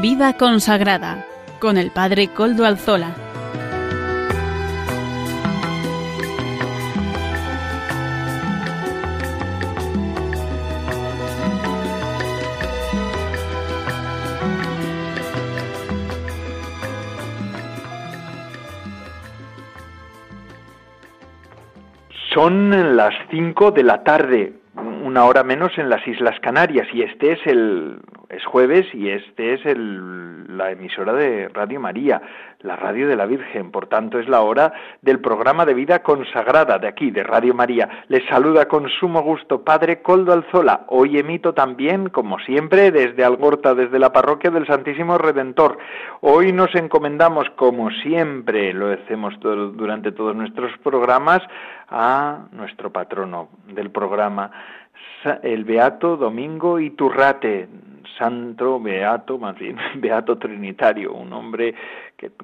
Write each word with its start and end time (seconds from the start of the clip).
Vida 0.00 0.32
consagrada 0.32 1.26
con 1.60 1.76
el 1.76 1.90
Padre 1.90 2.28
Coldo 2.28 2.64
Alzola. 2.64 3.14
Son 22.32 22.96
las 22.96 23.12
5 23.30 23.72
de 23.72 23.82
la 23.82 24.02
tarde, 24.02 24.54
una 25.04 25.26
hora 25.26 25.44
menos 25.44 25.72
en 25.76 25.90
las 25.90 26.08
Islas 26.08 26.40
Canarias, 26.40 26.88
y 26.94 27.02
este 27.02 27.32
es 27.32 27.46
el 27.46 28.00
es 28.40 28.46
jueves 28.46 28.86
y 28.94 29.10
este 29.10 29.54
es 29.54 29.66
el, 29.66 30.56
la 30.56 30.70
emisora 30.70 31.12
de 31.12 31.48
Radio 31.48 31.78
María, 31.78 32.22
la 32.60 32.76
radio 32.76 33.06
de 33.06 33.16
la 33.16 33.26
Virgen. 33.26 33.70
Por 33.70 33.86
tanto, 33.86 34.18
es 34.18 34.28
la 34.28 34.40
hora 34.40 34.72
del 35.02 35.20
programa 35.20 35.66
de 35.66 35.74
vida 35.74 36.02
consagrada 36.02 36.78
de 36.78 36.88
aquí, 36.88 37.10
de 37.10 37.22
Radio 37.22 37.54
María. 37.54 38.04
Les 38.08 38.24
saluda 38.28 38.66
con 38.66 38.88
sumo 38.88 39.22
gusto 39.22 39.62
Padre 39.62 40.00
Coldo 40.00 40.32
Alzola. 40.32 40.84
Hoy 40.88 41.18
emito 41.18 41.52
también, 41.52 42.08
como 42.08 42.38
siempre, 42.38 42.90
desde 42.90 43.24
Algorta, 43.24 43.74
desde 43.74 43.98
la 43.98 44.12
parroquia 44.12 44.50
del 44.50 44.66
Santísimo 44.66 45.18
Redentor. 45.18 45.78
Hoy 46.20 46.52
nos 46.52 46.74
encomendamos, 46.74 47.48
como 47.56 47.90
siempre 47.90 48.72
lo 48.72 48.90
hacemos 48.90 49.34
durante 49.40 50.12
todos 50.12 50.34
nuestros 50.34 50.76
programas, 50.78 51.42
a 51.90 52.46
nuestro 52.52 52.92
patrono 52.92 53.48
del 53.66 53.90
programa, 53.90 54.50
el 55.42 55.64
Beato 55.64 56.16
Domingo 56.16 56.78
Iturrate, 56.78 57.68
santo, 58.18 58.80
beato, 58.80 59.38
más 59.38 59.58
bien, 59.58 59.76
beato 59.96 60.38
trinitario, 60.38 61.12
un 61.12 61.32
hombre 61.32 61.74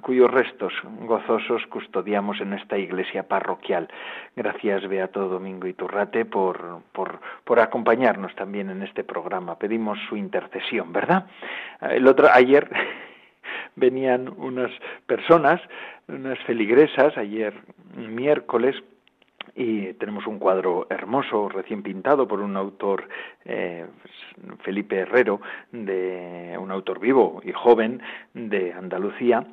cuyos 0.00 0.30
restos 0.30 0.72
gozosos 1.00 1.66
custodiamos 1.66 2.40
en 2.40 2.54
esta 2.54 2.78
iglesia 2.78 3.24
parroquial. 3.24 3.88
Gracias, 4.34 4.88
Beato 4.88 5.28
Domingo 5.28 5.66
Iturrate, 5.66 6.24
por, 6.24 6.80
por, 6.92 7.20
por 7.44 7.60
acompañarnos 7.60 8.34
también 8.36 8.70
en 8.70 8.82
este 8.82 9.04
programa. 9.04 9.58
Pedimos 9.58 9.98
su 10.08 10.16
intercesión, 10.16 10.92
¿verdad? 10.92 11.26
El 11.82 12.06
otro, 12.06 12.28
ayer 12.32 12.70
venían 13.76 14.32
unas 14.38 14.70
personas, 15.06 15.60
unas 16.08 16.38
feligresas, 16.40 17.16
ayer 17.18 17.52
miércoles, 17.96 18.76
y 19.56 19.94
tenemos 19.94 20.26
un 20.26 20.38
cuadro 20.38 20.86
hermoso, 20.90 21.48
recién 21.48 21.82
pintado 21.82 22.28
por 22.28 22.40
un 22.40 22.56
autor, 22.56 23.08
eh, 23.44 23.86
Felipe 24.62 24.98
Herrero, 24.98 25.40
de 25.72 26.56
un 26.60 26.70
autor 26.70 27.00
vivo 27.00 27.40
y 27.42 27.52
joven 27.52 28.02
de 28.34 28.72
Andalucía, 28.74 29.46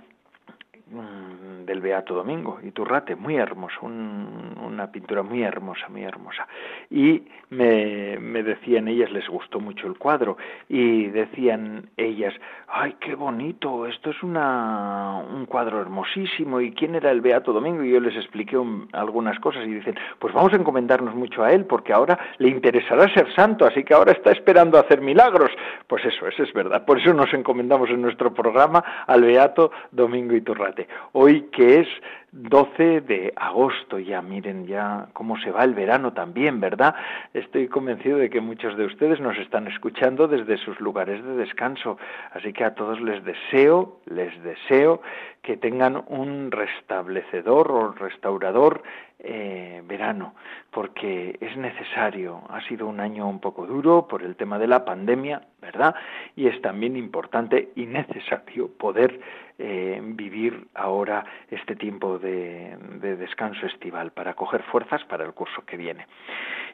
del 1.66 1.82
Beato 1.82 2.14
Domingo, 2.14 2.60
Iturrate, 2.62 3.16
muy 3.16 3.36
hermoso, 3.36 3.80
una 3.84 4.92
pintura 4.92 5.24
muy 5.24 5.44
hermosa, 5.44 5.88
muy 5.90 6.04
hermosa. 6.04 6.48
Y 6.90 7.24
me, 7.50 8.18
me 8.20 8.44
decían 8.44 8.88
ellas, 8.88 9.12
les 9.12 9.28
gustó 9.28 9.60
mucho 9.60 9.88
el 9.88 9.98
cuadro, 9.98 10.38
y 10.68 11.08
decían 11.08 11.90
ellas, 11.98 12.34
ay, 12.68 12.96
qué 13.00 13.16
bonito, 13.16 13.86
esto 13.88 14.10
es 14.10 14.24
una, 14.24 15.20
un 15.20 15.46
cuadro 15.46 15.80
hermosísimo, 15.82 16.60
¿y 16.60 16.72
quién 16.72 16.96
era 16.96 17.12
el 17.12 17.22
Beato 17.22 17.54
Domingo? 17.54 17.84
Y 17.84 17.92
yo 17.92 18.00
les 18.00 18.16
expliqué 18.16 18.58
algunas 18.92 19.40
cosas 19.40 19.66
y 19.66 19.74
dicen, 19.74 19.96
pues 20.20 20.34
vamos 20.34 20.54
a 20.54 20.58
encomendarnos 20.58 21.16
mucho 21.16 21.44
a 21.44 21.52
él, 21.52 21.66
porque 21.66 21.94
ahora 21.94 22.20
le 22.40 22.50
interesará 22.50 23.12
ser 23.14 23.34
santo, 23.34 23.66
así 23.66 23.84
que 23.84 23.94
ahora 23.94 24.12
está 24.12 24.32
esperando 24.32 24.78
hacer 24.78 25.02
milagros. 25.02 25.52
Pues 25.88 26.04
eso, 26.06 26.28
eso 26.28 26.44
es 26.44 26.54
verdad, 26.54 26.86
por 26.86 27.00
eso 27.00 27.14
nos 27.14 27.34
encomendamos 27.34 27.90
en 27.90 28.02
nuestro 28.02 28.34
programa 28.34 28.84
al 29.08 29.24
Beato 29.24 29.72
Domingo 29.92 30.36
Iturrate. 30.36 30.83
Hoy 31.12 31.50
que 31.52 31.82
es 31.82 31.88
12 32.32 33.02
de 33.02 33.32
agosto 33.36 34.00
ya, 34.00 34.22
miren 34.22 34.66
ya 34.66 35.08
cómo 35.14 35.38
se 35.40 35.52
va 35.52 35.64
el 35.64 35.76
verano 35.76 36.14
también, 36.14 36.60
¿verdad? 36.60 36.96
Estoy 37.34 37.68
convencido 37.68 38.18
de 38.18 38.32
que 38.32 38.42
muchos 38.42 38.76
de 38.76 38.86
ustedes 38.86 39.20
nos 39.20 39.38
están 39.38 39.68
escuchando 39.68 40.28
desde 40.28 40.58
sus 40.58 40.80
lugares 40.80 41.24
de 41.24 41.36
descanso, 41.36 41.98
así 42.32 42.52
que 42.52 42.64
a 42.64 42.74
todos 42.74 43.00
les 43.02 43.24
deseo, 43.24 44.00
les 44.08 44.32
deseo 44.44 45.02
que 45.44 45.58
tengan 45.58 46.04
un 46.08 46.52
restablecedor 46.52 47.72
o 47.72 47.92
restaurador 47.92 48.82
eh, 49.20 49.84
verano, 49.86 50.36
porque 50.72 51.38
es 51.40 51.56
necesario. 51.58 52.42
Ha 52.50 52.62
sido 52.68 52.88
un 52.88 53.00
año 53.00 53.28
un 53.28 53.40
poco 53.40 53.68
duro 53.68 54.08
por 54.08 54.24
el 54.24 54.36
tema 54.38 54.58
de 54.58 54.68
la 54.68 54.86
pandemia, 54.86 55.42
¿verdad? 55.62 55.96
Y 56.36 56.48
es 56.48 56.62
también 56.62 56.96
importante 56.96 57.72
y 57.76 57.86
necesario 57.86 58.70
poder 58.70 59.20
eh, 59.60 60.02
vivir 60.04 60.68
ahora 60.74 61.26
este 61.52 61.76
tiempo 61.76 62.18
de, 62.20 62.78
de 63.02 63.18
descanso 63.18 63.66
estival 63.66 64.12
para 64.12 64.34
coger 64.34 64.64
fuerzas 64.64 65.04
para 65.06 65.26
el 65.26 65.34
curso 65.34 65.64
que 65.66 65.78
viene. 65.78 66.08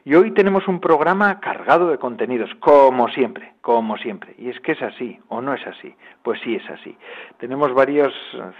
Y 0.04 0.14
hoy 0.14 0.30
tenemos 0.30 0.66
un 0.66 0.80
programa 0.80 1.40
cargado 1.40 1.90
de 1.90 1.98
contenidos, 1.98 2.50
como 2.60 3.08
siempre, 3.08 3.52
como 3.60 3.98
siempre. 3.98 4.34
Y 4.38 4.48
es 4.48 4.58
que 4.60 4.72
es 4.72 4.80
así, 4.80 5.20
o 5.28 5.42
no 5.42 5.52
es 5.52 5.66
así. 5.66 5.94
Pues 6.22 6.40
sí 6.40 6.54
es 6.54 6.70
así. 6.70 6.96
Tenemos 7.38 7.74
varias 7.74 8.12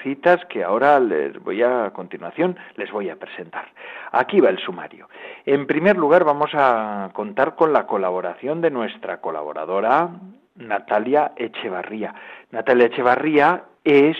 citas 0.02 0.44
que 0.46 0.64
ahora 0.64 0.98
les 1.00 1.38
voy 1.42 1.62
a, 1.62 1.86
a 1.86 1.90
continuación 1.92 2.56
les 2.76 2.90
voy 2.90 3.10
a 3.10 3.16
presentar. 3.16 3.68
Aquí 4.12 4.40
va 4.40 4.50
el 4.50 4.58
sumario. 4.58 5.08
En 5.46 5.66
primer 5.66 5.96
lugar, 5.96 6.24
vamos 6.24 6.50
a 6.54 7.10
contar 7.12 7.54
con 7.54 7.72
la 7.72 7.86
colaboración 7.86 8.60
de 8.60 8.70
nuestra 8.70 9.20
colaboradora 9.20 10.10
Natalia 10.56 11.32
Echevarría. 11.36 12.14
Natalia 12.50 12.86
Echevarría 12.86 13.64
es 13.84 14.16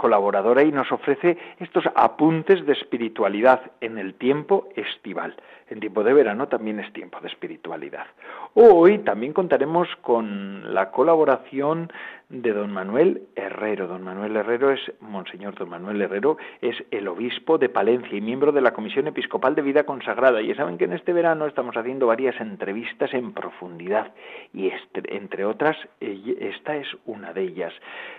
colaboradora 0.00 0.62
y 0.62 0.72
nos 0.72 0.90
ofrece 0.90 1.36
estos 1.58 1.84
apuntes 1.94 2.64
de 2.64 2.72
espiritualidad 2.72 3.60
en 3.82 3.98
el 3.98 4.14
tiempo 4.14 4.68
estival. 4.74 5.36
En 5.68 5.78
tiempo 5.78 6.02
de 6.02 6.14
verano 6.14 6.48
también 6.48 6.80
es 6.80 6.90
tiempo 6.92 7.20
de 7.20 7.28
espiritualidad. 7.28 8.06
Hoy 8.54 8.98
también 9.00 9.34
contaremos 9.34 9.88
con 10.00 10.74
la 10.74 10.90
colaboración 10.90 11.92
de 12.30 12.52
don 12.52 12.72
Manuel 12.72 13.22
Herrero. 13.34 13.88
Don 13.88 14.02
Manuel 14.02 14.36
Herrero 14.36 14.70
es, 14.70 14.80
Monseñor 15.00 15.56
Don 15.56 15.68
Manuel 15.68 16.00
Herrero, 16.00 16.38
es 16.62 16.76
el 16.92 17.08
obispo 17.08 17.58
de 17.58 17.68
Palencia 17.68 18.16
y 18.16 18.20
miembro 18.20 18.52
de 18.52 18.60
la 18.60 18.72
Comisión 18.72 19.08
Episcopal 19.08 19.56
de 19.56 19.62
Vida 19.62 19.82
Consagrada. 19.82 20.40
Y 20.40 20.54
saben 20.54 20.78
que 20.78 20.84
en 20.84 20.92
este 20.92 21.12
verano 21.12 21.46
estamos 21.46 21.76
haciendo 21.76 22.06
varias 22.06 22.40
entrevistas 22.40 23.12
en 23.14 23.32
profundidad 23.32 24.12
y 24.54 24.70
entre 24.94 25.44
otras, 25.44 25.76
esta 26.00 26.76
es 26.76 26.86
una 27.04 27.32
de 27.32 27.42
ellas. 27.42 27.74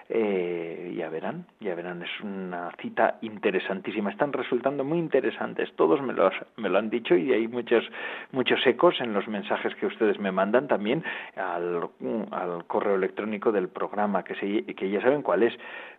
Eh, 0.10 0.94
ya 0.98 1.08
verán, 1.08 1.46
ya 1.62 1.74
verán, 1.74 2.04
es 2.04 2.22
una 2.22 2.72
cita 2.82 3.18
interesantísima. 3.22 4.12
Están 4.12 4.34
resultando 4.34 4.84
muy 4.84 5.00
interesantes. 5.00 5.72
Todos 5.78 6.02
me, 6.02 6.14
me 6.58 6.70
lo 6.70 6.78
han 6.78 6.90
dicho 6.90 7.16
y 7.16 7.32
hay 7.32 7.48
muchos, 7.48 7.90
muchos 8.34 8.60
ecos 8.68 9.00
en 9.00 9.14
los 9.14 9.28
mensajes 9.30 9.74
que 9.76 9.86
ustedes 9.86 10.20
me 10.20 10.34
mandan 10.34 10.68
también 10.68 11.02
al, 11.38 11.90
al 12.32 12.66
correo 12.66 12.96
electrónico 12.96 13.54
del 13.54 13.70
programa 13.70 14.01
que, 14.24 14.90
ya 14.90 15.02
saben 15.02 15.22
cuál 15.22 15.44
es, 15.44 15.54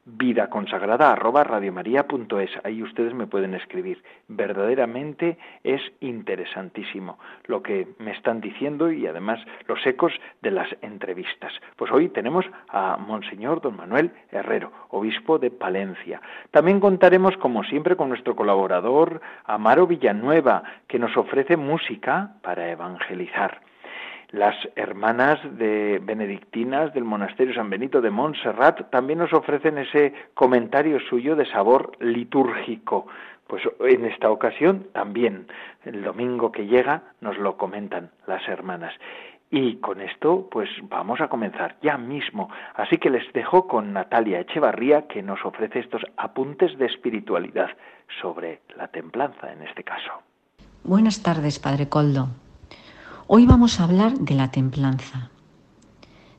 vida 0.05 0.49
consagrada 0.51 1.13
arroba 1.13 1.45
radiomaria.es. 1.45 2.51
Ahí 2.65 2.83
ustedes 2.83 3.15
me 3.15 3.27
pueden 3.27 3.55
escribir. 3.55 4.03
Verdaderamente 4.29 5.39
es 5.63 5.81
interesantísimo 6.01 7.19
lo 7.45 7.63
que 7.63 7.89
me 7.99 8.13
están 8.13 8.41
diciendo 8.41 8.91
y 8.91 9.07
además 9.07 9.41
los 9.67 9.85
ecos 9.87 10.13
de 10.41 10.51
las 10.51 10.69
entrevistas. 10.83 11.53
Pues 11.77 11.93
hoy 11.93 12.09
tenemos 12.09 12.45
a 12.69 12.97
Monseñor 12.97 13.61
Don 13.61 13.77
Manuel 13.77 14.11
Herrero, 14.31 14.73
obispo 14.91 15.39
de 15.39 15.51
Palencia. 15.51 16.21
También 16.51 16.81
contaremos, 16.81 17.37
como 17.37 17.63
siempre, 17.65 17.97
con 17.97 18.09
nuestro 18.09 18.35
colaborador 18.35 19.21
Amaro 19.45 19.87
Villanueva, 19.87 20.63
que 20.89 20.99
nos 20.99 21.17
ofrece 21.17 21.57
música 21.57 22.35
para 22.43 22.71
evangelizar 22.71 23.61
las 24.33 24.57
hermanas 24.77 25.39
de 25.59 26.01
benedictinas 26.03 26.93
del 26.95 27.05
monasterio 27.05 27.55
San 27.55 27.69
Benito 27.69 28.01
de 28.01 28.11
Montserrat 28.11 28.91
también 28.91 29.19
nos 29.19 29.33
ofrecen 29.35 29.77
ese 29.77 30.15
comentario 30.33 30.99
suyo 31.09 31.37
de 31.37 31.47
sabor 31.47 31.93
litúrgico. 32.01 33.07
Pues 33.47 33.63
en 33.81 34.07
esta 34.07 34.31
ocasión 34.31 34.87
también, 34.95 35.47
el 35.85 36.03
domingo 36.03 36.51
que 36.51 36.67
llega, 36.67 37.03
nos 37.21 37.37
lo 37.37 37.59
comentan 37.59 38.11
las 38.27 38.47
hermanas. 38.49 38.95
Y 39.51 39.77
con 39.77 40.01
esto, 40.01 40.49
pues 40.51 40.71
vamos 40.85 41.21
a 41.21 41.29
comenzar 41.29 41.77
ya 41.83 41.99
mismo. 41.99 42.49
Así 42.75 42.97
que 42.97 43.11
les 43.11 43.31
dejo 43.35 43.69
con 43.69 43.93
Natalia 43.93 44.41
Echevarría, 44.41 45.09
que 45.09 45.23
nos 45.23 45.45
ofrece 45.45 45.81
estos 45.81 46.01
apuntes 46.17 46.79
de 46.79 46.87
espiritualidad 46.87 47.69
sobre 48.23 48.61
la 48.79 48.89
templanza 48.89 49.53
en 49.53 49.61
este 49.63 49.85
caso. 49.85 50.11
Buenas 50.85 51.23
tardes, 51.23 51.59
Padre 51.59 51.91
Coldo. 51.91 52.29
Hoy 53.29 53.47
vamos 53.47 53.79
a 53.79 53.85
hablar 53.85 54.19
de 54.19 54.35
la 54.35 54.51
templanza, 54.51 55.31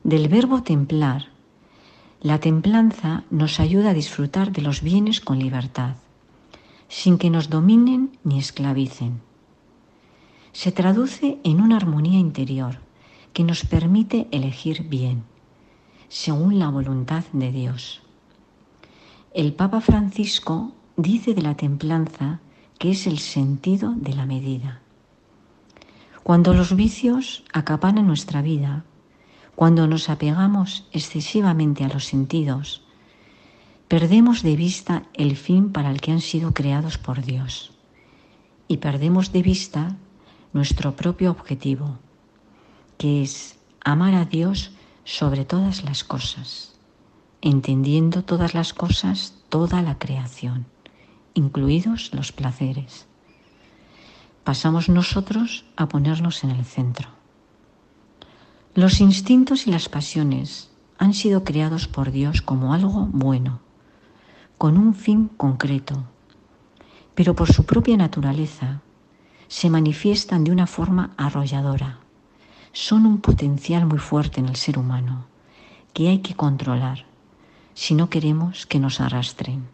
del 0.02 0.28
verbo 0.28 0.62
templar. 0.62 1.28
La 2.20 2.40
templanza 2.40 3.24
nos 3.30 3.58
ayuda 3.58 3.90
a 3.90 3.94
disfrutar 3.94 4.52
de 4.52 4.60
los 4.60 4.82
bienes 4.82 5.22
con 5.22 5.38
libertad, 5.38 5.96
sin 6.88 7.16
que 7.16 7.30
nos 7.30 7.48
dominen 7.48 8.18
ni 8.22 8.38
esclavicen. 8.38 9.22
Se 10.52 10.72
traduce 10.72 11.38
en 11.42 11.62
una 11.62 11.78
armonía 11.78 12.18
interior 12.18 12.80
que 13.32 13.44
nos 13.44 13.64
permite 13.64 14.28
elegir 14.30 14.86
bien, 14.86 15.24
según 16.08 16.58
la 16.58 16.68
voluntad 16.68 17.24
de 17.32 17.50
Dios. 17.50 18.02
El 19.32 19.54
Papa 19.54 19.80
Francisco 19.80 20.72
dice 20.98 21.32
de 21.32 21.42
la 21.42 21.56
templanza 21.56 22.40
que 22.78 22.90
es 22.90 23.06
el 23.06 23.18
sentido 23.18 23.94
de 23.96 24.14
la 24.14 24.26
medida. 24.26 24.83
Cuando 26.24 26.54
los 26.54 26.74
vicios 26.74 27.44
acaparan 27.52 28.06
nuestra 28.06 28.40
vida, 28.40 28.82
cuando 29.54 29.86
nos 29.86 30.08
apegamos 30.08 30.88
excesivamente 30.90 31.84
a 31.84 31.88
los 31.88 32.06
sentidos, 32.06 32.82
perdemos 33.88 34.42
de 34.42 34.56
vista 34.56 35.02
el 35.12 35.36
fin 35.36 35.70
para 35.70 35.90
el 35.90 36.00
que 36.00 36.12
han 36.12 36.22
sido 36.22 36.54
creados 36.54 36.96
por 36.96 37.22
Dios 37.22 37.72
y 38.68 38.78
perdemos 38.78 39.32
de 39.32 39.42
vista 39.42 39.96
nuestro 40.54 40.96
propio 40.96 41.30
objetivo, 41.30 41.98
que 42.96 43.22
es 43.22 43.58
amar 43.84 44.14
a 44.14 44.24
Dios 44.24 44.72
sobre 45.04 45.44
todas 45.44 45.84
las 45.84 46.04
cosas, 46.04 46.72
entendiendo 47.42 48.24
todas 48.24 48.54
las 48.54 48.72
cosas, 48.72 49.34
toda 49.50 49.82
la 49.82 49.98
creación, 49.98 50.64
incluidos 51.34 52.14
los 52.14 52.32
placeres. 52.32 53.06
Pasamos 54.44 54.90
nosotros 54.90 55.64
a 55.74 55.88
ponernos 55.88 56.44
en 56.44 56.50
el 56.50 56.66
centro. 56.66 57.08
Los 58.74 59.00
instintos 59.00 59.66
y 59.66 59.70
las 59.70 59.88
pasiones 59.88 60.70
han 60.98 61.14
sido 61.14 61.44
creados 61.44 61.88
por 61.88 62.10
Dios 62.10 62.42
como 62.42 62.74
algo 62.74 63.08
bueno, 63.10 63.60
con 64.58 64.76
un 64.76 64.94
fin 64.94 65.28
concreto, 65.28 66.04
pero 67.14 67.34
por 67.34 67.50
su 67.50 67.64
propia 67.64 67.96
naturaleza 67.96 68.82
se 69.48 69.70
manifiestan 69.70 70.44
de 70.44 70.52
una 70.52 70.66
forma 70.66 71.14
arrolladora. 71.16 72.00
Son 72.72 73.06
un 73.06 73.22
potencial 73.22 73.86
muy 73.86 73.98
fuerte 73.98 74.40
en 74.40 74.48
el 74.48 74.56
ser 74.56 74.78
humano 74.78 75.26
que 75.94 76.08
hay 76.08 76.18
que 76.18 76.34
controlar 76.34 77.06
si 77.72 77.94
no 77.94 78.10
queremos 78.10 78.66
que 78.66 78.78
nos 78.78 79.00
arrastren. 79.00 79.66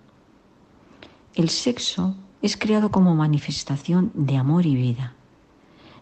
El 1.34 1.48
sexo 1.48 2.14
es 2.42 2.56
creado 2.56 2.90
como 2.90 3.14
manifestación 3.14 4.10
de 4.14 4.36
amor 4.36 4.66
y 4.66 4.74
vida. 4.74 5.14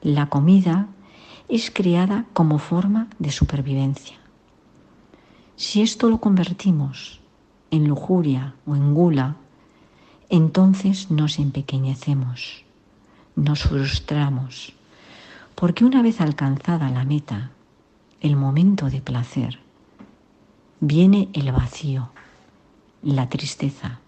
La 0.02 0.28
comida 0.28 0.88
es 1.48 1.70
creada 1.70 2.26
como 2.32 2.58
forma 2.58 3.08
de 3.18 3.30
supervivencia. 3.30 4.16
Si 5.56 5.82
esto 5.82 6.08
lo 6.08 6.20
convertimos 6.20 7.20
en 7.70 7.88
lujuria 7.88 8.54
o 8.66 8.76
en 8.76 8.94
gula, 8.94 9.36
entonces 10.28 11.10
nos 11.10 11.38
empequeñecemos, 11.38 12.64
nos 13.34 13.62
frustramos, 13.62 14.74
porque 15.54 15.84
una 15.84 16.02
vez 16.02 16.20
alcanzada 16.20 16.90
la 16.90 17.04
meta, 17.04 17.50
el 18.20 18.36
momento 18.36 18.90
de 18.90 19.00
placer, 19.00 19.58
viene 20.80 21.28
el 21.32 21.50
vacío, 21.50 22.10
la 23.02 23.28
tristeza. 23.28 24.00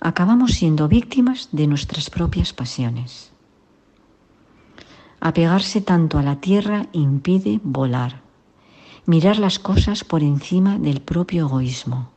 Acabamos 0.00 0.52
siendo 0.52 0.88
víctimas 0.88 1.48
de 1.52 1.66
nuestras 1.66 2.10
propias 2.10 2.52
pasiones. 2.52 3.32
Apegarse 5.20 5.80
tanto 5.80 6.18
a 6.18 6.22
la 6.22 6.40
tierra 6.40 6.86
impide 6.92 7.60
volar, 7.62 8.20
mirar 9.06 9.38
las 9.38 9.58
cosas 9.58 10.04
por 10.04 10.22
encima 10.22 10.78
del 10.78 11.00
propio 11.00 11.46
egoísmo. 11.46 12.10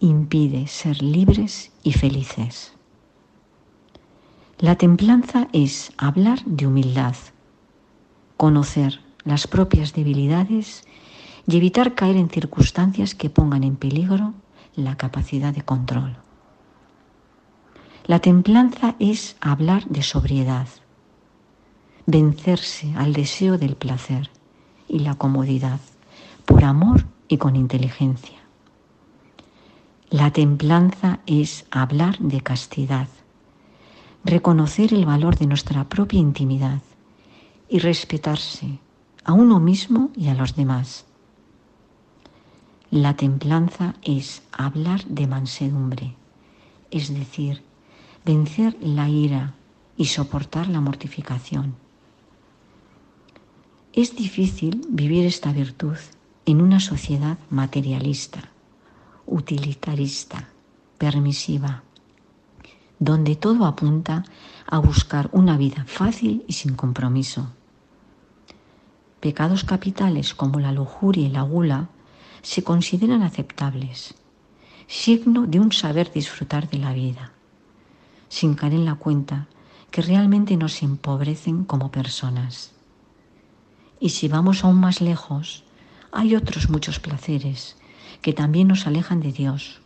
Impide 0.00 0.66
ser 0.66 1.02
libres 1.02 1.72
y 1.82 1.92
felices. 1.92 2.72
La 4.58 4.76
templanza 4.76 5.48
es 5.52 5.92
hablar 5.98 6.42
de 6.46 6.66
humildad, 6.66 7.16
conocer 8.36 9.00
las 9.24 9.46
propias 9.46 9.92
debilidades 9.92 10.84
y 11.46 11.56
evitar 11.56 11.94
caer 11.94 12.16
en 12.16 12.30
circunstancias 12.30 13.14
que 13.14 13.28
pongan 13.28 13.64
en 13.64 13.76
peligro 13.76 14.32
la 14.74 14.96
capacidad 14.96 15.52
de 15.52 15.62
control. 15.62 16.23
La 18.06 18.18
templanza 18.18 18.96
es 18.98 19.34
hablar 19.40 19.86
de 19.86 20.02
sobriedad, 20.02 20.68
vencerse 22.04 22.92
al 22.96 23.14
deseo 23.14 23.56
del 23.56 23.76
placer 23.76 24.28
y 24.86 24.98
la 24.98 25.14
comodidad 25.14 25.80
por 26.44 26.64
amor 26.64 27.06
y 27.28 27.38
con 27.38 27.56
inteligencia. 27.56 28.40
La 30.10 30.34
templanza 30.34 31.20
es 31.24 31.64
hablar 31.70 32.18
de 32.18 32.42
castidad, 32.42 33.08
reconocer 34.22 34.92
el 34.92 35.06
valor 35.06 35.38
de 35.38 35.46
nuestra 35.46 35.88
propia 35.88 36.20
intimidad 36.20 36.82
y 37.70 37.78
respetarse 37.78 38.80
a 39.24 39.32
uno 39.32 39.60
mismo 39.60 40.10
y 40.14 40.28
a 40.28 40.34
los 40.34 40.54
demás. 40.54 41.06
La 42.90 43.16
templanza 43.16 43.94
es 44.02 44.42
hablar 44.52 45.06
de 45.06 45.26
mansedumbre, 45.26 46.16
es 46.90 47.14
decir, 47.14 47.62
vencer 48.24 48.76
la 48.80 49.08
ira 49.08 49.52
y 49.96 50.06
soportar 50.06 50.68
la 50.68 50.80
mortificación. 50.80 51.76
Es 53.92 54.16
difícil 54.16 54.86
vivir 54.88 55.26
esta 55.26 55.52
virtud 55.52 55.96
en 56.46 56.62
una 56.62 56.80
sociedad 56.80 57.38
materialista, 57.50 58.50
utilitarista, 59.26 60.48
permisiva, 60.96 61.82
donde 62.98 63.36
todo 63.36 63.66
apunta 63.66 64.24
a 64.66 64.78
buscar 64.78 65.28
una 65.32 65.58
vida 65.58 65.84
fácil 65.86 66.44
y 66.48 66.54
sin 66.54 66.74
compromiso. 66.76 67.52
Pecados 69.20 69.64
capitales 69.64 70.34
como 70.34 70.60
la 70.60 70.72
lujuria 70.72 71.26
y 71.26 71.30
la 71.30 71.42
gula 71.42 71.90
se 72.40 72.64
consideran 72.64 73.22
aceptables, 73.22 74.14
signo 74.86 75.46
de 75.46 75.60
un 75.60 75.72
saber 75.72 76.10
disfrutar 76.10 76.70
de 76.70 76.78
la 76.78 76.94
vida, 76.94 77.33
sin 78.34 78.54
caer 78.54 78.74
en 78.74 78.84
la 78.84 78.96
cuenta 78.96 79.46
que 79.92 80.02
realmente 80.02 80.56
nos 80.56 80.82
empobrecen 80.82 81.64
como 81.64 81.92
personas. 81.92 82.72
Y 84.00 84.08
si 84.08 84.26
vamos 84.26 84.64
aún 84.64 84.80
más 84.80 85.00
lejos, 85.00 85.62
hay 86.10 86.34
otros 86.34 86.68
muchos 86.68 86.98
placeres 86.98 87.76
que 88.22 88.32
también 88.32 88.66
nos 88.66 88.88
alejan 88.88 89.20
de 89.20 89.30
Dios. 89.30 89.80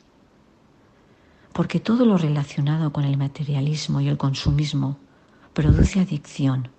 Porque 1.52 1.78
todo 1.78 2.07
lo 2.07 2.17
relacionado 2.17 2.90
con 2.90 3.05
el 3.05 3.19
materialismo 3.19 4.00
y 4.00 4.09
el 4.09 4.17
consumismo 4.17 4.97
produce 5.52 6.00
adicción 6.00 6.71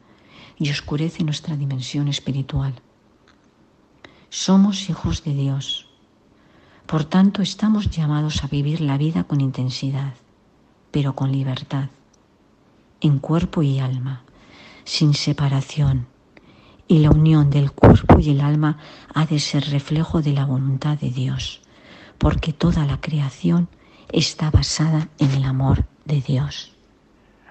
y 0.58 0.72
oscurece 0.72 1.24
nuestra 1.24 1.56
dimensión 1.56 2.08
espiritual. 2.08 2.74
Somos 4.30 4.90
hijos 4.90 5.24
de 5.24 5.36
Dios. 5.36 5.88
Por 6.88 7.04
tanto, 7.04 7.44
estamos 7.44 7.92
llamados 7.92 8.44
a 8.44 8.48
vivir 8.48 8.82
la 8.82 8.98
vida 8.98 9.26
con 9.26 9.40
intensidad, 9.40 10.16
pero 10.92 11.16
con 11.16 11.32
libertad, 11.32 11.90
en 13.02 13.20
cuerpo 13.20 13.62
y 13.62 13.80
alma, 13.80 14.24
sin 14.84 15.14
separación 15.14 16.08
y 16.88 17.00
la 17.00 17.12
unión 17.12 17.50
del 17.52 17.72
cuerpo 17.72 18.20
y 18.20 18.32
el 18.32 18.42
alma 18.42 18.78
ha 19.14 19.26
de 19.26 19.40
ser 19.40 19.70
reflejo 19.70 20.22
de 20.22 20.34
la 20.34 20.46
voluntad 20.46 20.98
de 20.98 21.12
Dios, 21.12 21.62
porque 22.18 22.52
toda 22.52 22.86
la 22.86 23.00
creación 23.00 23.70
está 24.12 24.50
basada 24.50 25.08
en 25.20 25.32
el 25.32 25.44
amor 25.46 25.86
de 26.06 26.22
Dios. 26.22 26.74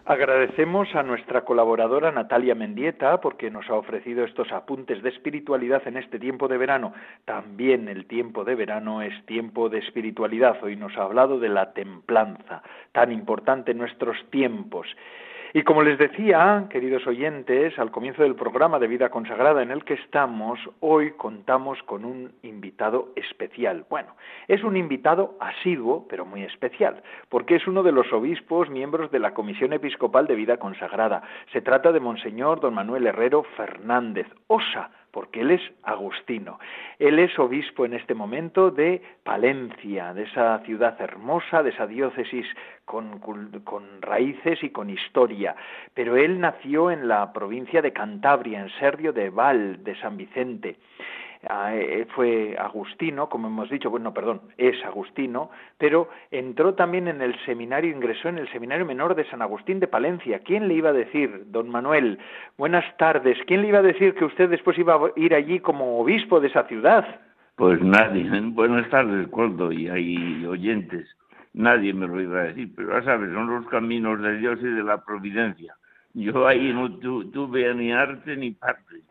Agradecemos 0.09 0.95
a 0.95 1.03
nuestra 1.03 1.45
colaboradora 1.45 2.11
Natalia 2.11 2.55
Mendieta 2.55 3.21
porque 3.21 3.51
nos 3.51 3.69
ha 3.69 3.75
ofrecido 3.75 4.25
estos 4.25 4.51
apuntes 4.53 5.03
de 5.03 5.11
espiritualidad 5.11 5.87
en 5.87 5.99
este 5.99 6.19
tiempo 6.19 6.49
de 6.49 6.57
verano. 6.57 6.95
También 7.27 7.89
el 7.89 8.07
tiempo 8.07 8.43
de 8.43 8.55
verano 8.55 9.03
es 9.03 9.13
tiempo 9.27 9.69
de 9.69 9.81
espiritualidad. 9.81 10.57
Hoy 10.63 10.77
nos 10.77 10.97
ha 10.97 11.03
hablado 11.03 11.39
de 11.39 11.51
la 11.51 11.75
templanza, 11.75 12.63
tan 12.93 13.13
importante 13.13 13.73
en 13.73 13.79
nuestros 13.79 14.17
tiempos. 14.31 14.87
Y 15.55 15.63
como 15.63 15.83
les 15.83 15.99
decía, 15.99 16.67
queridos 16.69 17.07
oyentes, 17.07 17.79
al 17.79 17.91
comienzo 17.91 18.23
del 18.23 18.35
programa 18.35 18.79
de 18.79 18.87
Vida 18.87 19.09
Consagrada 19.09 19.63
en 19.63 19.71
el 19.71 19.83
que 19.83 19.95
estamos, 19.95 20.61
hoy 20.81 21.13
contamos 21.13 21.83
con 21.85 22.05
un 22.05 22.33
invitado 22.43 23.13
especial. 23.17 23.87
Bueno, 23.89 24.15
es 24.47 24.63
un 24.63 24.77
invitado 24.77 25.37
asiduo, 25.41 26.07
pero 26.07 26.27
muy 26.27 26.43
especial, 26.43 27.03
porque 27.31 27.57
es 27.57 27.67
uno 27.67 27.83
de 27.83 27.93
los 27.93 28.13
obispos 28.13 28.69
miembros 28.69 29.11
de 29.11 29.21
la 29.21 29.33
Comisión 29.33 29.73
Episcopal 29.73 30.27
de 30.27 30.35
Vida 30.35 30.59
Consagrada. 30.59 31.23
Se 31.51 31.63
trata 31.63 31.93
de 31.93 32.01
Monseñor 32.01 32.61
Don 32.61 32.75
Manuel 32.75 33.07
Herrero 33.07 33.43
Fernández, 33.57 34.27
Osa, 34.49 34.91
porque 35.19 35.41
él 35.41 35.51
es 35.51 35.63
agustino. 35.83 36.61
Él 37.01 37.19
es 37.19 37.37
obispo 37.41 37.85
en 37.85 37.93
este 37.93 38.15
momento 38.15 38.71
de 38.71 39.03
Palencia, 39.25 40.15
de 40.15 40.23
esa 40.23 40.61
ciudad 40.61 40.97
hermosa, 41.01 41.65
de 41.65 41.71
esa 41.71 41.89
diócesis 41.89 42.47
con, 42.85 43.21
raíces 44.01 44.63
y 44.63 44.71
con 44.71 44.91
historia. 44.91 45.57
Pero 45.93 46.17
él 46.17 46.39
nació 46.39 46.93
en 46.93 47.09
la 47.09 47.33
provincia 47.33 47.83
de 47.83 47.93
Cantabria, 47.93 48.61
en 48.61 48.71
Servio 48.79 49.13
de 49.13 49.29
Val, 49.29 49.83
de 49.83 49.97
San 49.97 50.17
Vicente. 50.17 50.77
Eh, 51.43 52.07
fue 52.15 52.57
agustino, 52.59 53.29
como 53.29 53.47
hemos 53.47 53.71
dicho, 53.71 53.91
bueno, 53.91 54.13
perdón, 54.13 54.41
es 54.57 54.83
agustino, 54.85 55.51
pero 55.79 56.09
entró 56.31 56.75
también 56.75 57.07
en 57.09 57.23
el 57.23 57.35
seminario, 57.45 57.95
ingresó 57.95 58.29
en 58.29 58.39
el 58.39 58.51
seminario 58.51 58.85
menor 58.85 59.15
de 59.15 59.25
San 59.31 59.43
Agustín 59.43 59.79
de 59.79 59.87
Palencia. 59.87 60.41
¿Quién 60.41 60.67
le 60.67 60.75
iba 60.75 60.91
a 60.91 60.95
decir, 60.95 61.45
don 61.47 61.69
Manuel, 61.69 62.19
buenas 62.57 62.85
tardes, 62.97 63.39
quién 63.47 63.63
le 63.63 63.69
iba 63.69 63.79
a 63.79 63.83
decir 63.83 64.15
que 64.15 64.25
usted 64.25 64.51
después 64.51 64.77
iba 64.79 64.95
a 64.95 65.13
ir 65.17 65.35
allí 65.35 65.61
como 65.61 66.01
obispo 66.01 66.41
de 66.41 66.49
esa 66.49 66.65
ciudad? 66.65 67.21
Pues 67.55 67.81
nadie. 67.83 68.29
Buenas 68.53 68.89
tardes, 68.91 69.29
Coldo, 69.29 69.73
y 69.73 69.89
hay 69.89 70.45
oyentes. 70.47 71.09
Nadie 71.55 71.93
me 71.93 72.07
lo 72.07 72.21
iba 72.21 72.41
a 72.41 72.45
decir, 72.45 72.73
pero 72.75 72.99
ya 72.99 73.05
sabes, 73.05 73.33
son 73.33 73.49
los 73.49 73.67
caminos 73.67 74.21
de 74.23 74.39
Dios 74.39 74.61
y 74.61 74.67
de 74.67 74.83
la 74.83 75.05
providencia. 75.05 75.75
Yo 76.15 76.47
ahí 76.47 76.73
no 76.73 76.91
tuve 76.99 77.75
ni 77.75 77.93
arte 77.93 78.37
ni 78.37 78.53
parte. 78.53 79.03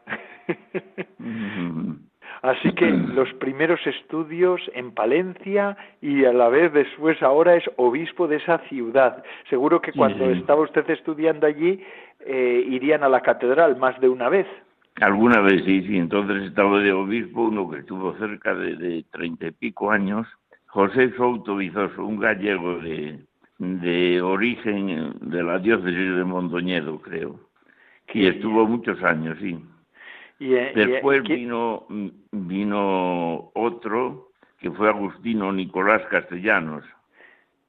Así 2.41 2.72
que 2.74 2.89
los 3.15 3.32
primeros 3.36 3.79
estudios 3.86 4.62
en 4.74 4.91
Palencia 4.91 5.77
y 6.01 6.25
a 6.25 6.34
la 6.34 6.50
vez 6.50 6.74
después 6.74 7.22
ahora 7.22 7.56
es 7.56 7.63
obispo 7.77 8.27
de 8.27 8.38
esa 8.38 8.60
ciudad. 8.70 9.24
Seguro 9.50 9.82
que 9.82 9.94
cuando 9.94 10.29
estaba 10.29 10.62
usted 10.62 10.89
estudiando 10.89 11.48
allí 11.48 11.82
eh, 12.25 12.65
irían 12.70 13.03
a 13.03 13.10
la 13.10 13.22
catedral 13.22 13.77
más 13.77 14.00
de 14.00 14.10
una 14.10 14.29
vez. 14.29 14.48
Alguna 15.01 15.41
vez 15.41 15.63
sí, 15.65 15.82
sí. 15.84 15.98
Entonces 15.98 16.44
estaba 16.44 16.79
de 16.79 16.91
obispo 16.91 17.44
uno 17.44 17.70
que 17.70 17.79
estuvo 17.79 18.13
cerca 18.17 18.56
de 18.56 19.03
treinta 19.12 19.48
y 19.48 19.51
pico 19.51 19.91
años, 19.91 20.27
José 20.67 21.12
Souto 21.15 21.56
Vizoso, 21.56 22.06
un 22.06 22.20
gallego 22.20 22.79
de, 22.79 23.20
de 23.60 24.22
origen 24.22 25.13
de 25.22 25.44
la 25.44 25.60
diócesis 25.60 26.15
de 26.15 26.24
Mondoñedo, 26.24 27.00
creo. 27.00 27.39
Y 28.13 28.27
estuvo 28.27 28.65
muchos 28.65 29.01
años, 29.03 29.38
sí. 29.39 29.60
Eh, 30.39 30.72
Después 30.75 31.24
vino, 31.24 31.86
vino 32.32 33.51
otro 33.53 34.29
que 34.60 34.72
fue 34.72 34.89
Agustino 34.89 35.51
Nicolás 35.51 36.01
Castellanos. 36.10 36.84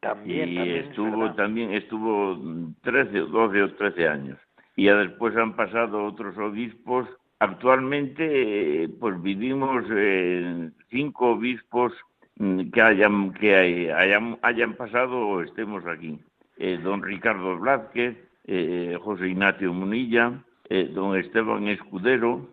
También, 0.01 0.49
y 0.49 0.71
estuvo 0.71 1.33
también 1.35 1.73
estuvo 1.73 2.39
13, 2.83 3.19
12 3.19 3.63
o 3.63 3.75
13 3.75 4.09
años. 4.09 4.39
Y 4.77 4.85
ya 4.85 4.97
después 4.97 5.37
han 5.37 5.57
pasado 5.57 6.05
otros 6.05 6.39
obispos. 6.39 7.09
Actualmente, 7.41 8.89
pues 9.01 9.21
vivimos 9.23 9.85
eh, 9.91 10.71
cinco 10.91 11.33
obispos 11.33 11.93
Mm, 12.39 12.71
que 12.71 12.81
hayan 12.81 13.33
que 13.35 13.93
hayan, 13.93 14.39
hayan 14.43 14.75
pasado 14.75 15.19
o 15.19 15.43
estemos 15.43 15.85
aquí. 15.87 16.19
Eh, 16.57 16.79
don 16.83 17.03
Ricardo 17.03 17.59
Blázquez, 17.59 18.17
eh, 18.47 18.97
José 19.03 19.29
Ignacio 19.29 19.73
Munilla, 19.73 20.45
eh, 20.69 20.89
don 20.93 21.17
Esteban 21.19 21.67
Escudero, 21.67 22.49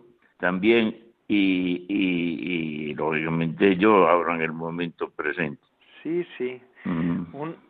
también, 0.46 0.96
y, 1.28 1.88
y, 1.90 2.90
y, 2.92 2.94
lógicamente 2.94 3.76
yo 3.78 4.08
ahora 4.08 4.36
en 4.36 4.44
el 4.44 4.54
momento 4.54 5.10
presente. 5.10 5.64
Sí, 6.04 6.24
sí. 6.38 6.62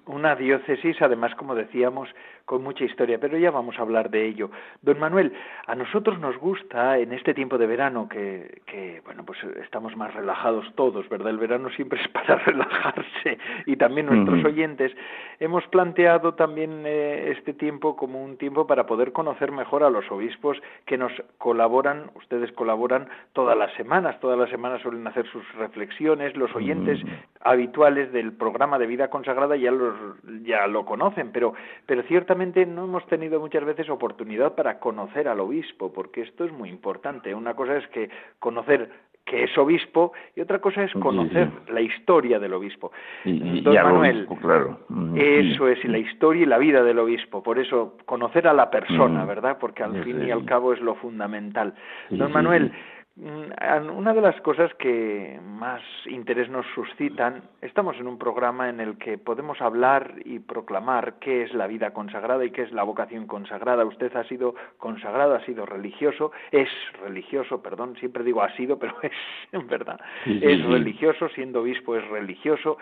Una 0.08 0.36
diócesis, 0.36 1.02
además, 1.02 1.34
como 1.36 1.56
decíamos, 1.56 2.10
con 2.46 2.64
mucha 2.64 2.84
historia, 2.84 3.20
pero 3.20 3.38
ya 3.38 3.50
vamos 3.50 3.78
a 3.80 3.82
hablar 3.82 4.10
de 4.12 4.26
ello. 4.26 4.52
Don 4.82 5.00
Manuel, 5.00 5.34
a 5.66 5.76
nosotros 5.76 6.20
nos 6.20 6.38
gusta 6.38 7.00
en 7.00 7.12
este 7.12 7.34
tiempo 7.34 7.58
de 7.58 7.66
verano 7.66 8.08
que, 8.08 8.62
que, 8.68 9.02
bueno, 9.04 9.26
pues 9.26 9.40
estamos 9.64 9.96
más 9.98 10.14
relajados 10.14 10.72
todos, 10.76 11.10
¿verdad? 11.10 11.32
El 11.32 11.40
verano 11.40 11.70
siempre 11.72 12.00
es 12.00 12.08
para 12.10 12.36
relajarse 12.46 13.40
y 13.66 13.76
también 13.78 14.06
nuestros 14.08 14.44
oyentes. 14.46 14.96
Hemos 15.40 15.66
planteado 15.68 16.36
también 16.36 16.84
eh, 16.86 17.34
este 17.36 17.54
tiempo 17.54 17.96
como 17.96 18.24
un 18.24 18.38
tiempo 18.38 18.68
para 18.68 18.86
poder 18.86 19.12
conocer 19.12 19.52
mejor 19.52 19.84
a 19.84 19.90
los 19.90 20.10
obispos 20.12 20.62
que 20.86 20.98
nos 20.98 21.12
colaboran, 21.40 22.12
ustedes 22.16 22.52
colaboran 22.52 23.10
todas 23.34 23.58
las 23.58 23.74
semanas, 23.74 24.20
todas 24.20 24.38
las 24.38 24.50
semanas 24.50 24.82
suelen 24.82 25.06
hacer 25.08 25.26
sus 25.32 25.44
reflexiones, 25.56 26.36
los 26.38 26.56
oyentes 26.56 27.02
habituales 27.42 28.12
del 28.12 28.34
programa 28.34 28.78
de 28.78 28.88
vida 28.88 29.05
consagrada 29.10 29.56
ya, 29.56 29.72
los, 29.72 29.96
ya 30.44 30.68
lo 30.68 30.86
conocen, 30.86 31.32
pero, 31.32 31.54
pero 31.86 32.04
ciertamente 32.04 32.66
no 32.66 32.86
hemos 32.86 33.06
tenido 33.08 33.40
muchas 33.40 33.66
veces 33.66 33.90
oportunidad 33.90 34.56
para 34.56 34.80
conocer 34.80 35.28
al 35.28 35.40
obispo, 35.40 35.92
porque 35.94 36.22
esto 36.22 36.46
es 36.46 36.52
muy 36.52 36.70
importante. 36.70 37.34
Una 37.34 37.54
cosa 37.54 37.78
es 37.78 37.88
que 37.88 38.10
conocer 38.40 38.90
que 39.26 39.44
es 39.44 39.58
obispo 39.58 40.14
y 40.36 40.42
otra 40.42 40.60
cosa 40.60 40.84
es 40.84 40.94
conocer 40.94 41.50
la 41.70 41.82
historia 41.82 42.38
del 42.38 42.54
obispo. 42.54 42.92
Don 43.24 43.74
Manuel, 43.74 44.28
claro. 44.40 44.80
eso 45.16 45.68
es, 45.68 45.84
la 45.86 45.98
historia 45.98 46.44
y 46.44 46.46
la 46.46 46.60
vida 46.60 46.84
del 46.84 47.00
obispo. 47.00 47.42
Por 47.42 47.58
eso, 47.58 47.98
conocer 48.06 48.48
a 48.48 48.54
la 48.54 48.70
persona, 48.70 49.26
¿verdad? 49.26 49.58
Porque 49.60 49.82
al 49.82 50.04
fin 50.04 50.28
y 50.28 50.32
al 50.32 50.46
cabo 50.46 50.74
es 50.74 50.80
lo 50.80 50.94
fundamental. 50.96 51.74
Don 52.12 52.32
Manuel, 52.32 52.72
Mm, 52.72 52.95
una 53.18 54.14
de 54.14 54.22
las 54.22 54.40
cosas 54.42 54.74
que 54.76 55.40
más 55.42 55.82
interés 56.06 56.50
nos 56.50 56.66
suscitan, 56.76 57.44
estamos 57.62 57.96
en 57.98 58.08
un 58.08 58.18
programa 58.18 58.70
en 58.70 58.82
el 58.82 58.98
que 58.98 59.18
podemos 59.18 59.62
hablar 59.62 60.16
y 60.26 60.40
proclamar 60.40 61.16
qué 61.20 61.44
es 61.44 61.54
la 61.54 61.68
vida 61.68 61.92
consagrada 61.92 62.44
y 62.44 62.52
qué 62.52 62.64
es 62.64 62.74
la 62.74 62.84
vocación 62.84 63.26
consagrada. 63.26 63.86
Usted 63.86 64.14
ha 64.18 64.26
sido 64.26 64.56
consagrado, 64.78 65.34
ha 65.34 65.46
sido 65.46 65.66
religioso, 65.66 66.34
es 66.52 66.70
religioso, 67.02 67.62
perdón, 67.62 67.96
siempre 68.00 68.24
digo 68.24 68.42
ha 68.42 68.54
sido, 68.58 68.78
pero 68.80 68.96
es 69.02 69.14
en 69.54 69.66
verdad, 69.68 70.00
es 70.26 70.66
religioso, 70.66 71.30
siendo 71.30 71.62
obispo 71.62 71.96
es 71.96 72.06
religioso. 72.10 72.78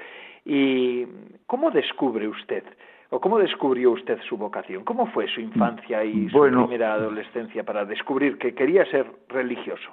¿Y 0.45 1.05
cómo 1.45 1.69
descubre 1.69 2.27
usted? 2.27 2.63
¿O 3.11 3.21
cómo 3.21 3.37
descubrió 3.37 3.91
usted 3.91 4.19
su 4.27 4.37
vocación? 4.37 4.83
¿Cómo 4.83 5.05
fue 5.05 5.27
su 5.27 5.39
infancia 5.39 6.03
y 6.03 6.27
su 6.29 6.41
primera 6.41 6.93
adolescencia 6.93 7.63
para 7.63 7.85
descubrir 7.85 8.39
que 8.39 8.55
quería 8.55 8.83
ser 8.85 9.05
religioso? 9.29 9.91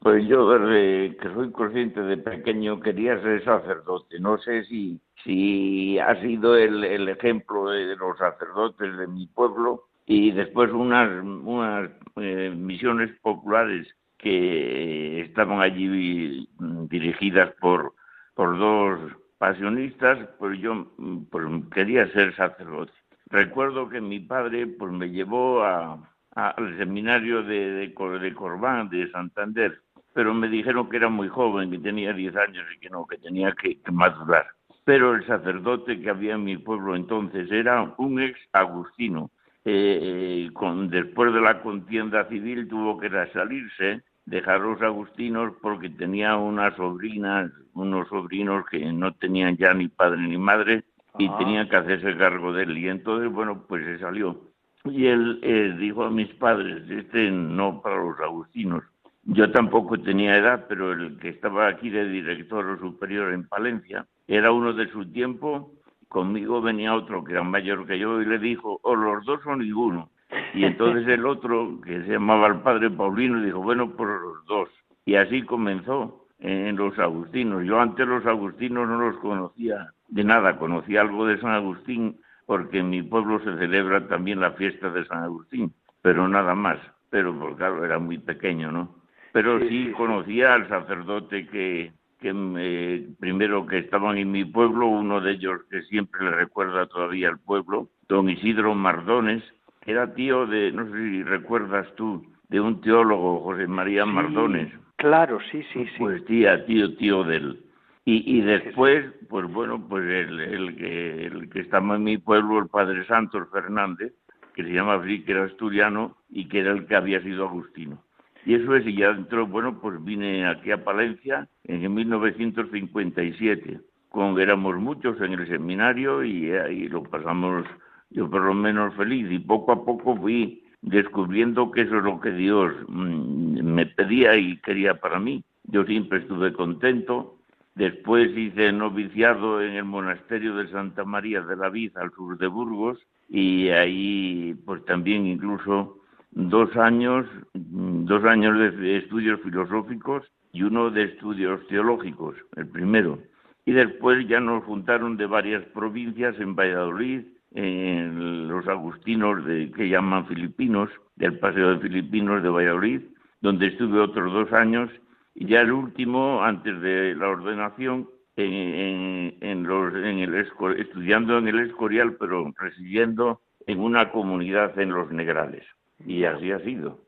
Pues 0.00 0.26
yo 0.28 0.48
desde 0.58 1.16
que 1.16 1.28
soy 1.34 1.50
consciente 1.50 2.00
de 2.00 2.16
pequeño 2.18 2.80
quería 2.80 3.20
ser 3.20 3.44
sacerdote. 3.44 4.20
No 4.20 4.38
sé 4.38 4.64
si, 4.64 5.00
si 5.24 5.98
ha 5.98 6.20
sido 6.20 6.56
el, 6.56 6.84
el 6.84 7.08
ejemplo 7.08 7.70
de 7.70 7.96
los 7.96 8.16
sacerdotes 8.16 8.96
de 8.96 9.06
mi 9.08 9.26
pueblo 9.26 9.88
y 10.06 10.30
después 10.30 10.70
unas, 10.72 11.10
unas 11.22 11.90
eh, 12.16 12.52
misiones 12.56 13.10
populares 13.20 13.88
que 14.16 15.20
estaban 15.20 15.60
allí 15.60 16.48
dirigidas 16.88 17.52
por, 17.60 17.94
por 18.34 18.58
dos 18.58 19.12
pasionistas, 19.38 20.28
pues 20.38 20.58
yo 20.60 20.86
pues, 21.30 21.44
quería 21.72 22.10
ser 22.12 22.34
sacerdote. 22.36 22.92
Recuerdo 23.30 23.88
que 23.88 24.00
mi 24.00 24.20
padre 24.20 24.66
pues 24.66 24.92
me 24.92 25.10
llevó 25.10 25.62
a, 25.62 25.98
al 26.34 26.78
seminario 26.78 27.42
de, 27.42 27.70
de, 27.70 28.18
de 28.20 28.34
Corbán, 28.34 28.88
de 28.88 29.10
Santander, 29.10 29.80
pero 30.18 30.34
me 30.34 30.48
dijeron 30.48 30.88
que 30.88 30.96
era 30.96 31.08
muy 31.08 31.28
joven, 31.28 31.70
que 31.70 31.78
tenía 31.78 32.12
10 32.12 32.34
años 32.34 32.66
y 32.74 32.80
que 32.80 32.90
no, 32.90 33.06
que 33.06 33.18
tenía 33.18 33.52
que, 33.52 33.78
madurar. 33.92 34.48
Pero 34.82 35.14
el 35.14 35.24
sacerdote 35.24 36.00
que 36.00 36.10
había 36.10 36.34
en 36.34 36.42
mi 36.42 36.56
pueblo 36.56 36.96
entonces 36.96 37.48
era 37.52 37.94
un 37.98 38.20
ex 38.20 38.36
agustino. 38.52 39.30
Eh, 39.64 40.00
eh, 40.02 40.50
con, 40.54 40.90
después 40.90 41.32
de 41.32 41.40
la 41.40 41.62
contienda 41.62 42.24
civil 42.24 42.66
tuvo 42.66 42.98
que 42.98 43.08
salirse, 43.32 44.02
dejar 44.26 44.60
los 44.62 44.82
agustinos 44.82 45.52
porque 45.62 45.88
tenía 45.88 46.36
unas 46.36 46.74
sobrinas, 46.74 47.52
unos 47.74 48.08
sobrinos 48.08 48.66
que 48.68 48.92
no 48.92 49.12
tenían 49.12 49.56
ya 49.56 49.72
ni 49.72 49.86
padre 49.86 50.20
ni 50.20 50.36
madre 50.36 50.82
y 51.16 51.28
ah. 51.28 51.36
tenían 51.38 51.68
que 51.68 51.76
hacerse 51.76 52.16
cargo 52.16 52.52
de 52.52 52.64
él. 52.64 52.76
Y 52.76 52.88
entonces, 52.88 53.30
bueno, 53.30 53.66
pues 53.68 53.84
se 53.84 54.00
salió. 54.00 54.48
Y 54.84 55.06
él 55.06 55.38
eh, 55.44 55.76
dijo 55.78 56.02
a 56.02 56.10
mis 56.10 56.34
padres, 56.34 56.90
este 56.90 57.30
no 57.30 57.80
para 57.80 58.02
los 58.02 58.18
agustinos. 58.18 58.82
Yo 59.30 59.50
tampoco 59.50 59.98
tenía 59.98 60.38
edad, 60.38 60.64
pero 60.70 60.92
el 60.92 61.18
que 61.18 61.28
estaba 61.28 61.68
aquí 61.68 61.90
de 61.90 62.08
director 62.08 62.78
superior 62.80 63.34
en 63.34 63.46
Palencia 63.46 64.06
era 64.26 64.52
uno 64.52 64.72
de 64.72 64.88
su 64.88 65.04
tiempo. 65.12 65.74
Conmigo 66.08 66.62
venía 66.62 66.94
otro 66.94 67.22
que 67.22 67.32
era 67.32 67.42
mayor 67.42 67.86
que 67.86 67.98
yo 67.98 68.22
y 68.22 68.24
le 68.24 68.38
dijo, 68.38 68.80
o 68.82 68.96
los 68.96 69.26
dos 69.26 69.40
o 69.44 69.54
ninguno. 69.54 70.08
Y 70.54 70.64
entonces 70.64 71.06
el 71.08 71.26
otro, 71.26 71.78
que 71.84 72.04
se 72.04 72.12
llamaba 72.12 72.46
el 72.46 72.60
padre 72.60 72.88
Paulino, 72.88 73.42
dijo, 73.42 73.60
bueno, 73.60 73.90
por 73.90 74.08
los 74.08 74.46
dos. 74.46 74.70
Y 75.04 75.16
así 75.16 75.42
comenzó 75.42 76.24
en 76.38 76.76
los 76.76 76.98
agustinos. 76.98 77.66
Yo 77.66 77.78
antes 77.78 78.08
los 78.08 78.24
agustinos 78.24 78.88
no 78.88 79.10
los 79.10 79.18
conocía 79.18 79.88
de 80.08 80.24
nada, 80.24 80.58
conocía 80.58 81.02
algo 81.02 81.26
de 81.26 81.38
San 81.38 81.50
Agustín 81.50 82.18
porque 82.46 82.78
en 82.78 82.88
mi 82.88 83.02
pueblo 83.02 83.40
se 83.40 83.58
celebra 83.58 84.08
también 84.08 84.40
la 84.40 84.52
fiesta 84.52 84.88
de 84.88 85.04
San 85.04 85.22
Agustín, 85.22 85.74
pero 86.00 86.26
nada 86.28 86.54
más. 86.54 86.78
Pero, 87.10 87.38
por 87.38 87.56
claro, 87.56 87.84
era 87.84 87.98
muy 87.98 88.16
pequeño, 88.16 88.72
¿no? 88.72 88.97
Pero 89.38 89.60
sí, 89.68 89.92
conocía 89.96 90.54
al 90.54 90.68
sacerdote 90.68 91.46
que, 91.46 91.92
que 92.18 93.06
primero 93.20 93.64
que 93.68 93.78
estaban 93.78 94.18
en 94.18 94.32
mi 94.32 94.44
pueblo, 94.44 94.88
uno 94.88 95.20
de 95.20 95.34
ellos 95.34 95.60
que 95.70 95.82
siempre 95.82 96.24
le 96.24 96.32
recuerda 96.32 96.88
todavía 96.88 97.28
al 97.28 97.38
pueblo, 97.38 97.88
don 98.08 98.28
Isidro 98.28 98.74
Mardones, 98.74 99.44
era 99.86 100.12
tío 100.12 100.44
de, 100.48 100.72
no 100.72 100.86
sé 100.86 100.92
si 100.92 101.22
recuerdas 101.22 101.86
tú, 101.94 102.26
de 102.48 102.60
un 102.60 102.80
teólogo, 102.80 103.38
José 103.44 103.68
María 103.68 104.04
Mardones. 104.04 104.72
Claro, 104.96 105.38
sí, 105.52 105.62
sí, 105.72 105.84
sí. 105.84 105.98
Pues 106.00 106.24
tía, 106.24 106.66
tío, 106.66 106.96
tío 106.96 107.22
del 107.22 107.60
y, 108.04 108.38
y 108.38 108.40
después, 108.40 109.04
pues 109.28 109.46
bueno, 109.52 109.86
pues 109.88 110.02
el, 110.02 110.40
el, 110.40 110.76
que, 110.76 111.26
el 111.26 111.48
que 111.48 111.60
estaba 111.60 111.94
en 111.94 112.02
mi 112.02 112.18
pueblo, 112.18 112.58
el 112.58 112.66
padre 112.66 113.06
Santos 113.06 113.46
Fernández, 113.52 114.12
que 114.52 114.64
se 114.64 114.70
llama 114.70 114.94
así, 114.94 115.22
que 115.22 115.30
era 115.30 115.44
asturiano 115.44 116.16
y 116.28 116.48
que 116.48 116.58
era 116.58 116.72
el 116.72 116.88
que 116.88 116.96
había 116.96 117.22
sido 117.22 117.46
agustino. 117.46 118.02
Y 118.46 118.54
eso 118.54 118.74
es, 118.76 118.86
y 118.86 118.96
ya 118.96 119.10
entró, 119.10 119.46
bueno, 119.46 119.80
pues 119.80 120.02
vine 120.02 120.46
aquí 120.46 120.70
a 120.70 120.82
Palencia 120.84 121.48
en 121.64 121.92
1957, 121.92 123.80
con 124.08 124.40
éramos 124.40 124.76
muchos 124.76 125.20
en 125.20 125.34
el 125.34 125.46
seminario 125.48 126.24
y 126.24 126.50
ahí 126.52 126.88
lo 126.88 127.02
pasamos 127.02 127.66
yo 128.10 128.30
por 128.30 128.42
lo 128.42 128.54
menos 128.54 128.94
feliz 128.94 129.30
y 129.30 129.38
poco 129.38 129.72
a 129.72 129.84
poco 129.84 130.16
fui 130.16 130.62
descubriendo 130.80 131.70
que 131.70 131.82
eso 131.82 131.98
es 131.98 132.04
lo 132.04 132.20
que 132.20 132.30
Dios 132.30 132.72
mm, 132.88 133.62
me 133.62 133.86
pedía 133.86 134.36
y 134.36 134.56
quería 134.58 134.94
para 134.94 135.18
mí. 135.18 135.44
Yo 135.64 135.84
siempre 135.84 136.20
estuve 136.20 136.52
contento. 136.52 137.36
Después 137.74 138.36
hice 138.36 138.72
noviciado 138.72 139.62
en 139.62 139.74
el 139.74 139.84
monasterio 139.84 140.56
de 140.56 140.68
Santa 140.70 141.04
María 141.04 141.42
de 141.42 141.56
la 141.56 141.68
Viz 141.68 141.96
al 141.96 142.12
sur 142.12 142.38
de 142.38 142.46
Burgos 142.46 142.98
y 143.28 143.68
ahí 143.68 144.56
pues 144.64 144.84
también 144.84 145.26
incluso 145.26 145.97
dos 146.30 146.74
años, 146.76 147.26
dos 147.54 148.24
años 148.24 148.58
de 148.58 148.98
estudios 148.98 149.40
filosóficos 149.42 150.24
y 150.52 150.62
uno 150.62 150.90
de 150.90 151.04
estudios 151.04 151.66
teológicos, 151.68 152.36
el 152.56 152.68
primero. 152.68 153.18
Y 153.64 153.72
después 153.72 154.26
ya 154.28 154.40
nos 154.40 154.64
juntaron 154.64 155.16
de 155.16 155.26
varias 155.26 155.62
provincias 155.74 156.38
en 156.40 156.54
Valladolid, 156.54 157.22
en 157.54 158.48
los 158.48 158.66
agustinos 158.66 159.44
de, 159.44 159.70
que 159.72 159.88
llaman 159.88 160.26
filipinos, 160.26 160.90
del 161.16 161.38
Paseo 161.38 161.70
de 161.74 161.80
Filipinos 161.80 162.42
de 162.42 162.48
Valladolid, 162.48 163.00
donde 163.40 163.68
estuve 163.68 164.00
otros 164.00 164.32
dos 164.32 164.52
años, 164.52 164.90
y 165.34 165.46
ya 165.46 165.60
el 165.60 165.72
último, 165.72 166.42
antes 166.42 166.80
de 166.80 167.14
la 167.14 167.28
ordenación, 167.28 168.08
en, 168.36 169.36
en, 169.40 169.62
los, 169.64 169.94
en 169.94 170.18
el, 170.20 170.34
estudiando 170.34 171.38
en 171.38 171.48
el 171.48 171.58
Escorial, 171.60 172.16
pero 172.18 172.52
residiendo 172.56 173.40
en 173.66 173.80
una 173.80 174.10
comunidad 174.10 174.78
en 174.78 174.90
los 174.90 175.10
Negrales. 175.10 175.64
Y 176.06 176.24
así 176.24 176.52
ha 176.52 176.60
sido. 176.60 176.98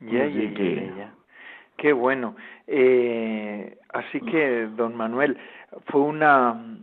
Ya, 0.00 0.26
ya, 0.26 0.50
ya, 0.50 1.14
Qué 1.76 1.92
bueno. 1.92 2.36
Eh, 2.66 3.78
así 3.90 4.20
que, 4.20 4.68
don 4.76 4.96
Manuel, 4.96 5.36
fue 5.86 6.02
una 6.02 6.78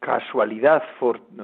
casualidad, 0.00 0.82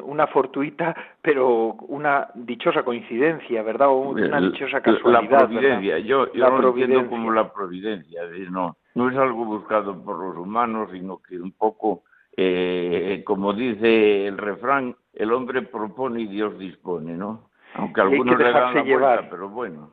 una 0.04 0.26
fortuita, 0.26 0.94
pero 1.22 1.74
una 1.88 2.28
dichosa 2.34 2.82
coincidencia, 2.82 3.62
¿verdad? 3.62 3.88
O 3.88 4.10
una 4.10 4.40
dichosa 4.40 4.80
casualidad. 4.80 5.30
La 5.30 5.38
providencia, 5.48 5.98
yo, 5.98 6.32
yo 6.32 6.58
lo 6.58 6.68
entiendo 6.70 7.08
como 7.08 7.30
la 7.32 7.52
providencia, 7.52 8.22
no, 8.50 8.76
no 8.94 9.10
es 9.10 9.16
algo 9.16 9.44
buscado 9.44 10.02
por 10.02 10.18
los 10.18 10.36
humanos, 10.36 10.90
sino 10.92 11.22
que 11.22 11.40
un 11.40 11.52
poco, 11.52 12.02
eh, 12.36 13.22
como 13.24 13.52
dice 13.54 14.26
el 14.26 14.36
refrán, 14.36 14.94
el 15.14 15.32
hombre 15.32 15.62
propone 15.62 16.22
y 16.22 16.26
Dios 16.26 16.58
dispone, 16.58 17.14
¿no? 17.14 17.51
Aunque 17.74 18.00
algunos 18.00 18.34
hay 18.34 18.38
que 18.38 18.44
dejarse 18.44 18.82
llevar, 18.84 19.28
pero 19.30 19.48
bueno. 19.48 19.90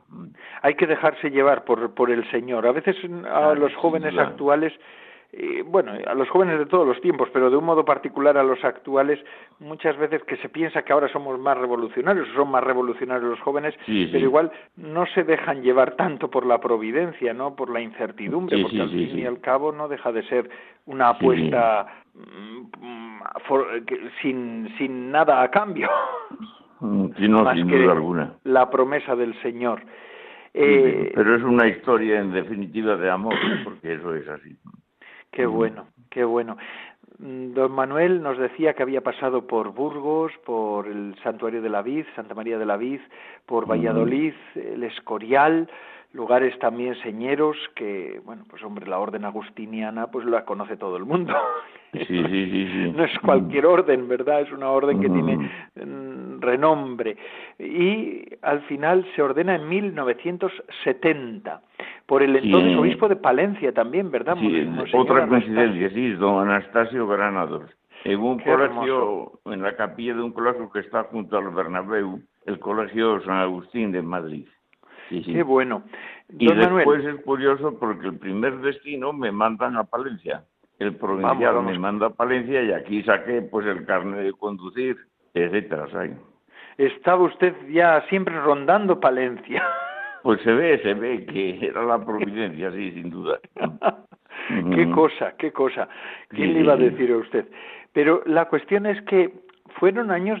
Hay 0.62 0.74
que 0.74 0.86
dejarse 0.86 1.30
llevar 1.30 1.64
por, 1.64 1.94
por 1.94 2.10
el 2.10 2.28
Señor. 2.30 2.66
A 2.66 2.72
veces 2.72 2.96
a 3.26 3.54
los 3.54 3.74
jóvenes 3.76 4.16
actuales 4.18 4.72
bueno, 5.66 5.92
a 6.06 6.14
los 6.14 6.28
jóvenes 6.28 6.58
de 6.58 6.66
todos 6.66 6.86
los 6.86 7.00
tiempos, 7.00 7.28
pero 7.32 7.50
de 7.50 7.56
un 7.56 7.64
modo 7.64 7.84
particular 7.84 8.36
a 8.36 8.42
los 8.42 8.64
actuales, 8.64 9.20
muchas 9.60 9.96
veces 9.96 10.24
que 10.24 10.36
se 10.38 10.48
piensa 10.48 10.82
que 10.82 10.92
ahora 10.92 11.08
somos 11.08 11.38
más 11.38 11.56
revolucionarios, 11.56 12.26
son 12.34 12.50
más 12.50 12.64
revolucionarios 12.64 13.30
los 13.30 13.40
jóvenes, 13.40 13.74
pero 13.86 14.18
igual 14.18 14.50
no 14.76 15.06
se 15.06 15.22
dejan 15.22 15.62
llevar 15.62 15.92
tanto 15.92 16.28
por 16.30 16.44
la 16.44 16.58
providencia, 16.58 17.32
¿no? 17.32 17.54
Por 17.54 17.70
la 17.70 17.80
incertidumbre, 17.80 18.60
porque 18.60 18.80
al 18.80 18.90
fin 18.90 19.18
y 19.18 19.26
al 19.26 19.40
cabo 19.40 19.70
no 19.70 19.86
deja 19.86 20.10
de 20.10 20.24
ser 20.24 20.50
una 20.86 21.10
apuesta 21.10 21.86
mm, 22.14 22.64
sin, 24.20 24.74
sin 24.78 25.12
nada 25.12 25.42
a 25.42 25.50
cambio. 25.50 25.88
Mm, 26.80 27.10
no, 27.30 27.52
sin 27.54 27.68
duda 27.68 27.92
alguna. 27.92 28.34
La 28.44 28.70
promesa 28.70 29.14
del 29.14 29.34
Señor. 29.42 29.82
pero 30.52 31.36
es 31.36 31.42
una 31.42 31.68
historia 31.68 32.20
en 32.20 32.32
definitiva 32.32 32.96
de 32.96 33.10
amor, 33.10 33.34
porque 33.64 33.94
eso 33.94 34.14
es 34.14 34.28
así. 34.28 34.56
Qué 35.30 35.46
bueno, 35.46 35.86
qué 36.10 36.24
bueno. 36.24 36.56
Mm, 37.18 37.52
don 37.52 37.72
Manuel 37.72 38.22
nos 38.22 38.38
decía 38.38 38.74
que 38.74 38.82
había 38.82 39.02
pasado 39.02 39.46
por 39.46 39.72
Burgos, 39.72 40.32
por 40.44 40.86
el 40.86 41.14
Santuario 41.22 41.60
de 41.60 41.68
la 41.68 41.82
Vid, 41.82 42.06
Santa 42.16 42.34
María 42.34 42.58
de 42.58 42.66
la 42.66 42.76
Vid, 42.76 43.00
por 43.46 43.70
Valladolid, 43.70 44.32
el 44.54 44.82
Escorial, 44.84 45.68
lugares 46.12 46.58
también 46.58 46.94
señeros 47.02 47.56
que, 47.74 48.20
bueno, 48.24 48.44
pues 48.48 48.62
hombre, 48.64 48.86
la 48.86 48.98
orden 48.98 49.24
agustiniana 49.24 50.08
pues 50.08 50.26
la 50.26 50.44
conoce 50.44 50.76
todo 50.76 50.96
el 50.96 51.04
mundo. 51.04 51.34
Sí, 51.92 52.04
sí, 52.06 52.16
sí, 52.16 52.92
no 52.96 53.04
es 53.04 53.18
cualquier 53.20 53.66
orden, 53.66 54.08
¿verdad? 54.08 54.40
Es 54.40 54.52
una 54.52 54.70
orden 54.70 55.00
que 55.00 55.08
tiene 55.08 55.36
mm, 55.36 56.29
renombre. 56.40 57.16
Y 57.58 58.24
al 58.42 58.62
final 58.62 59.06
se 59.14 59.22
ordena 59.22 59.56
en 59.56 59.68
1970 59.68 61.62
por 62.06 62.22
el 62.22 62.36
entonces 62.36 62.76
obispo 62.76 63.08
de 63.08 63.16
Palencia 63.16 63.72
también, 63.72 64.10
¿verdad? 64.10 64.36
Sí, 64.40 64.68
otra 64.92 65.26
coincidencia, 65.28 65.90
sí, 65.90 66.10
don 66.14 66.48
Anastasio 66.48 67.06
Granados. 67.06 67.70
En 68.04 68.18
un 68.18 68.38
colegio, 68.38 69.40
en 69.44 69.62
la 69.62 69.76
capilla 69.76 70.14
de 70.14 70.22
un 70.22 70.32
colegio 70.32 70.70
que 70.72 70.80
está 70.80 71.04
junto 71.04 71.36
al 71.36 71.50
Bernabéu, 71.50 72.20
el 72.46 72.58
Colegio 72.58 73.20
San 73.22 73.36
Agustín 73.36 73.92
de 73.92 74.02
Madrid. 74.02 74.46
Qué 75.08 75.42
bueno. 75.42 75.82
y 76.28 76.52
después 76.52 77.04
es 77.04 77.22
curioso 77.22 77.78
porque 77.78 78.06
el 78.06 78.18
primer 78.18 78.58
destino 78.58 79.12
me 79.12 79.32
mandan 79.32 79.76
a 79.76 79.84
Palencia. 79.84 80.44
El 80.78 80.96
provincial 80.96 81.62
me 81.62 81.78
manda 81.78 82.06
a 82.06 82.10
Palencia 82.10 82.62
y 82.62 82.72
aquí 82.72 83.02
saqué 83.02 83.42
pues 83.42 83.66
el 83.66 83.84
carnet 83.84 84.24
de 84.24 84.32
conducir, 84.32 84.96
etcétera. 85.34 85.86
Estaba 86.80 87.24
usted 87.24 87.54
ya 87.68 88.02
siempre 88.08 88.34
rondando 88.40 88.98
Palencia. 88.98 89.62
Pues 90.22 90.38
se 90.42 90.52
ve, 90.52 90.78
se 90.82 90.92
ve 90.92 91.24
que 91.24 91.66
era 91.66 91.82
la 91.82 92.04
providencia, 92.04 92.70
sí, 92.72 92.92
sin 92.92 93.08
duda. 93.08 93.40
qué 94.74 94.90
cosa, 94.90 95.34
qué 95.38 95.50
cosa. 95.50 95.88
¿Quién 96.28 96.52
le 96.52 96.60
iba 96.60 96.74
a 96.74 96.76
decir 96.76 97.10
a 97.10 97.16
usted? 97.16 97.46
Pero 97.94 98.22
la 98.26 98.44
cuestión 98.44 98.84
es 98.84 99.00
que 99.04 99.32
fueron 99.78 100.10
años 100.10 100.38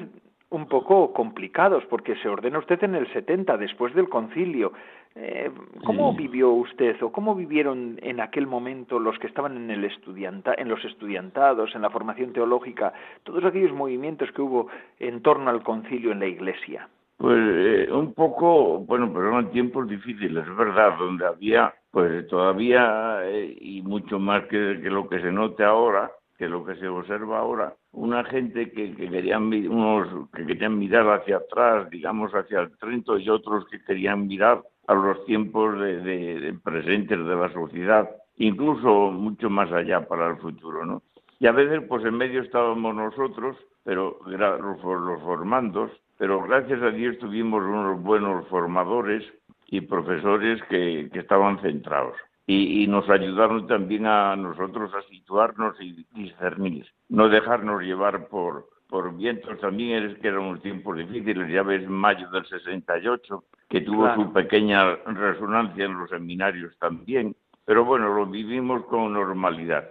un 0.50 0.68
poco 0.68 1.14
complicados, 1.14 1.82
porque 1.86 2.14
se 2.16 2.28
ordena 2.28 2.58
usted 2.58 2.84
en 2.84 2.94
el 2.94 3.10
70, 3.10 3.56
después 3.56 3.94
del 3.94 4.10
concilio. 4.10 4.74
Eh, 5.16 5.50
¿Cómo 5.84 6.14
vivió 6.14 6.50
usted 6.50 7.02
o 7.02 7.10
cómo 7.10 7.34
vivieron 7.34 7.98
en 8.00 8.20
aquel 8.20 8.46
momento 8.46 9.00
los 9.00 9.18
que 9.18 9.26
estaban 9.26 9.56
en, 9.56 9.70
el 9.70 9.84
estudianta, 9.84 10.54
en 10.56 10.68
los 10.68 10.84
estudiantados, 10.84 11.74
en 11.74 11.82
la 11.82 11.90
formación 11.90 12.32
teológica, 12.32 12.92
todos 13.24 13.44
aquellos 13.44 13.72
movimientos 13.72 14.30
que 14.32 14.42
hubo 14.42 14.68
en 15.00 15.20
torno 15.20 15.50
al 15.50 15.64
concilio 15.64 16.12
en 16.12 16.20
la 16.20 16.26
Iglesia? 16.26 16.88
Pues 17.16 17.38
eh, 17.38 17.88
un 17.92 18.14
poco, 18.14 18.78
bueno, 18.78 19.12
pero 19.12 19.28
eran 19.28 19.50
tiempos 19.50 19.88
difíciles, 19.88 20.46
es 20.46 20.56
verdad, 20.56 20.96
donde 20.98 21.26
había, 21.26 21.74
pues 21.90 22.26
todavía, 22.28 23.20
eh, 23.24 23.54
y 23.60 23.82
mucho 23.82 24.18
más 24.18 24.44
que, 24.44 24.80
que, 24.80 24.88
lo 24.88 25.08
que 25.08 25.20
se 25.20 25.30
note 25.30 25.64
ahora, 25.64 26.10
que 26.38 26.48
lo 26.48 26.64
que 26.64 26.76
se 26.76 26.88
observa 26.88 27.40
ahora, 27.40 27.74
una 27.92 28.24
gente 28.24 28.70
que, 28.70 28.94
que, 28.94 29.10
querían 29.10 29.52
unos 29.68 30.30
que 30.34 30.46
querían 30.46 30.78
mirar 30.78 31.06
hacia 31.10 31.36
atrás, 31.36 31.90
digamos 31.90 32.32
hacia 32.32 32.60
el 32.60 32.78
Trento, 32.78 33.18
y 33.18 33.28
otros 33.28 33.66
que 33.66 33.84
querían 33.84 34.26
mirar 34.26 34.62
a 34.90 34.94
los 34.94 35.24
tiempos 35.24 35.78
de, 35.78 36.58
presentes 36.64 37.16
de 37.24 37.36
la 37.36 37.52
sociedad, 37.52 38.10
incluso 38.38 39.12
mucho 39.12 39.48
más 39.48 39.70
allá 39.70 40.08
para 40.08 40.30
el 40.30 40.36
futuro, 40.38 40.84
¿no? 40.84 41.02
Y 41.38 41.46
a 41.46 41.52
veces, 41.52 41.82
pues 41.88 42.04
en 42.04 42.16
medio 42.16 42.42
estábamos 42.42 42.96
nosotros, 42.96 43.56
pero 43.84 44.18
los, 44.26 44.80
formandos, 45.22 45.92
pero 46.18 46.42
gracias 46.42 46.82
a 46.82 46.90
Dios 46.90 47.16
tuvimos 47.18 47.62
unos 47.62 48.02
buenos 48.02 48.48
formadores 48.48 49.22
y 49.68 49.80
profesores 49.80 50.60
que, 50.64 51.08
que 51.12 51.20
estaban 51.20 51.60
centrados 51.60 52.16
y, 52.48 52.88
nos 52.88 53.08
ayudaron 53.08 53.68
también 53.68 54.06
a 54.06 54.34
nosotros 54.34 54.92
a 54.92 55.02
situarnos 55.08 55.80
y 55.80 56.04
discernir, 56.12 56.84
no 57.08 57.28
dejarnos 57.28 57.82
llevar 57.82 58.26
por, 58.26 58.66
por 58.90 59.16
vientos 59.16 59.58
también 59.60 60.04
es 60.04 60.18
que 60.18 60.28
eran 60.28 60.42
unos 60.42 60.62
tiempos 60.62 60.96
difíciles, 60.98 61.50
ya 61.50 61.62
ves 61.62 61.88
mayo 61.88 62.28
del 62.30 62.44
68, 62.44 63.44
que 63.68 63.80
tuvo 63.82 64.12
su 64.14 64.32
pequeña 64.32 64.96
resonancia 65.06 65.84
en 65.84 65.96
los 65.96 66.10
seminarios 66.10 66.76
también, 66.78 67.34
pero 67.64 67.84
bueno, 67.84 68.12
lo 68.12 68.26
vivimos 68.26 68.84
con 68.86 69.12
normalidad. 69.12 69.88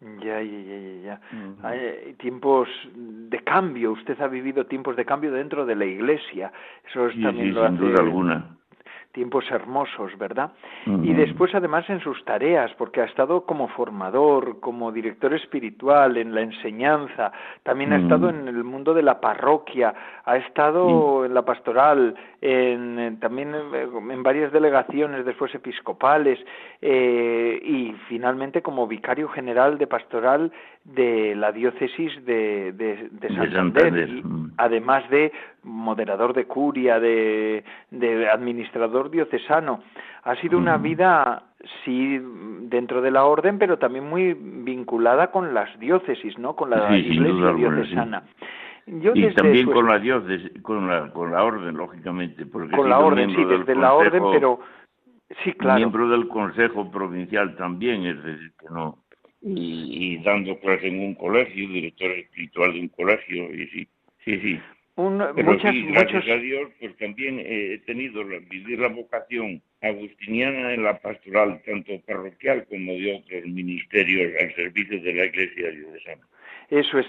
Ya, 0.00 0.42
ya, 0.42 0.60
ya, 0.60 1.00
ya. 1.02 1.20
Hay 1.62 2.14
tiempos 2.18 2.68
de 2.94 3.38
cambio. 3.40 3.92
Usted 3.92 4.20
ha 4.20 4.28
vivido 4.28 4.66
tiempos 4.66 4.94
de 4.94 5.06
cambio 5.06 5.32
dentro 5.32 5.64
de 5.64 5.74
la 5.74 5.86
Iglesia. 5.86 6.52
Eso 6.86 7.06
es 7.06 7.22
también 7.22 7.54
lo 7.54 7.66
sin 7.66 7.78
duda 7.78 8.00
alguna 8.00 8.55
tiempos 9.16 9.50
hermosos, 9.50 10.12
¿verdad? 10.18 10.52
Y 10.84 11.14
después 11.14 11.54
además 11.54 11.88
en 11.88 12.00
sus 12.00 12.22
tareas, 12.26 12.70
porque 12.76 13.00
ha 13.00 13.06
estado 13.06 13.46
como 13.46 13.66
formador, 13.68 14.60
como 14.60 14.92
director 14.92 15.32
espiritual, 15.32 16.18
en 16.18 16.34
la 16.34 16.42
enseñanza, 16.42 17.32
también 17.62 17.94
ha 17.94 17.96
estado 17.96 18.28
en 18.28 18.46
el 18.46 18.62
mundo 18.62 18.92
de 18.92 19.02
la 19.02 19.18
parroquia, 19.18 19.94
ha 20.22 20.36
estado 20.36 21.24
en 21.24 21.32
la 21.32 21.46
pastoral, 21.46 22.14
en, 22.42 23.18
también 23.18 23.54
en, 23.54 24.22
varias 24.22 24.52
delegaciones 24.52 25.24
después 25.24 25.54
episcopales 25.54 26.38
eh, 26.82 27.58
y 27.64 27.94
finalmente 28.08 28.60
como 28.60 28.86
vicario 28.86 29.28
general 29.28 29.78
de 29.78 29.86
pastoral 29.86 30.52
de 30.94 31.34
la 31.34 31.52
diócesis 31.52 32.24
de, 32.24 32.72
de, 32.72 33.34
Santander, 33.52 34.08
mm. 34.08 34.52
además 34.56 35.08
de 35.10 35.32
moderador 35.64 36.32
de 36.32 36.46
curia, 36.46 37.00
de, 37.00 37.64
de 37.90 38.30
administrador 38.30 39.10
diocesano. 39.10 39.82
Ha 40.22 40.36
sido 40.36 40.58
una 40.58 40.78
mm. 40.78 40.82
vida, 40.82 41.42
sí, 41.84 42.20
dentro 42.62 43.02
de 43.02 43.10
la 43.10 43.24
orden, 43.24 43.58
pero 43.58 43.78
también 43.78 44.08
muy 44.08 44.34
vinculada 44.34 45.30
con 45.32 45.54
las 45.54 45.76
diócesis, 45.80 46.38
¿no? 46.38 46.54
Con 46.54 46.70
la 46.70 46.96
iglesia 46.96 47.52
diocesana. 47.52 48.22
y 48.86 49.34
también 49.34 49.70
con 49.70 49.86
la 49.86 49.98
diócesis, 49.98 50.62
con 50.62 50.86
la, 50.88 51.10
con 51.10 51.32
la 51.32 51.42
orden, 51.42 51.76
lógicamente. 51.76 52.46
Porque 52.46 52.76
con 52.76 52.88
la 52.88 53.00
orden, 53.00 53.30
sí, 53.34 53.44
desde 53.44 53.74
la 53.74 53.92
orden, 53.92 54.22
pero 54.32 54.60
sí, 55.42 55.52
claro. 55.54 55.78
Miembro 55.78 56.08
del 56.08 56.28
Consejo 56.28 56.90
Provincial 56.92 57.56
también, 57.56 58.06
es 58.06 58.22
decir, 58.22 58.52
que 58.60 58.66
no 58.70 58.98
y, 59.46 60.18
dando 60.24 60.58
clases 60.58 60.86
en 60.86 61.00
un 61.00 61.14
colegio, 61.14 61.68
director 61.68 62.10
espiritual 62.10 62.72
de 62.72 62.80
un 62.80 62.88
colegio, 62.88 63.54
y 63.54 63.66
sí, 63.68 63.88
sí, 64.24 64.40
sí. 64.40 64.60
Pero 64.96 65.52
muchas, 65.52 65.74
sí, 65.74 65.82
gracias 65.90 66.26
a 66.26 66.36
Dios, 66.36 66.70
pues 66.80 66.96
también 66.96 67.38
he 67.38 67.78
tenido 67.84 68.24
la, 68.24 68.38
vivir 68.38 68.78
la 68.78 68.88
vocación 68.88 69.62
agustiniana 69.82 70.72
en 70.72 70.84
la 70.84 70.98
pastoral, 70.98 71.60
tanto 71.66 72.00
parroquial 72.00 72.66
como 72.66 72.94
de 72.94 73.16
otros 73.16 73.44
ministerios 73.44 74.32
al 74.40 74.54
servicio 74.54 75.00
de 75.02 75.12
la 75.12 75.26
Iglesia 75.26 75.70
diocesana. 75.70 76.26
Eso 76.70 76.98
es. 76.98 77.06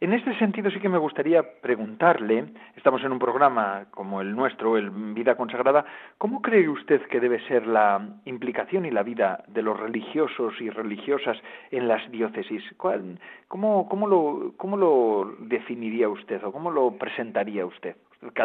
En 0.00 0.12
este 0.12 0.32
sentido 0.38 0.70
sí 0.70 0.78
que 0.78 0.88
me 0.88 0.98
gustaría 0.98 1.42
preguntarle, 1.60 2.44
estamos 2.76 3.02
en 3.02 3.10
un 3.10 3.18
programa 3.18 3.86
como 3.90 4.20
el 4.20 4.30
nuestro, 4.30 4.78
el 4.78 4.90
Vida 4.90 5.36
Consagrada, 5.36 5.84
¿cómo 6.18 6.40
cree 6.40 6.68
usted 6.68 7.02
que 7.08 7.18
debe 7.18 7.40
ser 7.48 7.66
la 7.66 8.20
implicación 8.24 8.86
y 8.86 8.92
la 8.92 9.02
vida 9.02 9.42
de 9.48 9.60
los 9.60 9.78
religiosos 9.78 10.54
y 10.60 10.70
religiosas 10.70 11.36
en 11.72 11.88
las 11.88 12.08
diócesis? 12.12 12.62
¿Cómo, 12.76 13.88
cómo, 13.88 14.06
lo, 14.06 14.54
cómo 14.56 14.76
lo 14.76 15.34
definiría 15.40 16.08
usted 16.08 16.44
o 16.44 16.52
cómo 16.52 16.70
lo 16.70 16.92
presentaría 16.92 17.66
usted? 17.66 17.96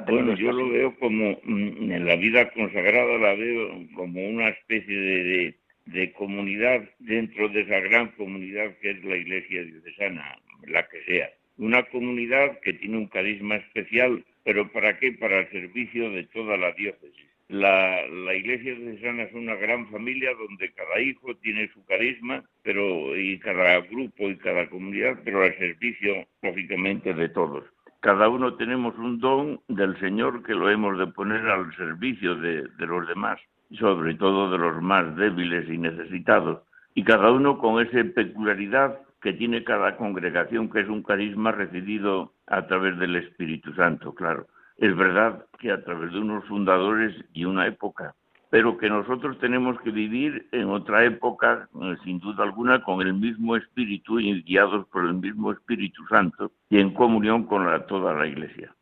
Bueno, 0.07 0.33
yo 0.33 0.51
lo 0.51 0.69
veo 0.69 0.95
como, 0.97 1.37
mm, 1.43 1.91
en 1.91 2.05
la 2.05 2.15
vida 2.15 2.49
consagrada 2.51 3.17
la 3.19 3.33
veo 3.35 3.69
como 3.95 4.27
una 4.27 4.49
especie 4.49 4.95
de, 4.95 5.55
de 5.85 6.13
comunidad 6.13 6.81
dentro 6.99 7.49
de 7.49 7.61
esa 7.61 7.79
gran 7.79 8.07
comunidad 8.09 8.75
que 8.81 8.91
es 8.91 9.03
la 9.03 9.17
Iglesia 9.17 9.63
diocesana, 9.63 10.35
la 10.67 10.87
que 10.87 11.03
sea 11.03 11.29
una 11.57 11.83
comunidad 11.83 12.59
que 12.61 12.73
tiene 12.73 12.97
un 12.97 13.07
carisma 13.07 13.55
especial, 13.55 14.23
pero 14.43 14.71
¿para 14.71 14.97
qué? 14.97 15.11
Para 15.13 15.39
el 15.39 15.49
servicio 15.51 16.09
de 16.11 16.23
toda 16.25 16.57
la 16.57 16.71
diócesis. 16.73 17.27
La, 17.49 18.07
la 18.07 18.33
iglesia 18.33 18.73
diocesana 18.73 19.23
es 19.23 19.33
una 19.33 19.55
gran 19.55 19.87
familia 19.91 20.33
donde 20.33 20.71
cada 20.71 20.99
hijo 21.01 21.35
tiene 21.35 21.69
su 21.73 21.85
carisma, 21.85 22.43
pero 22.63 23.15
y 23.15 23.37
cada 23.39 23.81
grupo 23.81 24.29
y 24.29 24.37
cada 24.37 24.67
comunidad, 24.69 25.19
pero 25.23 25.43
al 25.43 25.55
servicio, 25.57 26.25
lógicamente, 26.41 27.13
de 27.13 27.29
todos. 27.29 27.65
Cada 27.99 28.27
uno 28.27 28.55
tenemos 28.55 28.97
un 28.97 29.19
don 29.19 29.61
del 29.67 29.97
Señor 29.99 30.43
que 30.43 30.53
lo 30.53 30.69
hemos 30.69 30.97
de 30.97 31.07
poner 31.07 31.45
al 31.47 31.73
servicio 31.75 32.35
de, 32.35 32.63
de 32.63 32.85
los 32.87 33.07
demás, 33.07 33.39
sobre 33.77 34.15
todo 34.15 34.51
de 34.51 34.57
los 34.57 34.81
más 34.81 35.15
débiles 35.15 35.69
y 35.69 35.77
necesitados. 35.77 36.63
Y 36.95 37.03
cada 37.03 37.31
uno 37.31 37.57
con 37.59 37.85
esa 37.85 38.03
peculiaridad 38.13 38.99
que 39.23 39.33
tiene 39.33 39.63
cada 39.63 39.95
congregación, 39.95 40.69
que 40.69 40.81
es 40.81 40.89
un 40.89 41.01
carisma 41.01 41.53
recibido 41.53 42.33
a 42.45 42.67
través 42.67 42.99
del 42.99 43.15
Espíritu 43.15 43.73
Santo, 43.73 44.13
claro. 44.13 44.47
Es 44.77 44.93
verdad 44.97 45.45
que 45.59 45.71
a 45.71 45.81
través 45.81 46.11
de 46.11 46.19
unos 46.19 46.43
fundadores 46.45 47.15
y 47.33 47.45
una 47.45 47.65
época, 47.65 48.15
pero 48.49 48.77
que 48.77 48.89
nosotros 48.89 49.39
tenemos 49.39 49.79
que 49.79 49.91
vivir 49.91 50.47
en 50.51 50.69
otra 50.69 51.05
época, 51.05 51.69
eh, 51.81 51.95
sin 52.03 52.19
duda 52.19 52.43
alguna, 52.43 52.83
con 52.83 53.01
el 53.01 53.13
mismo 53.13 53.55
Espíritu 53.55 54.19
y 54.19 54.43
guiados 54.43 54.85
por 54.87 55.05
el 55.05 55.13
mismo 55.13 55.53
Espíritu 55.53 56.05
Santo 56.07 56.51
y 56.69 56.79
en 56.79 56.93
comunión 56.93 57.45
con 57.45 57.65
la, 57.65 57.85
toda 57.85 58.13
la 58.13 58.27
Iglesia. 58.27 58.75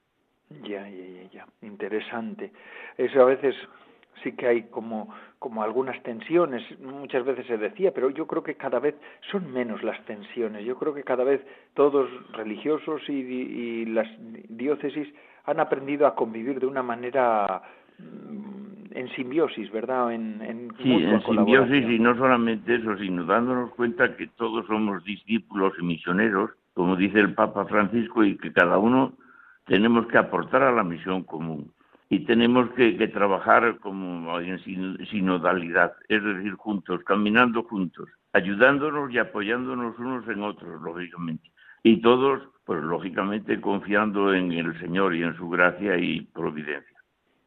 Ya, 0.63 0.89
ya, 0.89 1.08
ya, 1.08 1.30
ya. 1.32 1.47
Interesante. 1.62 2.51
Eso 2.97 3.21
a 3.21 3.25
veces 3.25 3.56
sí 4.24 4.34
que 4.34 4.47
hay 4.47 4.63
como, 4.63 5.13
como 5.39 5.63
algunas 5.63 6.02
tensiones, 6.04 6.63
muchas 6.80 7.26
veces 7.26 7.45
se 7.47 7.58
decía, 7.58 7.91
pero 7.93 8.10
yo 8.10 8.28
creo 8.28 8.43
que 8.43 8.56
cada 8.56 8.80
vez 8.80 8.95
son 9.32 9.52
menos 9.52 9.84
las 9.84 10.04
tensiones. 10.06 10.65
Yo 10.65 10.78
creo 10.78 10.93
que 10.93 11.04
cada 11.04 11.24
vez 11.24 11.41
todos 11.74 12.10
religiosos 12.34 13.02
y, 13.10 13.13
y 13.13 13.86
las 13.86 14.08
diócesis 14.50 15.08
han 15.45 15.60
aprendido 15.60 16.06
a 16.08 16.15
convivir 16.15 16.60
de 16.60 16.67
una 16.67 16.84
manera 16.84 17.62
mm, 17.97 18.95
en 18.95 19.10
simbiosis, 19.15 19.71
¿verdad? 19.71 20.13
En, 20.13 20.41
en 20.41 20.71
sí, 20.82 20.91
en 20.91 21.21
simbiosis 21.24 21.89
y 21.89 22.00
no 22.00 22.15
solamente 22.15 22.76
eso, 22.76 22.97
sino 22.97 23.26
dándonos 23.26 23.71
cuenta 23.71 24.15
que 24.15 24.28
todos 24.28 24.65
somos 24.67 25.04
discípulos 25.04 25.74
y 25.80 25.84
misioneros, 25.84 26.52
como 26.74 26.95
dice 26.95 27.19
el 27.19 27.34
Papa 27.34 27.65
Francisco, 27.65 28.24
y 28.24 28.38
que 28.38 28.52
cada 28.52 28.78
uno 28.78 29.13
tenemos 29.65 30.08
que 30.08 30.17
aportar 30.17 30.63
a 30.63 30.71
la 30.71 30.84
misión 30.84 31.24
común 31.24 31.71
y 32.12 32.19
tenemos 32.26 32.69
que, 32.71 32.91
trabajar 33.08 33.78
como 33.80 34.38
en 34.41 34.60
sinodalidad, 34.60 35.93
es 36.10 36.21
decir, 36.21 36.56
juntos, 36.56 37.02
caminando 37.06 37.63
juntos, 37.63 38.10
ayudándonos 38.34 39.13
y 39.13 39.17
apoyándonos 39.17 39.97
unos 39.97 40.28
en 40.28 40.43
otros, 40.43 40.82
lógicamente. 40.82 41.50
Y 41.84 42.02
todos, 42.02 42.43
pues 42.65 42.84
lógicamente, 42.84 43.62
confiando 43.62 44.34
en 44.34 44.52
el 44.52 44.78
Señor 44.82 45.15
y 45.15 45.24
en 45.24 45.38
su 45.38 45.50
gracia 45.50 45.97
y 45.97 46.19
providencia. 46.34 46.97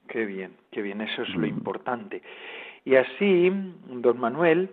Qué 0.09 0.25
bien, 0.25 0.53
qué 0.73 0.81
bien, 0.81 1.03
eso 1.03 1.25
es 1.25 1.35
lo 1.35 1.41
mm. 1.41 1.45
importante. 1.45 2.23
Y 2.87 2.95
así, 2.95 3.53
don 3.87 4.19
Manuel, 4.19 4.71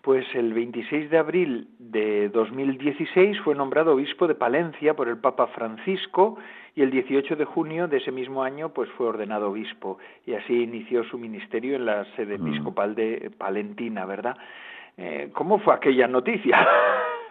pues 0.00 0.24
el 0.34 0.54
26 0.54 1.10
de 1.10 1.18
abril 1.18 1.68
de 1.78 2.30
2016 2.30 3.38
fue 3.40 3.54
nombrado 3.54 3.92
obispo 3.92 4.26
de 4.26 4.34
Palencia 4.34 4.94
por 4.94 5.08
el 5.08 5.18
Papa 5.18 5.48
Francisco 5.48 6.38
y 6.76 6.82
el 6.82 6.90
18 6.90 7.36
de 7.36 7.44
junio 7.46 7.88
de 7.88 7.96
ese 7.96 8.12
mismo 8.12 8.44
año 8.44 8.68
pues 8.68 8.88
fue 8.90 9.06
ordenado 9.06 9.50
obispo 9.50 9.98
y 10.26 10.34
así 10.34 10.62
inició 10.62 11.02
su 11.04 11.18
ministerio 11.18 11.74
en 11.74 11.86
la 11.86 12.04
sede 12.14 12.34
episcopal 12.34 12.94
de 12.94 13.32
Palentina, 13.36 14.04
¿verdad? 14.04 14.36
Eh, 14.98 15.30
¿Cómo 15.32 15.58
fue 15.58 15.74
aquella 15.74 16.06
noticia? 16.06 16.68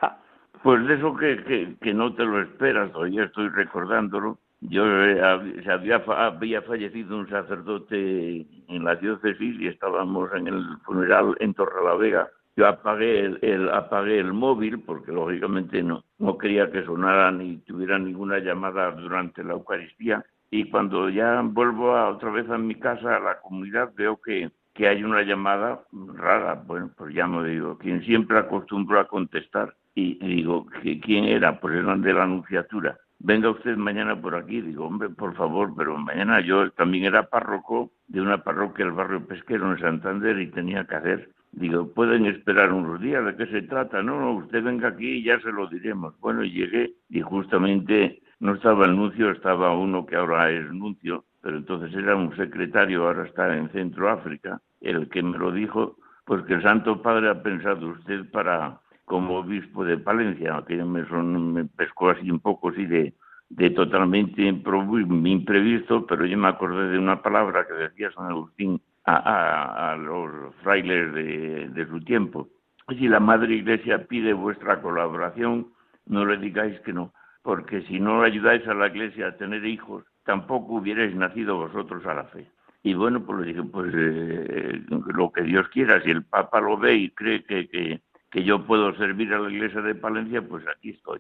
pues 0.64 0.86
de 0.88 0.96
eso 0.96 1.16
que, 1.16 1.76
que, 1.80 1.94
no 1.94 2.14
te 2.16 2.26
lo 2.26 2.42
esperas, 2.42 2.94
hoy 2.96 3.20
estoy 3.20 3.50
recordándolo. 3.50 4.40
Yo 4.62 4.84
eh, 4.84 5.22
había, 5.70 5.98
había 6.08 6.62
fallecido 6.64 7.16
un 7.16 7.30
sacerdote 7.30 8.48
en 8.68 8.84
la 8.84 8.96
diócesis 8.96 9.62
y 9.62 9.68
estábamos 9.68 10.32
en 10.34 10.48
el 10.48 10.66
funeral 10.86 11.36
en 11.40 11.54
Torrelavega 11.54 12.30
yo 12.56 12.68
apagué 12.68 13.38
el, 13.42 13.70
apagué 13.70 14.20
el 14.20 14.32
móvil 14.32 14.80
porque 14.80 15.12
lógicamente 15.12 15.84
no, 15.84 16.04
no 16.20 16.38
quería 16.38 16.72
que 16.72 16.86
sonara 16.86 17.32
ni 17.32 17.58
tuviera 17.58 18.00
ninguna 18.00 18.40
llamada 18.40 18.92
durante 18.92 19.44
la 19.44 19.54
Eucaristía. 19.54 20.24
Y 20.50 20.70
cuando 20.70 21.10
ya 21.10 21.42
vuelvo 21.42 21.96
a, 21.96 22.10
otra 22.10 22.32
vez 22.32 22.50
a 22.50 22.58
mi 22.58 22.76
casa, 22.76 23.18
a 23.18 23.20
la 23.20 23.42
comunidad, 23.42 23.92
veo 23.96 24.22
que, 24.22 24.52
que 24.74 24.88
hay 24.88 25.04
una 25.04 25.22
llamada 25.24 25.82
rara. 26.14 26.64
Bueno, 26.66 26.92
pues 26.96 27.14
llamo, 27.14 27.44
digo, 27.44 27.78
quien 27.78 28.02
siempre 28.04 28.40
acostumbró 28.40 29.02
a 29.02 29.08
contestar. 29.08 29.76
Y, 29.94 30.16
digo, 30.26 30.66
¿quién 31.02 31.26
era? 31.26 31.60
Pues 31.60 31.76
eran 31.76 32.02
de 32.02 32.14
la 32.14 32.24
Anunciatura. 32.24 32.98
Venga 33.20 33.50
usted 33.50 33.76
mañana 33.76 34.22
por 34.22 34.36
aquí. 34.36 34.62
Digo, 34.62 34.86
hombre, 34.86 35.10
por 35.10 35.36
favor, 35.36 35.74
pero 35.76 35.98
mañana 35.98 36.40
yo 36.40 36.70
también 36.72 37.06
era 37.06 37.28
párroco 37.28 37.92
de 38.08 38.22
una 38.22 38.44
parroquia 38.44 38.86
del 38.86 38.94
barrio 38.94 39.26
pesquero 39.26 39.72
en 39.72 39.80
Santander 39.80 40.40
y 40.40 40.52
tenía 40.52 40.86
que 40.86 40.96
hacer 40.96 41.35
Digo, 41.56 41.88
pueden 41.94 42.26
esperar 42.26 42.74
unos 42.74 43.00
días, 43.00 43.26
¿de 43.26 43.38
qué 43.38 43.46
se 43.48 43.62
trata? 43.62 44.04
No, 44.04 44.20
no, 44.20 44.34
usted 44.34 44.62
venga 44.62 44.90
aquí 44.90 45.20
y 45.20 45.24
ya 45.24 45.40
se 45.40 45.54
lo 45.54 45.68
diremos. 45.68 46.14
Bueno, 46.20 46.44
llegué 46.44 46.96
y 47.10 47.22
justamente 47.22 48.22
no 48.42 48.56
estaba 48.56 48.86
el 48.86 48.96
nuncio, 48.98 49.32
estaba 49.32 49.74
uno 49.74 50.06
que 50.06 50.18
ahora 50.18 50.52
es 50.52 50.70
nuncio, 50.74 51.24
pero 51.42 51.56
entonces 51.56 51.94
era 51.96 52.14
un 52.14 52.36
secretario, 52.36 53.08
ahora 53.08 53.26
está 53.26 53.56
en 53.56 53.70
Centro 53.70 54.10
África, 54.10 54.60
el 54.82 55.08
que 55.08 55.24
me 55.24 55.38
lo 55.38 55.54
dijo, 55.54 55.96
pues 56.26 56.44
que 56.44 56.56
el 56.56 56.62
Santo 56.62 57.02
Padre 57.02 57.30
ha 57.30 57.42
pensado 57.42 57.88
usted 57.88 58.30
para 58.32 58.82
como 59.06 59.38
obispo 59.38 59.86
de 59.86 59.98
Palencia, 59.98 60.62
que 60.68 60.84
me, 60.84 61.08
son, 61.08 61.54
me 61.54 61.64
pescó 61.64 62.10
así 62.10 62.30
un 62.30 62.42
poco 62.42 62.70
así 62.70 62.86
de, 62.86 63.14
de 63.48 63.70
totalmente 63.70 64.42
imprevisto, 64.42 66.06
pero 66.06 66.26
yo 66.26 66.38
me 66.38 66.50
acordé 66.50 66.90
de 66.90 67.00
una 67.00 67.22
palabra 67.22 67.66
que 67.66 67.76
decía 67.76 68.12
San 68.12 68.26
Agustín, 68.26 68.82
a, 69.06 69.96
los 70.00 70.56
frailes 70.64 71.14
de, 71.14 71.88
su 71.88 72.00
tiempo. 72.02 72.50
Si 72.90 73.08
la 73.08 73.20
Madre 73.20 73.56
Iglesia 73.56 74.08
pide 74.08 74.34
vuestra 74.34 74.82
colaboración, 74.82 75.68
no 76.06 76.26
le 76.26 76.38
digáis 76.38 76.80
que 76.82 76.94
no, 76.94 77.14
porque 77.42 77.82
si 77.84 78.00
no 78.00 78.22
ayudáis 78.22 78.68
a 78.68 78.74
la 78.74 78.88
Iglesia 78.88 79.28
a 79.28 79.38
tener 79.38 79.66
hijos, 79.66 80.04
tampoco 80.24 80.76
hubierais 80.76 81.16
nacido 81.16 81.58
vosotros 81.58 82.06
a 82.06 82.14
la 82.14 82.24
fe. 82.26 82.48
Y 82.84 82.94
bueno, 82.94 83.26
pues 83.26 83.40
le 83.40 83.48
dije, 83.48 83.64
pues 83.64 83.92
eh, 83.96 84.82
lo 84.90 85.32
que 85.32 85.42
Dios 85.42 85.68
quiera, 85.70 86.02
si 86.02 86.12
el 86.12 86.24
Papa 86.24 86.60
lo 86.62 86.78
ve 86.78 86.96
y 86.96 87.10
cree 87.10 87.44
que, 87.44 87.68
que, 87.68 88.02
que 88.30 88.44
yo 88.44 88.66
puedo 88.66 88.96
servir 88.96 89.34
a 89.34 89.40
la 89.40 89.52
Iglesia 89.52 89.82
de 89.82 89.96
Palencia, 89.96 90.42
pues 90.44 90.64
aquí 90.68 90.92
estoy. 90.92 91.20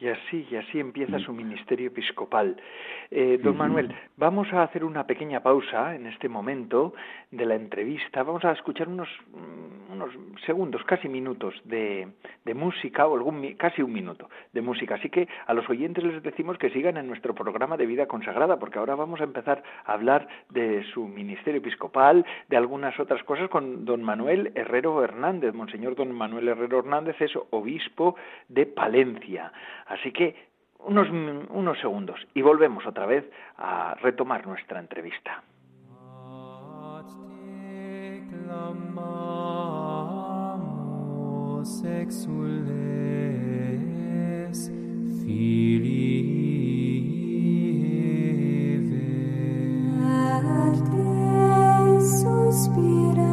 Y 0.00 0.08
así, 0.08 0.46
y 0.50 0.56
así 0.56 0.80
empieza 0.80 1.18
su 1.18 1.32
ministerio 1.32 1.88
episcopal. 1.88 2.56
Eh, 3.10 3.38
don 3.42 3.54
Manuel, 3.56 3.94
vamos 4.16 4.50
a 4.52 4.62
hacer 4.62 4.82
una 4.82 5.06
pequeña 5.06 5.42
pausa 5.42 5.94
en 5.94 6.06
este 6.06 6.26
momento 6.26 6.94
de 7.30 7.46
la 7.46 7.54
entrevista. 7.54 8.22
Vamos 8.22 8.44
a 8.44 8.52
escuchar 8.52 8.88
unos, 8.88 9.08
mm, 9.32 9.92
unos 9.92 10.10
segundos, 10.44 10.82
casi 10.84 11.08
minutos 11.08 11.54
de, 11.64 12.08
de 12.44 12.54
música, 12.54 13.06
o 13.06 13.14
algún, 13.14 13.54
casi 13.54 13.82
un 13.82 13.92
minuto 13.92 14.28
de 14.52 14.60
música. 14.60 14.96
Así 14.96 15.10
que 15.10 15.28
a 15.46 15.54
los 15.54 15.68
oyentes 15.68 16.02
les 16.02 16.22
decimos 16.22 16.58
que 16.58 16.70
sigan 16.70 16.96
en 16.96 17.06
nuestro 17.06 17.34
programa 17.34 17.76
de 17.76 17.86
vida 17.86 18.06
consagrada, 18.06 18.58
porque 18.58 18.78
ahora 18.78 18.96
vamos 18.96 19.20
a 19.20 19.24
empezar 19.24 19.62
a 19.84 19.92
hablar 19.92 20.26
de 20.48 20.84
su 20.92 21.06
ministerio 21.06 21.58
episcopal, 21.60 22.26
de 22.48 22.56
algunas 22.56 22.98
otras 22.98 23.22
cosas 23.22 23.48
con 23.48 23.84
don 23.84 24.02
Manuel 24.02 24.52
Herrero 24.54 25.02
Hernández. 25.04 25.54
Monseñor 25.54 25.94
don 25.94 26.12
Manuel 26.12 26.48
Herrero 26.48 26.80
Hernández 26.80 27.20
es 27.20 27.32
obispo 27.50 28.16
de 28.48 28.66
Palencia. 28.66 29.52
Así 29.86 30.10
que 30.12 30.50
unos, 30.80 31.08
unos 31.10 31.78
segundos 31.78 32.26
y 32.34 32.42
volvemos 32.42 32.86
otra 32.86 33.06
vez 33.06 33.30
a 33.56 33.94
retomar 34.00 34.46
nuestra 34.46 34.80
entrevista. 34.80 35.42
sexul 41.64 42.66
es 44.48 44.70
filii 45.22 46.30
Arte 50.02 51.04
suspira. 52.00 53.29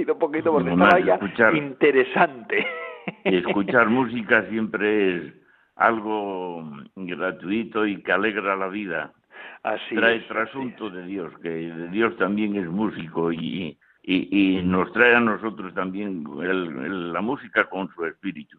Sido 0.00 0.18
poquito 0.18 0.52
porque 0.52 0.70
estaba 0.70 0.98
ya 1.00 1.18
interesante. 1.52 2.66
Y 3.24 3.36
escuchar 3.36 3.88
música 4.00 4.46
siempre 4.48 5.16
es 5.16 5.34
algo 5.76 6.64
gratuito 6.96 7.86
y 7.86 8.02
que 8.02 8.12
alegra 8.12 8.56
la 8.56 8.68
vida. 8.68 9.12
Así 9.62 9.94
trae 9.94 10.20
trasunto 10.20 10.88
de 10.90 11.04
Dios, 11.04 11.32
que 11.42 11.72
Dios 11.90 12.16
también 12.16 12.56
es 12.56 12.66
músico 12.66 13.30
y, 13.32 13.78
y, 14.02 14.60
nos 14.62 14.90
trae 14.92 15.14
a 15.14 15.20
nosotros 15.20 15.74
también 15.74 16.24
la 17.12 17.20
música 17.20 17.64
con 17.64 17.88
su 17.94 18.06
espíritu. 18.06 18.58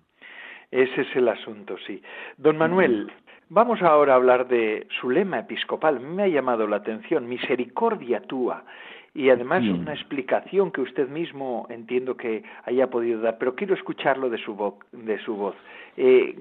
Ese 0.70 1.02
es 1.02 1.16
el 1.16 1.28
asunto, 1.28 1.76
sí. 1.86 2.02
Don 2.38 2.58
Manuel, 2.58 3.12
vamos 3.50 3.82
ahora 3.82 4.14
a 4.14 4.16
hablar 4.18 4.48
de 4.48 4.88
su 5.00 5.10
lema 5.10 5.40
episcopal. 5.40 6.00
Me 6.00 6.24
ha 6.24 6.28
llamado 6.28 6.68
la 6.68 6.78
atención, 6.78 7.28
misericordia 7.28 8.22
tua 8.22 8.64
y 9.14 9.30
además 9.30 9.64
una 9.64 9.94
explicación 9.94 10.72
que 10.72 10.82
usted 10.82 11.10
mismo 11.10 11.68
entiendo 11.70 12.16
que 12.16 12.44
haya 12.64 12.90
podido 12.90 13.20
dar, 13.22 13.38
pero 13.38 13.56
quiero 13.56 13.76
escucharlo 13.76 14.30
de 14.30 14.38
su, 14.38 14.56
voz. 14.56 14.76
De 14.92 15.20
su 15.20 15.36
voz. 15.36 15.56
Eh, 15.98 16.36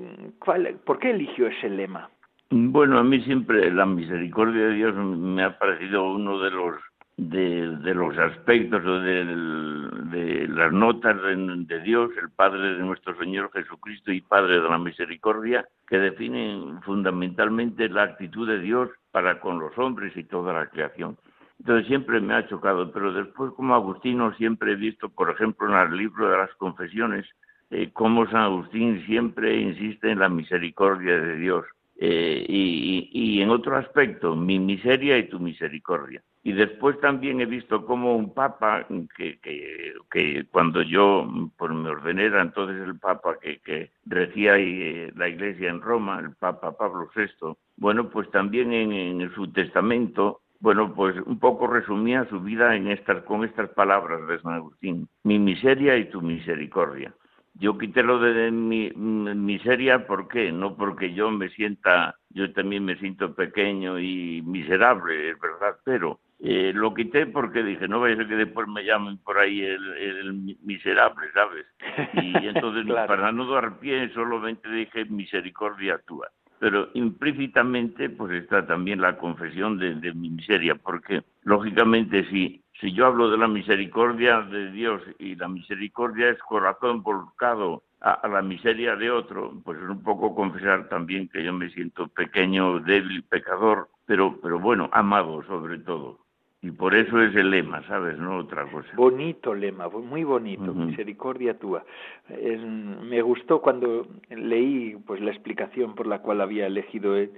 ¿Por 0.84 0.98
qué 0.98 1.10
eligió 1.10 1.48
ese 1.48 1.68
lema? 1.68 2.08
Bueno, 2.50 2.98
a 2.98 3.04
mí 3.04 3.20
siempre 3.22 3.70
la 3.72 3.86
misericordia 3.86 4.66
de 4.66 4.74
Dios 4.74 4.94
me 4.94 5.42
ha 5.42 5.58
parecido 5.58 6.12
uno 6.12 6.38
de 6.40 6.50
los 6.50 6.74
de, 7.16 7.94
los 7.94 8.16
aspectos 8.16 8.84
o 8.84 9.00
de, 9.00 9.24
de 9.24 10.48
las 10.48 10.72
notas 10.72 11.20
de, 11.22 11.36
de, 11.66 11.80
Dios, 11.82 12.10
el 12.20 12.30
Padre 12.30 12.74
de 12.74 12.78
nuestro 12.78 13.14
Señor 13.18 13.50
Jesucristo 13.52 14.10
y 14.10 14.22
Padre 14.22 14.60
de 14.60 14.68
la 14.68 14.78
misericordia, 14.78 15.66
que 15.86 15.98
definen 15.98 16.80
fundamentalmente 16.82 17.88
la 17.88 18.04
actitud 18.04 18.48
de 18.48 18.60
Dios 18.60 18.88
para 19.10 19.38
con 19.40 19.58
los 19.58 19.76
hombres 19.76 20.16
y 20.16 20.24
toda 20.24 20.52
la 20.54 20.66
creación. 20.68 21.18
Entonces 21.60 21.88
siempre 21.88 22.20
me 22.20 22.32
ha 22.32 22.48
chocado, 22.48 22.90
pero 22.90 23.12
después 23.12 23.52
como 23.52 23.74
agustino 23.74 24.32
siempre 24.36 24.72
he 24.72 24.76
visto, 24.76 25.10
por 25.10 25.28
ejemplo, 25.28 25.68
en 25.68 25.92
el 25.92 25.98
libro 25.98 26.30
de 26.30 26.38
las 26.38 26.54
confesiones, 26.54 27.26
eh, 27.68 27.90
cómo 27.92 28.24
San 28.30 28.44
Agustín 28.44 29.04
siempre 29.04 29.60
insiste 29.60 30.10
en 30.10 30.20
la 30.20 30.30
misericordia 30.30 31.20
de 31.20 31.36
Dios. 31.36 31.66
Eh, 31.98 32.46
y, 32.48 33.42
en 33.42 33.50
otro 33.50 33.76
aspecto, 33.76 34.34
mi 34.34 34.58
miseria 34.58 35.18
y 35.18 35.28
tu 35.28 35.38
misericordia. 35.38 36.22
Y 36.42 36.52
después 36.52 36.98
también 37.00 37.42
he 37.42 37.46
visto 37.46 37.84
cómo 37.84 38.16
un 38.16 38.32
papa, 38.32 38.86
que, 39.14 39.38
que, 39.38 40.46
cuando 40.50 40.80
yo 40.80 41.28
pues, 41.58 41.72
me 41.72 41.90
ordené, 41.90 42.24
era 42.24 42.40
entonces 42.40 42.80
el 42.82 42.98
papa 42.98 43.36
que, 43.38 43.58
que 43.58 43.90
regía 44.06 44.56
eh, 44.56 45.12
la 45.14 45.28
iglesia 45.28 45.68
en 45.68 45.82
Roma, 45.82 46.20
el 46.20 46.34
papa 46.36 46.74
Pablo 46.74 47.10
VI, 47.14 47.54
bueno, 47.76 48.08
pues 48.08 48.30
también 48.30 48.72
en, 48.72 48.92
en 48.92 49.34
su 49.34 49.52
testamento 49.52 50.40
bueno, 50.60 50.94
pues 50.94 51.16
un 51.24 51.38
poco 51.38 51.66
resumía 51.66 52.26
su 52.26 52.40
vida 52.40 52.76
en 52.76 52.88
estas, 52.88 53.22
con 53.24 53.44
estas 53.44 53.70
palabras 53.70 54.26
de 54.28 54.38
San 54.40 54.52
Agustín, 54.52 55.08
mi 55.24 55.38
miseria 55.38 55.96
y 55.96 56.10
tu 56.10 56.20
misericordia. 56.20 57.14
Yo 57.54 57.76
quité 57.76 58.02
lo 58.02 58.20
de 58.20 58.50
mi 58.50 58.90
miseria, 58.94 60.06
¿por 60.06 60.28
qué? 60.28 60.52
No 60.52 60.76
porque 60.76 61.12
yo 61.12 61.30
me 61.30 61.48
sienta, 61.48 62.14
yo 62.30 62.52
también 62.52 62.84
me 62.84 62.96
siento 62.96 63.34
pequeño 63.34 63.98
y 63.98 64.42
miserable, 64.42 65.30
es 65.30 65.40
verdad, 65.40 65.76
pero 65.84 66.20
eh, 66.38 66.72
lo 66.74 66.94
quité 66.94 67.26
porque 67.26 67.62
dije, 67.62 67.88
no 67.88 68.00
vaya 68.00 68.14
a 68.14 68.18
ser 68.18 68.28
que 68.28 68.36
después 68.36 68.68
me 68.68 68.84
llamen 68.84 69.18
por 69.18 69.38
ahí 69.38 69.62
el, 69.62 70.56
miserable, 70.62 71.26
¿sabes? 71.34 71.66
Y 72.14 72.32
entonces, 72.46 72.86
para 73.06 73.32
no 73.32 73.50
dar 73.50 73.78
pie, 73.78 74.10
solamente 74.10 74.70
dije 74.70 75.06
misericordia 75.06 75.94
actúa 75.94 76.28
pero 76.60 76.90
implícitamente 76.92 78.10
pues 78.10 78.32
está 78.42 78.66
también 78.66 79.00
la 79.00 79.16
confesión 79.16 79.78
de, 79.78 80.12
mi 80.12 80.28
miseria, 80.28 80.74
porque 80.74 81.24
lógicamente 81.42 82.28
si, 82.28 82.62
si 82.78 82.92
yo 82.92 83.06
hablo 83.06 83.30
de 83.30 83.38
la 83.38 83.48
misericordia 83.48 84.42
de 84.42 84.70
Dios 84.70 85.00
y 85.18 85.36
la 85.36 85.48
misericordia 85.48 86.28
es 86.28 86.38
corazón 86.40 87.02
volcado 87.02 87.82
a, 88.02 88.28
la 88.28 88.42
miseria 88.42 88.94
de 88.94 89.10
otro, 89.10 89.54
pues 89.64 89.78
es 89.78 89.88
un 89.88 90.02
poco 90.02 90.34
confesar 90.34 90.86
también 90.90 91.28
que 91.28 91.42
yo 91.42 91.54
me 91.54 91.70
siento 91.70 92.08
pequeño, 92.08 92.80
débil, 92.80 93.22
pecador, 93.22 93.88
pero, 94.04 94.38
pero 94.42 94.60
bueno, 94.60 94.90
amado 94.92 95.42
sobre 95.44 95.78
todo. 95.78 96.18
Y 96.62 96.72
por 96.72 96.94
eso 96.94 97.22
es 97.22 97.34
el 97.36 97.50
lema, 97.50 97.82
¿sabes? 97.86 98.18
No 98.18 98.36
otra 98.36 98.70
cosa. 98.70 98.90
Bonito 98.94 99.54
lema, 99.54 99.88
muy 99.88 100.24
bonito, 100.24 100.74
misericordia 100.74 101.58
tua. 101.58 101.82
me 102.28 103.22
gustó 103.22 103.62
cuando 103.62 104.06
leí 104.28 104.94
pues 105.06 105.22
la 105.22 105.30
explicación 105.30 105.94
por 105.94 106.06
la 106.06 106.18
cual 106.18 106.42
había 106.42 106.66
elegido 106.66 107.16
el, 107.16 107.30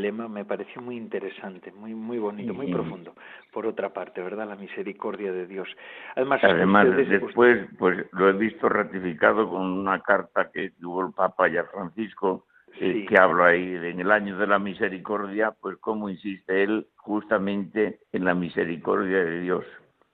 lema, 0.00 0.28
me 0.28 0.44
pareció 0.44 0.80
muy 0.80 0.96
interesante, 0.96 1.72
muy 1.72 1.92
muy 1.96 2.18
bonito, 2.18 2.54
muy 2.54 2.72
profundo. 2.72 3.14
Por 3.52 3.66
otra 3.66 3.92
parte, 3.92 4.22
¿verdad? 4.22 4.48
La 4.48 4.56
misericordia 4.56 5.32
de 5.32 5.48
Dios. 5.48 5.68
Además, 6.14 6.44
Además 6.44 6.86
después 6.96 7.66
pues 7.78 8.06
lo 8.12 8.28
he 8.28 8.32
visto 8.32 8.68
ratificado 8.68 9.50
con 9.50 9.62
una 9.62 10.00
carta 10.02 10.52
que 10.52 10.70
tuvo 10.80 11.04
el 11.04 11.12
Papa 11.12 11.48
ya 11.48 11.64
Francisco 11.64 12.46
que 12.78 13.18
hablo 13.18 13.44
ahí 13.44 13.74
en 13.74 14.00
el 14.00 14.10
año 14.10 14.38
de 14.38 14.46
la 14.46 14.58
misericordia, 14.58 15.52
pues 15.60 15.76
cómo 15.78 16.08
insiste 16.08 16.62
él 16.62 16.86
justamente 16.96 18.00
en 18.12 18.24
la 18.24 18.34
misericordia 18.34 19.24
de 19.24 19.40
Dios. 19.40 19.64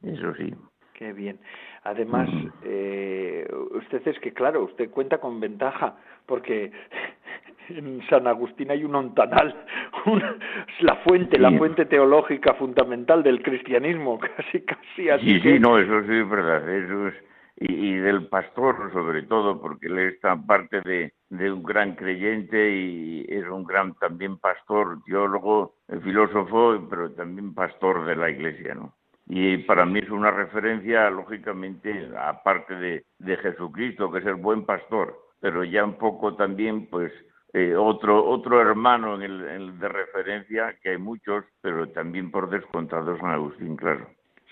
Eso 0.03 0.35
sí. 0.35 0.55
Qué 0.95 1.13
bien. 1.13 1.39
Además, 1.85 2.29
eh, 2.65 3.49
usted 3.71 4.07
es 4.07 4.19
que, 4.19 4.33
claro, 4.33 4.65
usted 4.65 4.91
cuenta 4.91 5.19
con 5.19 5.41
ventaja, 5.41 5.97
porque 6.27 6.73
en 7.69 8.03
San 8.09 8.27
Agustín 8.27 8.71
hay 8.71 8.85
un 8.85 8.95
ontanal, 8.95 9.55
la 10.81 10.97
fuente, 10.97 11.39
la 11.39 11.53
fuente 11.53 11.87
teológica 11.87 12.55
fundamental 12.55 13.23
del 13.23 13.43
cristianismo, 13.43 14.19
casi, 14.37 14.63
casi 14.63 15.09
así. 15.09 15.35
Sí, 15.35 15.41
sí, 15.41 15.59
no, 15.61 15.79
eso 15.79 16.03
sí 16.03 16.15
es 16.15 16.29
verdad, 16.29 16.69
eso 16.69 17.09
es 17.09 17.15
y, 17.61 17.95
del 17.95 18.29
pastor 18.29 18.93
sobre 18.93 19.23
todo, 19.23 19.61
porque 19.61 19.87
él 19.87 19.99
está 19.99 20.37
parte 20.37 20.81
de, 20.83 21.13
de, 21.31 21.53
un 21.53 21.63
gran 21.63 21.95
creyente 21.95 22.71
y 22.71 23.27
es 23.29 23.47
un 23.47 23.65
gran 23.65 23.95
también 23.95 24.39
pastor, 24.39 24.99
teólogo, 25.05 25.75
filósofo, 26.03 26.87
pero 26.89 27.13
también 27.13 27.55
pastor 27.55 28.07
de 28.07 28.17
la 28.17 28.31
iglesia, 28.31 28.75
¿no? 28.75 28.95
Y 29.31 29.59
para 29.59 29.85
mí 29.85 29.99
es 29.99 30.11
una 30.11 30.31
referencia, 30.31 31.11
lógicamente, 31.11 32.11
aparte 32.19 32.75
de, 32.75 33.05
de 33.19 33.37
Jesucristo, 33.37 34.11
que 34.11 34.21
es 34.21 34.27
el 34.27 34.37
buen 34.37 34.65
pastor, 34.65 35.19
pero 35.41 35.65
ya 35.65 35.85
un 35.85 35.99
poco 35.99 36.35
también, 36.35 36.87
pues, 36.87 37.13
eh, 37.53 37.75
otro 37.77 38.27
otro 38.27 38.61
hermano 38.61 39.15
en 39.17 39.23
el, 39.23 39.41
en 39.43 39.63
el, 39.63 39.79
de 39.79 39.89
referencia, 39.89 40.77
que 40.83 40.91
hay 40.91 40.99
muchos, 40.99 41.45
pero 41.61 41.89
también 41.91 42.31
por 42.31 42.49
descontado 42.49 43.17
San 43.19 43.31
Agustín, 43.31 43.77
claro. 43.77 44.09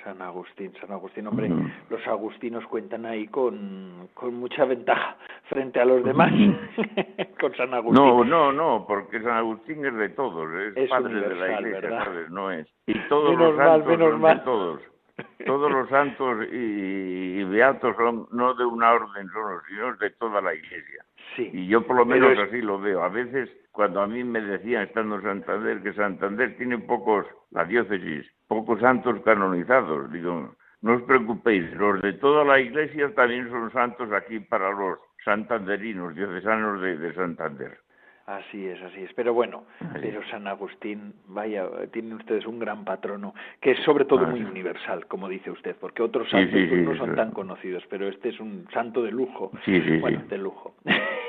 San 0.07 0.23
Agustín, 0.23 0.73
San 0.81 0.93
Agustín, 0.93 1.27
hombre, 1.27 1.51
los 1.91 2.07
agustinos 2.07 2.65
cuentan 2.67 3.07
ahí 3.07 3.27
con, 3.27 4.09
con 4.15 4.37
mucha 4.37 4.65
ventaja 4.65 5.17
frente 5.49 5.81
a 5.81 5.85
los 5.85 6.05
demás, 6.05 6.31
con 7.41 7.53
San 7.57 7.75
Agustín. 7.75 8.05
No, 8.05 8.23
no, 8.23 8.53
no, 8.53 8.85
porque 8.87 9.21
San 9.21 9.33
Agustín 9.33 9.85
es 9.85 9.95
de 9.97 10.11
todos, 10.11 10.49
es, 10.77 10.89
padre 10.89 11.29
de 11.29 11.35
la 11.35 11.61
iglesia, 11.61 12.05
¿sabes? 12.05 12.31
No 12.31 12.53
es. 12.53 12.69
Y 12.87 12.97
todos 13.09 13.37
los 13.37 13.57
santos 13.57 13.99
son 13.99 14.23
de 14.23 14.37
todos. 14.45 14.81
Todos 15.47 15.73
los 15.73 15.89
santos 15.89 16.47
y, 16.53 17.43
beatos 17.45 17.97
son 17.97 18.29
no 18.33 18.53
de 18.53 18.67
una 18.67 18.93
orden 18.93 19.29
solo, 19.33 19.63
sino 19.67 19.97
de 19.97 20.11
toda 20.11 20.43
la 20.43 20.55
iglesia. 20.55 21.07
Sí. 21.35 21.49
Y 21.55 21.69
yo 21.69 21.87
por 21.87 21.97
lo 21.97 22.05
menos 22.05 22.39
así 22.39 22.61
lo 22.61 22.79
veo. 22.79 23.03
A 23.03 23.09
veces 23.09 23.49
cuando 23.73 24.03
a 24.03 24.07
mí 24.07 24.23
me 24.25 24.43
decían 24.43 24.83
estando 24.83 25.17
en 25.17 25.23
Santander 25.23 25.83
que 25.83 25.95
Santander 25.95 26.55
tiene 26.59 26.79
pocos, 26.81 27.25
la 27.51 27.65
diócesis, 27.65 28.31
pocos 28.49 28.81
santos 28.81 29.21
canonizados. 29.25 30.13
Digo, 30.13 30.55
no 30.83 30.95
os 30.95 31.03
preocupéis, 31.03 31.73
los 31.75 32.01
de 32.03 32.13
toda 32.15 32.45
la 32.45 32.61
iglesia 32.61 33.15
también 33.15 33.49
son 33.51 33.73
santos 33.73 34.13
aquí 34.13 34.41
para 34.41 34.71
los 34.71 34.99
santanderinos, 35.25 36.15
diocesanos 36.15 36.81
de 36.81 37.15
Santander. 37.15 37.79
Así 38.27 38.67
es, 38.67 38.83
así 38.83 39.03
es. 39.03 39.13
Pero 39.15 39.33
bueno, 39.35 39.65
pero 40.03 40.21
San 40.29 40.49
Agustín, 40.49 41.15
vaya, 41.29 41.65
tienen 41.93 42.15
ustedes 42.15 42.45
un 42.45 42.59
gran 42.59 42.85
patrono, 42.85 43.35
que 43.61 43.71
es 43.71 43.79
sobre 43.85 44.05
todo 44.05 44.27
muy 44.27 44.43
universal, 44.43 45.07
como 45.07 45.29
dice 45.29 45.53
usted, 45.53 45.77
porque 45.77 46.03
otros 46.03 46.29
santos 46.29 46.59
pues, 46.69 46.83
no 46.83 46.97
son 46.97 47.15
tan 47.15 47.31
conocidos, 47.31 47.85
pero 47.89 48.09
este 48.09 48.31
es 48.31 48.41
un 48.41 48.67
santo 48.73 49.01
de 49.05 49.13
lujo. 49.13 49.53
bueno, 50.01 50.25
de 50.29 50.39
lujo. 50.39 50.75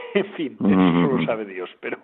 en 0.14 0.26
fin, 0.34 0.58
eso 0.60 1.18
lo 1.18 1.26
sabe 1.26 1.46
Dios, 1.46 1.70
pero, 1.80 1.98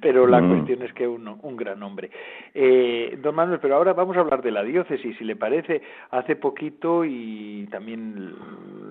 pero 0.00 0.26
la 0.26 0.40
cuestión 0.40 0.82
es 0.82 0.92
que 0.92 1.06
uno, 1.06 1.38
un 1.42 1.56
gran 1.56 1.82
hombre. 1.82 2.10
Eh, 2.54 3.18
don 3.22 3.34
Manuel, 3.34 3.60
pero 3.60 3.76
ahora 3.76 3.92
vamos 3.92 4.16
a 4.16 4.20
hablar 4.20 4.42
de 4.42 4.50
la 4.50 4.62
diócesis, 4.62 5.16
si 5.16 5.24
le 5.24 5.36
parece, 5.36 5.82
hace 6.10 6.36
poquito 6.36 7.04
y 7.04 7.66
también 7.70 8.34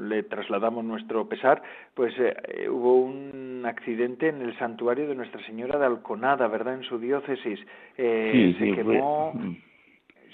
le 0.08 0.24
trasladamos 0.24 0.84
nuestro 0.84 1.28
pesar, 1.28 1.62
pues 1.94 2.14
eh, 2.20 2.70
hubo 2.70 2.98
un 2.98 3.64
accidente 3.66 4.30
en 4.30 4.42
el 4.42 4.58
santuario 4.58 5.08
de 5.08 5.16
Nuestra 5.16 5.44
Señora 5.46 5.78
de 5.78 5.86
Alconada, 5.86 6.48
¿verdad? 6.48 6.76
En 6.76 6.84
su 6.84 7.00
diócesis. 7.00 7.60
Eh, 7.98 8.56
se 8.58 8.72
quemó. 8.74 9.34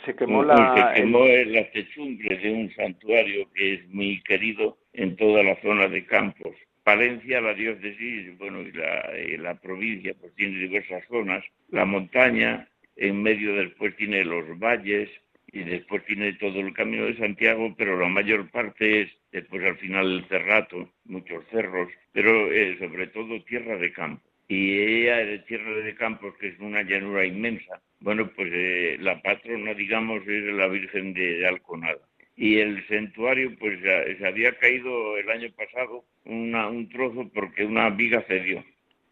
Se 0.05 0.15
quemó 0.15 0.43
la. 0.43 0.93
Se 0.95 1.01
quemó 1.01 1.25
la 1.25 1.71
techumbre 1.71 2.37
de 2.37 2.51
un 2.51 2.71
santuario 2.71 3.47
que 3.53 3.73
es 3.75 3.89
muy 3.89 4.21
querido 4.23 4.77
en 4.93 5.15
toda 5.15 5.43
la 5.43 5.55
zona 5.61 5.87
de 5.87 6.05
Campos. 6.05 6.55
Palencia, 6.83 7.41
la 7.41 7.53
diócesis, 7.53 8.37
bueno, 8.37 8.61
y 8.61 8.71
la, 8.71 9.11
la 9.39 9.55
provincia, 9.55 10.13
pues 10.19 10.33
tiene 10.35 10.59
diversas 10.59 11.03
zonas. 11.07 11.43
La 11.69 11.85
montaña, 11.85 12.67
en 12.95 13.21
medio 13.23 13.55
después 13.55 13.95
tiene 13.95 14.23
los 14.25 14.59
valles, 14.59 15.09
y 15.51 15.63
después 15.63 16.03
tiene 16.05 16.33
todo 16.33 16.59
el 16.59 16.73
camino 16.73 17.05
de 17.05 17.15
Santiago, 17.15 17.75
pero 17.77 17.99
la 17.99 18.07
mayor 18.07 18.49
parte 18.49 19.03
es 19.03 19.11
después 19.31 19.63
al 19.63 19.77
final 19.77 20.11
el 20.11 20.25
cerrato, 20.27 20.89
muchos 21.05 21.45
cerros, 21.51 21.89
pero 22.11 22.51
eh, 22.51 22.75
sobre 22.79 23.07
todo 23.07 23.43
tierra 23.43 23.77
de 23.77 23.93
campo 23.93 24.23
y 24.47 24.77
ella 24.77 25.17
de 25.17 25.39
Tierra 25.39 25.77
de 25.77 25.95
Campos, 25.95 26.35
que 26.39 26.49
es 26.49 26.59
una 26.59 26.83
llanura 26.83 27.25
inmensa. 27.25 27.81
Bueno, 27.99 28.29
pues 28.35 28.49
eh, 28.53 28.97
la 28.99 29.21
patrona, 29.21 29.73
digamos, 29.73 30.21
es 30.27 30.43
la 30.53 30.67
Virgen 30.67 31.13
de, 31.13 31.47
Alconada. 31.47 31.99
Y 32.35 32.57
el 32.57 32.85
santuario, 32.87 33.55
pues 33.59 33.79
se 33.81 34.25
había 34.25 34.57
caído 34.57 35.17
el 35.17 35.29
año 35.29 35.49
pasado 35.55 36.03
una, 36.25 36.67
un 36.67 36.89
trozo 36.89 37.29
porque 37.33 37.65
una 37.65 37.89
viga 37.89 38.23
cedió. 38.27 38.63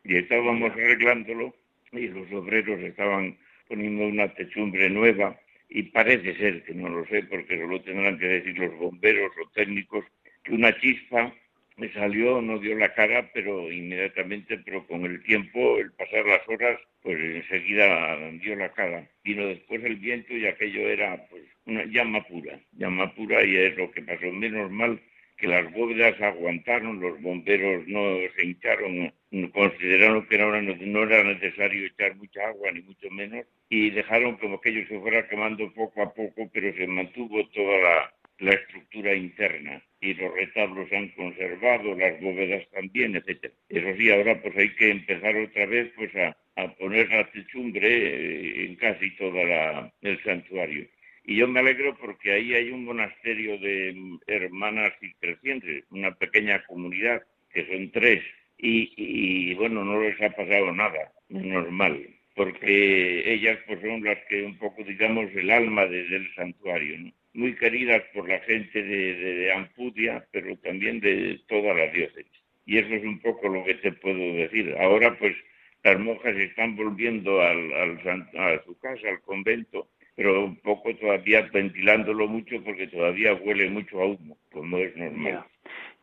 Y 0.03 0.17
estábamos 0.17 0.71
arreglándolo 0.71 1.53
y 1.91 2.07
los 2.07 2.31
obreros 2.31 2.79
estaban 2.79 3.37
poniendo 3.67 4.07
una 4.07 4.33
techumbre 4.33 4.89
nueva 4.89 5.39
y 5.69 5.83
parece 5.83 6.35
ser, 6.35 6.63
que 6.63 6.73
no 6.73 6.89
lo 6.89 7.05
sé 7.05 7.23
porque 7.23 7.57
solo 7.59 7.81
tendrán 7.81 8.19
que 8.19 8.27
decir 8.27 8.57
los 8.57 8.77
bomberos 8.77 9.31
o 9.41 9.49
técnicos, 9.51 10.03
que 10.43 10.53
una 10.53 10.77
chispa 10.79 11.33
me 11.81 11.91
salió, 11.93 12.39
no 12.43 12.59
dio 12.59 12.77
la 12.77 12.93
cara, 12.93 13.31
pero 13.33 13.71
inmediatamente, 13.71 14.59
pero 14.63 14.85
con 14.85 15.03
el 15.03 15.23
tiempo, 15.23 15.79
el 15.79 15.91
pasar 15.93 16.23
las 16.27 16.47
horas, 16.47 16.79
pues 17.01 17.17
enseguida 17.19 18.19
dio 18.33 18.55
la 18.55 18.71
cara. 18.71 19.09
Vino 19.23 19.47
después 19.47 19.83
el 19.83 19.95
viento 19.95 20.31
y 20.31 20.45
aquello 20.45 20.87
era 20.87 21.25
pues 21.31 21.41
una 21.65 21.83
llama 21.85 22.21
pura, 22.27 22.59
llama 22.73 23.11
pura 23.15 23.43
y 23.43 23.55
es 23.55 23.75
lo 23.77 23.89
que 23.89 24.03
pasó. 24.03 24.31
Menos 24.31 24.69
mal 24.69 25.01
que 25.37 25.47
las 25.47 25.73
bóvedas 25.73 26.21
aguantaron, 26.21 26.99
los 26.99 27.19
bomberos 27.19 27.87
no 27.87 28.15
se 28.35 28.45
hincharon, 28.45 29.11
consideraron 29.51 30.27
que 30.27 30.37
no 30.37 30.51
no 30.51 31.03
era 31.03 31.23
necesario 31.23 31.87
echar 31.87 32.15
mucha 32.15 32.47
agua, 32.47 32.71
ni 32.71 32.81
mucho 32.83 33.09
menos, 33.09 33.43
y 33.69 33.89
dejaron 33.89 34.37
como 34.37 34.57
aquello 34.57 34.87
se 34.87 34.99
fuera 34.99 35.27
quemando 35.27 35.73
poco 35.73 36.03
a 36.03 36.13
poco, 36.13 36.47
pero 36.53 36.71
se 36.75 36.85
mantuvo 36.85 37.43
toda 37.47 37.77
la, 37.79 38.13
la 38.41 38.53
estructura 38.53 39.13
interna 39.13 39.81
y 40.01 40.15
los 40.15 40.33
retablos 40.33 40.89
se 40.89 40.97
han 40.97 41.09
conservado, 41.09 41.95
las 41.95 42.19
bóvedas 42.19 42.67
también, 42.71 43.15
etcétera. 43.15 43.53
Eso 43.69 43.95
sí, 43.97 44.09
ahora 44.09 44.41
pues 44.41 44.57
hay 44.57 44.69
que 44.75 44.89
empezar 44.89 45.35
otra 45.35 45.65
vez 45.67 45.91
pues 45.95 46.11
a, 46.15 46.35
poner 46.79 47.09
la 47.09 47.29
techumbre 47.31 47.87
eh, 47.87 48.65
en 48.65 48.75
casi 48.75 49.11
toda 49.15 49.43
la 49.43 49.93
el 50.01 50.23
santuario. 50.23 50.87
Y 51.23 51.37
yo 51.37 51.47
me 51.47 51.59
alegro 51.59 51.95
porque 51.97 52.31
ahí 52.31 52.53
hay 52.53 52.71
un 52.71 52.83
monasterio 52.85 53.57
de 53.59 53.95
hermanas 54.27 54.93
y 55.01 55.13
crecientes, 55.13 55.85
una 55.91 56.13
pequeña 56.15 56.63
comunidad, 56.65 57.21
que 57.53 57.67
son 57.67 57.91
tres, 57.91 58.23
y, 58.57 58.91
y 58.95 59.53
bueno, 59.53 59.83
no 59.83 60.01
les 60.01 60.19
ha 60.21 60.29
pasado 60.31 60.71
nada, 60.71 61.11
normal, 61.29 62.07
porque 62.35 63.33
ellas 63.33 63.59
pues 63.67 63.81
son 63.81 64.03
las 64.03 64.17
que 64.29 64.43
un 64.43 64.57
poco, 64.57 64.83
digamos, 64.83 65.29
el 65.35 65.51
alma 65.51 65.85
del 65.85 66.33
santuario, 66.33 66.99
¿no? 66.99 67.11
Muy 67.33 67.55
queridas 67.55 68.01
por 68.13 68.27
la 68.27 68.39
gente 68.39 68.83
de, 68.83 69.53
Ampudia, 69.53 70.25
pero 70.31 70.55
también 70.57 70.99
de 70.99 71.39
toda 71.47 71.73
la 71.73 71.87
diócesis. 71.87 72.31
Y 72.65 72.77
eso 72.77 72.93
es 72.93 73.03
un 73.03 73.19
poco 73.19 73.47
lo 73.49 73.63
que 73.63 73.75
te 73.75 73.91
puedo 73.91 74.17
decir. 74.35 74.75
Ahora, 74.79 75.17
pues, 75.17 75.35
las 75.83 75.99
monjas 75.99 76.35
están 76.35 76.75
volviendo 76.75 77.41
al, 77.41 77.73
a 77.73 78.63
su 78.65 78.77
casa, 78.79 79.09
al 79.09 79.21
convento, 79.21 79.87
pero 80.15 80.45
un 80.45 80.57
poco 80.57 80.95
todavía 80.95 81.49
ventilándolo 81.51 82.27
mucho 82.27 82.63
porque 82.63 82.87
todavía 82.87 83.33
huele 83.33 83.69
mucho 83.69 84.01
a 84.01 84.05
humo, 84.05 84.37
como 84.51 84.77
es 84.77 84.95
normal. 84.95 85.45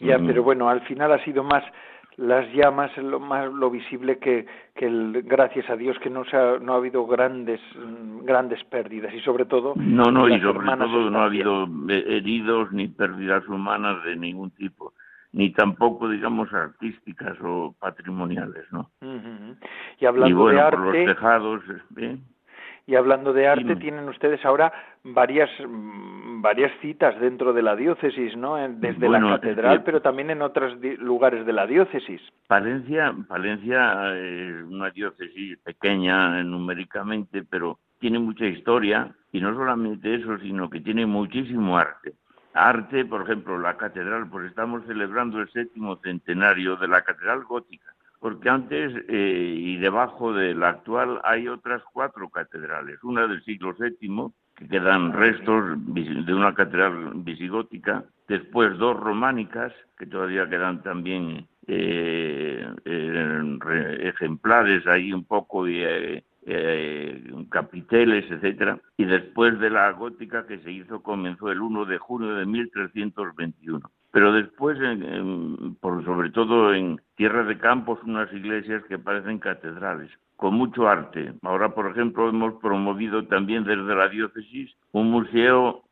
Ya, 0.01 0.19
pero 0.19 0.43
bueno, 0.43 0.69
al 0.69 0.81
final 0.87 1.13
ha 1.13 1.25
sido 1.25 1.43
más 1.43 1.65
las 2.19 2.53
llamas 2.53 2.95
lo 2.99 3.21
más 3.21 3.51
lo 3.53 3.71
visible 3.71 4.19
que, 4.19 4.45
que 4.75 4.87
el, 4.87 5.23
gracias 5.23 5.71
a 5.71 5.77
Dios 5.77 5.97
que 6.01 6.11
no 6.11 6.25
se 6.25 6.37
ha, 6.37 6.59
no 6.59 6.75
ha 6.75 6.77
habido 6.77 7.07
grandes 7.07 7.61
grandes 8.23 8.63
pérdidas. 8.65 9.15
Y 9.15 9.21
sobre 9.21 9.45
todo 9.45 9.75
no 9.77 10.11
no 10.11 10.29
y 10.29 10.41
sobre 10.41 10.67
todo 10.67 11.11
no 11.11 11.21
ha 11.21 11.27
habido 11.27 11.67
heridos 11.89 12.73
ni 12.73 12.89
pérdidas 12.89 13.47
humanas 13.49 14.03
de 14.05 14.17
ningún 14.17 14.51
tipo 14.51 14.93
ni 15.33 15.53
tampoco 15.53 16.09
digamos 16.09 16.53
artísticas 16.53 17.37
o 17.43 17.75
patrimoniales 17.79 18.65
no 18.73 18.91
y 20.01 20.07
hablando 20.07 20.37
bueno, 20.37 20.59
de 20.59 20.65
arte 20.65 20.77
por 20.77 20.87
los 20.87 21.05
tejados 21.05 21.63
¿eh? 21.99 22.19
Y 22.89 22.97
hablando 22.97 23.35
de 23.35 23.47
arte, 23.47 23.77
tienen 23.77 24.09
ustedes 24.09 24.43
ahora 24.47 24.73
varias 25.05 25.51
varias 26.41 26.73
citas 26.81 27.21
dentro 27.21 27.53
de 27.53 27.61
la 27.61 27.77
diócesis, 27.77 28.35
¿no? 28.35 28.57
Desde 28.57 29.11
la 29.11 29.21
catedral, 29.21 29.83
pero 29.85 30.01
también 30.01 30.31
en 30.31 30.41
otros 30.41 30.75
lugares 30.99 31.45
de 31.45 31.53
la 31.53 31.67
diócesis. 31.67 32.23
Palencia, 32.47 33.15
Palencia 33.29 34.17
es 34.17 34.65
una 34.65 34.89
diócesis 34.89 35.59
pequeña 35.59 36.43
numéricamente, 36.43 37.43
pero 37.43 37.79
tiene 37.99 38.21
mucha 38.21 38.47
historia 38.47 39.15
y 39.33 39.41
no 39.43 39.55
solamente 39.55 40.15
eso, 40.15 40.39
sino 40.39 40.71
que 40.71 40.81
tiene 40.81 41.05
muchísimo 41.05 41.77
arte. 41.77 42.15
Arte, 42.55 43.05
por 43.05 43.21
ejemplo, 43.21 43.59
la 43.59 43.77
catedral, 43.77 44.31
pues 44.31 44.47
estamos 44.47 44.83
celebrando 44.87 45.43
el 45.43 45.51
séptimo 45.51 45.97
centenario 45.97 46.77
de 46.77 46.89
la 46.89 47.03
catedral 47.03 47.45
gótica 47.45 47.93
porque 48.21 48.49
antes 48.49 48.93
eh, 49.09 49.55
y 49.57 49.77
debajo 49.77 50.33
de 50.33 50.55
la 50.55 50.71
actual 50.71 51.21
hay 51.25 51.49
otras 51.49 51.83
cuatro 51.93 52.29
catedrales, 52.29 53.03
una 53.05 53.27
del 53.27 53.43
siglo 53.45 53.75
VII, 53.79 54.33
que 54.57 54.69
quedan 54.69 55.13
restos 55.13 55.77
de 55.87 56.35
una 56.35 56.55
catedral 56.55 57.13
visigótica, 57.17 58.05
después 58.27 58.77
dos 58.79 58.99
románicas, 58.99 59.73
que 59.97 60.07
todavía 60.07 60.49
quedan 60.49 60.83
también 60.83 61.47
eh, 61.69 62.67
ejemplares 64.01 64.87
ahí 64.87 65.13
un 65.13 65.25
poco 65.25 65.65
eh, 65.69 66.25
capiteles, 67.51 68.29
etcétera, 68.31 68.81
y 68.97 69.05
después 69.05 69.61
de 69.61 69.71
la 69.71 69.93
gótica 69.93 70.47
que 70.47 70.59
se 70.59 70.73
hizo 70.73 71.03
comenzó 71.03 71.53
el 71.53 71.61
1 71.61 71.85
de 71.85 71.99
junio 71.99 72.35
de 72.35 72.47
1321 72.47 73.91
pero 74.11 74.33
después, 74.33 74.79
sobre 76.05 76.31
todo 76.31 76.75
en 76.75 77.01
tierra 77.17 77.45
de 77.45 77.59
campos, 77.59 77.99
unas 78.05 78.33
iglesias 78.33 78.83
que 78.89 78.99
parecen 78.99 79.39
catedrales, 79.39 80.11
con 80.37 80.55
mucho 80.55 80.89
arte. 80.89 81.35
Ahora, 81.43 81.75
por 81.75 81.91
ejemplo, 81.91 82.29
hemos 82.29 82.55
promovido 82.61 83.27
también 83.27 83.65
desde 83.65 83.95
la 83.95 84.09
diócesis 84.09 84.75
un 84.93 85.11
museo 85.11 85.85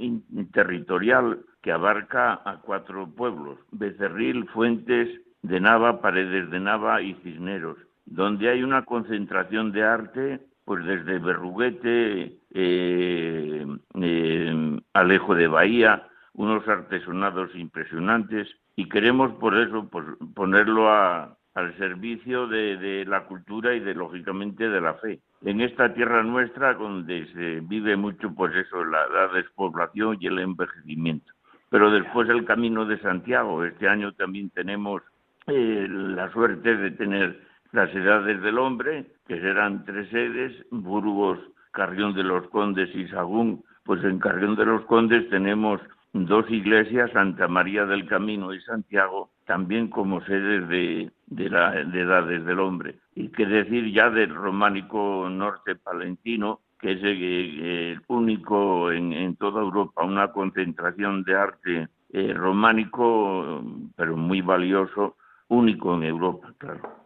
territorial 0.53 1.41
que 1.62 1.73
abarca 1.73 2.41
a 2.45 2.61
cuatro 2.62 3.09
pueblos, 3.09 3.59
Becerril, 3.73 4.47
Fuentes 4.49 5.09
de 5.43 5.61
Nava, 5.61 6.01
Paredes 6.01 6.51
de 6.51 6.61
Nava 6.61 7.03
y 7.03 7.14
Cisneros, 7.23 7.77
donde 8.07 8.49
hay 8.49 8.62
una 8.62 8.85
concentración 8.85 9.73
de 9.73 9.83
arte, 9.83 10.41
pues 10.64 10.85
desde 10.85 11.19
Berruguete, 11.19 12.39
eh, 12.55 13.67
eh, 14.01 14.81
Alejo 14.95 15.35
de 15.35 15.47
Bahía, 15.49 16.09
unos 16.37 16.68
artesonados 16.68 17.55
impresionantes 17.55 18.49
y 18.76 18.89
queremos 18.89 19.32
por 19.34 19.59
eso 19.59 19.89
ponerlo 20.34 20.91
al 20.91 21.76
servicio 21.78 22.47
de, 22.47 23.05
la 23.07 23.24
cultura 23.24 23.74
y 23.74 23.80
de 23.80 23.95
lógicamente 23.95 24.68
de 24.68 24.80
la 24.80 24.95
fe. 24.95 25.20
En 25.43 25.62
esta 25.62 25.93
tierra 25.95 26.22
nuestra 26.22 26.74
donde 26.74 27.26
se 27.32 27.61
vive 27.61 27.97
mucho 27.97 28.34
pues 28.34 28.55
eso, 28.55 28.84
la, 28.84 29.28
despoblación 29.34 30.18
y 30.20 30.26
el 30.26 30.39
envejecimiento. 30.39 31.32
Pero 31.70 31.91
después 31.91 32.28
el 32.28 32.45
camino 32.45 32.84
de 32.84 33.01
Santiago, 33.01 33.64
este 33.64 33.89
año 33.89 34.12
también 34.12 34.51
tenemos 34.51 35.03
eh, 35.47 35.87
la 35.89 36.30
suerte 36.32 36.76
de 36.76 36.91
tener 36.93 37.41
las 37.72 37.93
edades 37.95 38.41
del 38.43 38.59
hombre, 38.59 39.07
que 39.26 39.41
serán 39.41 39.84
tres 39.84 40.09
sedes, 40.11 40.53
Burgos, 40.70 41.39
Carrión 41.72 42.14
de 42.14 42.22
los 42.22 42.47
Condes 42.49 42.95
y 42.95 43.09
Sagún, 43.09 43.64
pues 43.84 44.03
en 44.05 44.18
Carrión 44.18 44.57
de 44.57 44.66
los 44.66 44.84
Condes 44.84 45.28
tenemos 45.30 45.80
dos 46.25 46.51
iglesias, 46.51 47.11
Santa 47.12 47.49
María 47.49 47.85
del 47.85 48.07
Camino 48.07 48.55
y 48.55 48.61
Santiago, 48.62 49.31
también 49.45 49.89
como 49.89 50.25
sedes 50.25 50.69
de, 50.69 51.11
de, 51.27 51.47
edades 51.47 52.45
del 52.45 52.61
hombre. 52.61 52.99
Y 53.14 53.29
qué 53.29 53.45
decir 53.47 53.93
ya 53.93 54.09
del 54.09 54.35
románico 54.35 55.29
norte 55.29 55.77
palentino, 55.77 56.61
que 56.79 56.93
es 56.93 57.03
el, 57.03 58.01
único 58.09 58.91
en, 58.91 59.37
toda 59.37 59.61
Europa, 59.61 60.05
una 60.05 60.33
concentración 60.33 61.25
de 61.25 61.35
arte 61.35 61.89
eh, 62.12 62.33
románico, 62.33 63.62
pero 63.97 64.17
muy 64.17 64.41
valioso, 64.41 65.17
único 65.49 65.95
en 65.97 66.05
Europa, 66.05 66.53
claro 66.59 67.05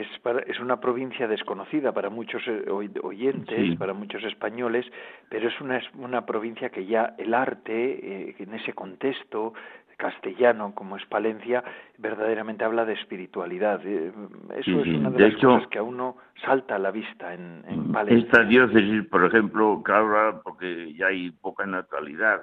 es, 0.00 0.08
es 0.46 0.60
una 0.60 0.80
provincia 0.80 1.28
desconocida 1.28 1.92
para 1.92 2.10
muchos 2.10 2.42
eh, 2.46 2.64
oyentes, 3.02 3.76
para 3.78 3.94
muchos 3.94 4.24
españoles, 4.24 4.84
pero 5.28 5.48
es 5.48 5.60
una, 5.60 5.80
una 5.94 6.26
provincia 6.26 6.70
que 6.70 6.86
ya 6.86 7.14
el 7.18 7.34
arte, 7.34 8.28
eh, 8.28 8.36
en 8.38 8.54
ese 8.54 8.72
contexto 8.72 9.54
castellano 9.96 10.74
como 10.74 10.96
es 10.96 11.06
Palencia, 11.06 11.62
verdaderamente 11.98 12.64
habla 12.64 12.84
de 12.84 12.94
espiritualidad. 12.94 13.80
Eh, 13.84 14.12
eso 14.56 14.80
es 14.80 14.88
una 14.88 15.10
de, 15.10 15.30
las 15.30 15.40
cosas 15.40 15.68
que 15.68 15.78
a 15.78 15.84
uno 15.84 16.16
salta 16.44 16.74
a 16.74 16.78
la 16.80 16.90
vista 16.90 17.32
en, 17.32 17.64
en 17.68 17.92
Palencia. 17.92 18.26
Esta 18.26 18.44
diócesis, 18.44 19.06
por 19.06 19.24
ejemplo, 19.24 19.80
claro, 19.84 20.40
porque 20.42 20.92
ya 20.94 21.06
hay 21.06 21.30
poca 21.30 21.64
natalidad, 21.66 22.42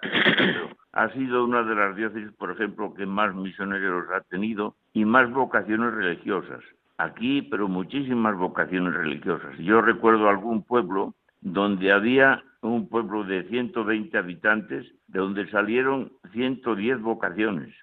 ha 0.94 1.10
sido 1.10 1.44
una 1.44 1.64
de 1.64 1.76
las 1.76 1.96
diócesis, 1.98 2.32
por 2.38 2.52
ejemplo, 2.52 2.94
que 2.94 3.06
más 3.06 3.36
misioneros 3.36 4.06
ha 4.12 4.22
tenido 4.22 4.76
y 4.94 5.04
más 5.04 5.30
vocaciones 5.30 5.94
religiosas 5.94 6.64
aquí, 7.04 7.42
pero 7.42 7.68
muchísimas 7.68 8.36
vocaciones 8.38 8.94
religiosas. 8.94 9.58
Yo 9.60 9.82
recuerdo 9.82 10.30
algún 10.30 10.64
pueblo 10.64 11.16
donde 11.42 11.92
había 11.92 12.44
un 12.62 12.88
pueblo 12.88 13.24
de 13.24 13.44
120 13.44 14.18
habitantes, 14.18 14.86
de 15.08 15.20
donde 15.20 15.50
salieron 15.50 16.12
110 16.32 17.02
vocaciones, 17.02 17.74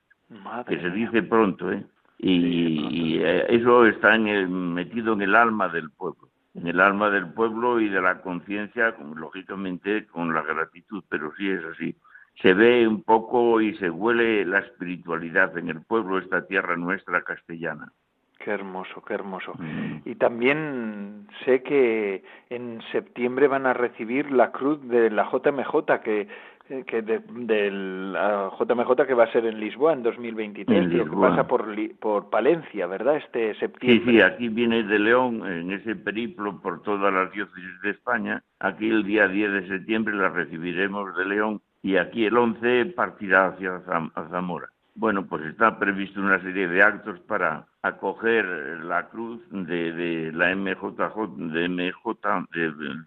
que 0.66 0.80
se 0.80 0.90
dice 0.90 1.22
pronto, 1.22 1.72
¿eh? 1.72 1.84
Y, 2.18 3.18
eh, 3.18 3.46
eso 3.48 3.86
está 3.86 4.16
en 4.16 4.26
el, 4.26 4.48
metido 4.48 5.12
en 5.12 5.22
el 5.22 5.34
alma 5.36 5.68
del 5.68 5.90
pueblo, 5.90 6.28
en 6.54 6.66
el 6.66 6.80
alma 6.80 7.10
del 7.10 7.28
pueblo 7.32 7.80
y 7.80 7.88
de 7.88 8.00
la 8.00 8.20
conciencia, 8.20 8.94
lógicamente 9.14 10.06
con 10.06 10.34
la 10.34 10.42
gratitud, 10.42 11.04
pero 11.08 11.32
sí 11.36 11.48
es 11.48 11.64
así. 11.64 11.96
Se 12.42 12.54
ve 12.54 12.86
un 12.86 13.02
poco 13.02 13.60
y 13.60 13.76
se 13.78 13.90
huele 13.90 14.44
la 14.44 14.60
espiritualidad 14.60 15.56
en 15.58 15.68
el 15.68 15.82
pueblo, 15.82 16.18
esta 16.18 16.46
tierra 16.46 16.76
nuestra 16.76 17.22
castellana. 17.22 17.92
Qué 18.48 18.54
hermoso, 18.54 19.02
qué 19.06 19.12
hermoso. 19.12 19.52
Mm. 19.58 20.08
Y 20.08 20.14
también 20.14 21.26
sé 21.44 21.62
que 21.62 22.24
en 22.48 22.80
septiembre 22.92 23.46
van 23.46 23.66
a 23.66 23.74
recibir 23.74 24.32
la 24.32 24.52
cruz 24.52 24.80
de 24.88 25.10
la 25.10 25.28
JMJ 25.30 26.00
que 26.02 26.28
que 26.86 27.02
de, 27.02 27.70
la 27.70 28.50
JMJ 28.58 29.06
que 29.06 29.12
va 29.12 29.24
a 29.24 29.32
ser 29.32 29.44
en 29.44 29.60
Lisboa 29.60 29.92
en 29.92 30.02
2023, 30.02 30.88
que 30.88 31.04
pasa 31.10 31.46
por, 31.46 31.66
por 31.98 32.30
Palencia, 32.30 32.86
¿verdad? 32.86 33.16
Este 33.16 33.54
septiembre. 33.56 34.02
Sí, 34.02 34.12
sí, 34.12 34.22
aquí 34.22 34.48
viene 34.48 34.82
de 34.82 34.98
León 34.98 35.46
en 35.46 35.70
ese 35.70 35.94
periplo 35.94 36.58
por 36.62 36.80
todas 36.82 37.12
las 37.12 37.30
diócesis 37.32 37.82
de 37.82 37.90
España. 37.90 38.42
Aquí 38.60 38.88
el 38.88 39.04
día 39.04 39.28
10 39.28 39.52
de 39.52 39.68
septiembre 39.68 40.14
la 40.14 40.30
recibiremos 40.30 41.14
de 41.18 41.26
León 41.26 41.60
y 41.82 41.96
aquí 41.96 42.24
el 42.24 42.36
11 42.36 42.86
partirá 42.96 43.48
hacia 43.48 43.80
Zamora. 44.30 44.68
Bueno, 44.98 45.28
pues 45.28 45.44
está 45.44 45.78
previsto 45.78 46.20
una 46.20 46.42
serie 46.42 46.66
de 46.66 46.82
actos 46.82 47.20
para 47.20 47.64
acoger 47.82 48.44
la 48.82 49.08
cruz 49.08 49.40
de, 49.52 50.32
la 50.34 50.52
MJJ, 50.56 51.36
de 51.52 51.68
MJ 51.68 52.48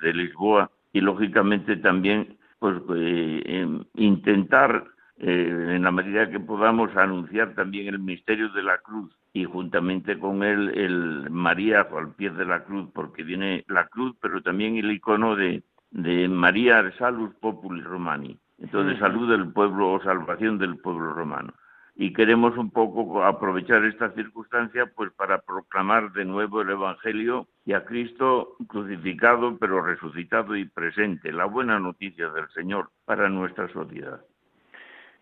de, 0.02 0.14
Lisboa 0.14 0.72
y 0.94 1.02
lógicamente 1.02 1.76
también 1.76 2.38
pues 2.60 2.78
eh, 2.96 3.44
em, 3.46 3.84
intentar 3.96 4.86
eh, 5.18 5.74
en 5.76 5.84
la 5.84 5.92
medida 5.92 6.30
que 6.30 6.40
podamos 6.40 6.96
anunciar 6.96 7.56
también 7.56 7.88
el 7.88 8.00
misterio 8.00 8.48
de 8.54 8.64
la 8.64 8.78
cruz 8.78 9.14
y 9.34 9.44
juntamente 9.44 10.18
con 10.18 10.44
él 10.44 10.70
el 10.74 11.30
María 11.30 11.82
al 11.82 12.16
pie 12.16 12.30
de 12.30 12.46
la 12.46 12.64
cruz 12.64 12.90
porque 12.94 13.24
viene 13.24 13.66
la 13.68 13.88
cruz 13.88 14.16
pero 14.22 14.42
también 14.42 14.78
el 14.78 14.90
icono 14.92 15.36
de, 15.36 15.62
de 15.90 16.30
María 16.30 16.90
Salus 16.98 17.36
Populi 17.42 17.82
Romani. 17.82 18.38
Entonces 18.60 18.98
salud 18.98 19.30
del 19.30 19.52
pueblo 19.52 19.92
o 19.92 20.02
salvación 20.02 20.58
del 20.58 20.78
pueblo 20.78 21.12
romano 21.14 21.52
y 21.96 22.14
queremos 22.14 22.58
un 22.58 22.72
poco 22.72 23.24
aprovechar 23.24 23.84
esta 23.86 24.12
circunstancia 24.12 24.86
pues 24.96 25.12
para 25.14 25.42
proclamar 25.42 26.12
de 26.14 26.26
nuevo 26.26 26.62
el 26.62 26.70
Evangelio 26.70 27.48
y 27.66 27.74
a 27.74 27.84
Cristo 27.84 28.56
crucificado 28.68 29.58
pero 29.58 29.82
resucitado 29.82 30.56
y 30.56 30.66
presente, 30.66 31.32
la 31.32 31.46
buena 31.46 31.80
noticia 31.80 32.30
del 32.30 32.50
Señor 32.50 32.90
para 33.06 33.30
nuestra 33.30 33.68
sociedad. 33.70 34.22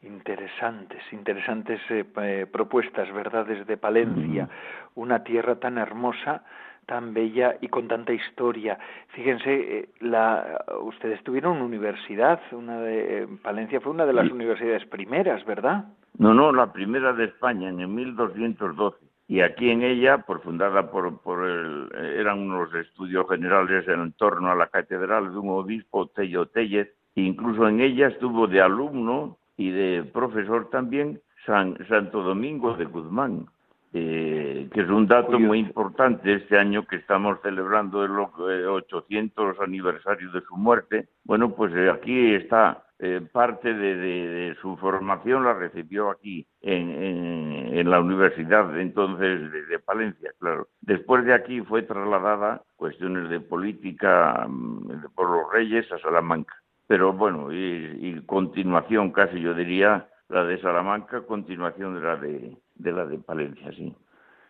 Interesantes, 0.01 1.01
interesantes 1.11 1.81
eh, 1.89 2.05
eh, 2.21 2.47
propuestas, 2.49 3.11
¿verdad? 3.11 3.45
Desde 3.45 3.75
Palencia, 3.75 4.47
una 4.95 5.25
tierra 5.25 5.59
tan 5.59 5.77
hermosa, 5.77 6.45
tan 6.89 7.13
bella 7.13 7.55
y 7.61 7.67
con 7.67 7.87
tanta 7.87 8.11
historia. 8.11 8.79
Fíjense, 9.09 9.51
eh, 9.53 9.89
la, 10.01 10.65
ustedes 10.81 11.23
tuvieron 11.23 11.57
una 11.57 11.65
universidad, 11.65 12.41
una 12.51 12.81
de 12.81 13.27
Palencia 13.43 13.79
fue 13.79 13.91
una 13.91 14.07
de 14.07 14.13
las 14.13 14.29
universidades 14.31 14.85
primeras, 14.87 15.45
¿verdad? 15.45 15.85
No, 16.17 16.33
no, 16.33 16.51
la 16.51 16.73
primera 16.73 17.13
de 17.13 17.25
España 17.25 17.69
en 17.69 17.79
el 17.79 17.87
1212. 17.87 18.97
Y 19.27 19.41
aquí 19.41 19.69
en 19.69 19.83
ella, 19.83 20.17
por 20.17 20.41
fundada 20.41 20.89
por, 20.89 21.21
por 21.21 21.47
el, 21.47 21.89
eran 22.17 22.39
unos 22.39 22.73
estudios 22.73 23.29
generales 23.29 23.87
en 23.87 24.11
torno 24.13 24.49
a 24.49 24.55
la 24.55 24.67
catedral 24.67 25.31
de 25.31 25.37
un 25.37 25.49
obispo 25.49 26.07
Tello 26.07 26.47
Tellez, 26.47 26.87
e 27.15 27.21
incluso 27.21 27.67
en 27.67 27.81
ella 27.81 28.07
estuvo 28.07 28.47
de 28.47 28.61
alumno 28.61 29.37
y 29.57 29.69
de 29.69 30.03
profesor 30.11 30.71
también 30.71 31.21
San, 31.45 31.77
Santo 31.87 32.23
Domingo 32.23 32.73
de 32.73 32.85
Guzmán. 32.85 33.45
Eh, 33.91 34.69
que 34.71 34.81
es 34.81 34.89
un 34.89 35.07
dato 35.07 35.39
muy 35.39 35.57
importante 35.57 36.35
este 36.35 36.59
año 36.59 36.85
que 36.85 36.97
estamos 36.97 37.39
celebrando 37.41 38.05
el 38.05 38.11
800 38.19 39.55
eh, 39.57 39.63
aniversario 39.63 40.31
de 40.31 40.41
su 40.41 40.55
muerte. 40.55 41.09
Bueno, 41.23 41.55
pues 41.55 41.73
eh, 41.73 41.89
aquí 41.89 42.35
está 42.35 42.83
parte 43.31 43.73
de, 43.73 44.57
su 44.61 44.75
formación 44.75 45.45
la 45.45 45.53
recibió 45.53 46.09
aquí 46.09 46.45
en, 46.61 47.89
la 47.89 48.01
universidad 48.01 48.77
entonces 48.77 49.49
de, 49.69 49.79
Palencia, 49.79 50.31
claro. 50.37 50.67
Después 50.81 51.25
de 51.25 51.33
aquí 51.33 51.61
fue 51.61 51.83
trasladada 51.83 52.61
cuestiones 52.75 53.29
de 53.29 53.39
política 53.39 54.45
mm, 54.47 55.13
por 55.15 55.29
los 55.29 55.51
reyes 55.51 55.89
a 55.93 55.97
Salamanca. 55.99 56.53
Pero 56.87 57.13
bueno, 57.13 57.53
y, 57.53 58.21
continuación 58.25 59.11
casi 59.11 59.39
yo 59.39 59.53
diría 59.53 60.09
la 60.27 60.43
de 60.43 60.59
Salamanca, 60.59 61.21
continuación 61.21 61.95
de 61.95 62.01
la 62.01 62.15
de, 62.17 62.57
de 62.79 62.91
la 62.91 63.05
de 63.05 63.19
Palencia, 63.19 63.71
sí. 63.73 63.95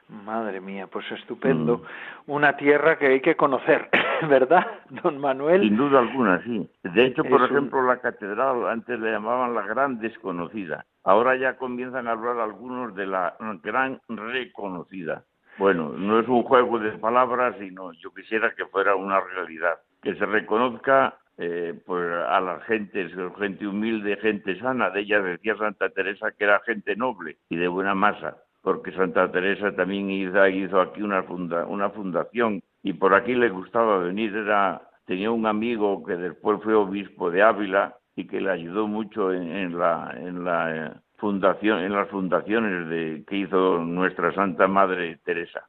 Madre 0.08 0.60
mía, 0.60 0.88
pues 0.88 1.06
estupendo. 1.12 1.78
Mm. 1.78 2.32
Una 2.32 2.58
tierra 2.58 2.98
que 2.98 3.08
hay 3.08 3.22
que 3.22 3.36
conocer, 3.36 3.90
¿verdad, 4.30 4.66
don 5.04 5.20
Manuel? 5.20 5.62
Sin 5.62 5.78
duda 5.78 6.00
alguna, 6.00 6.42
sí. 6.44 6.68
De 6.84 7.06
hecho, 7.06 7.24
por 7.24 7.44
ejemplo, 7.44 7.84
la 7.84 7.98
catedral 7.98 8.68
antes 8.68 9.00
le 9.00 9.12
llamaban 9.12 9.54
la 9.54 9.62
gran 9.62 10.00
desconocida. 10.00 10.86
Ahora 11.04 11.36
ya 11.36 11.58
comienzan 11.58 12.08
a 12.08 12.12
hablar 12.12 12.40
algunos 12.40 12.96
de 12.96 13.06
la 13.06 13.36
gran 13.62 14.02
reconocida. 14.08 15.26
Bueno, 15.60 15.90
no 15.96 16.20
es 16.20 16.28
un 16.28 16.42
juego 16.44 16.80
de 16.80 16.92
palabras, 16.94 17.56
sino 17.60 17.92
yo 17.94 18.12
quisiera 18.14 18.56
que 18.56 18.66
fuera 18.66 18.96
una 18.96 19.20
realidad. 19.20 19.78
Que 20.02 20.16
se 20.16 20.26
reconozca 20.26 21.19
eh, 21.40 21.74
pues 21.86 22.06
a 22.12 22.40
la 22.40 22.60
gente, 22.62 23.10
gente 23.38 23.68
humilde, 23.68 24.18
gente 24.18 24.60
sana. 24.60 24.90
De 24.90 25.02
ella 25.02 25.22
decía 25.22 25.56
Santa 25.58 25.90
Teresa 25.90 26.32
que 26.32 26.44
era 26.44 26.60
gente 26.66 26.96
noble 26.96 27.38
y 27.50 27.56
de 27.56 27.68
buena 27.68 27.96
masa 27.96 28.38
porque 28.62 28.92
Santa 28.92 29.32
Teresa 29.32 29.76
también 29.76 30.10
hizo, 30.10 30.82
aquí 30.82 31.02
una, 31.02 31.22
una 31.68 31.90
fundación 31.92 32.62
y 32.84 32.94
por 32.94 33.14
aquí 33.14 33.34
le 33.34 33.50
gustaba 33.50 34.00
venir. 34.00 34.36
Era, 34.36 34.82
tenía 35.06 35.32
un 35.32 35.46
amigo 35.46 36.04
que 36.04 36.16
después 36.16 36.62
fue 36.64 36.74
obispo 36.76 37.32
de 37.32 37.42
Ávila 37.42 37.96
y 38.16 38.28
que 38.28 38.42
le 38.42 38.52
ayudó 38.52 38.88
mucho 38.88 39.32
en, 39.34 39.78
la, 39.78 40.14
en 40.16 40.44
la 40.44 40.76
eh, 40.76 40.92
fundación, 41.18 41.80
en 41.80 41.94
las 41.94 42.10
fundaciones 42.10 42.90
de, 42.90 43.24
que 43.28 43.38
hizo 43.38 43.80
nuestra 43.80 44.34
Santa 44.34 44.68
Madre 44.68 45.20
Teresa. 45.24 45.68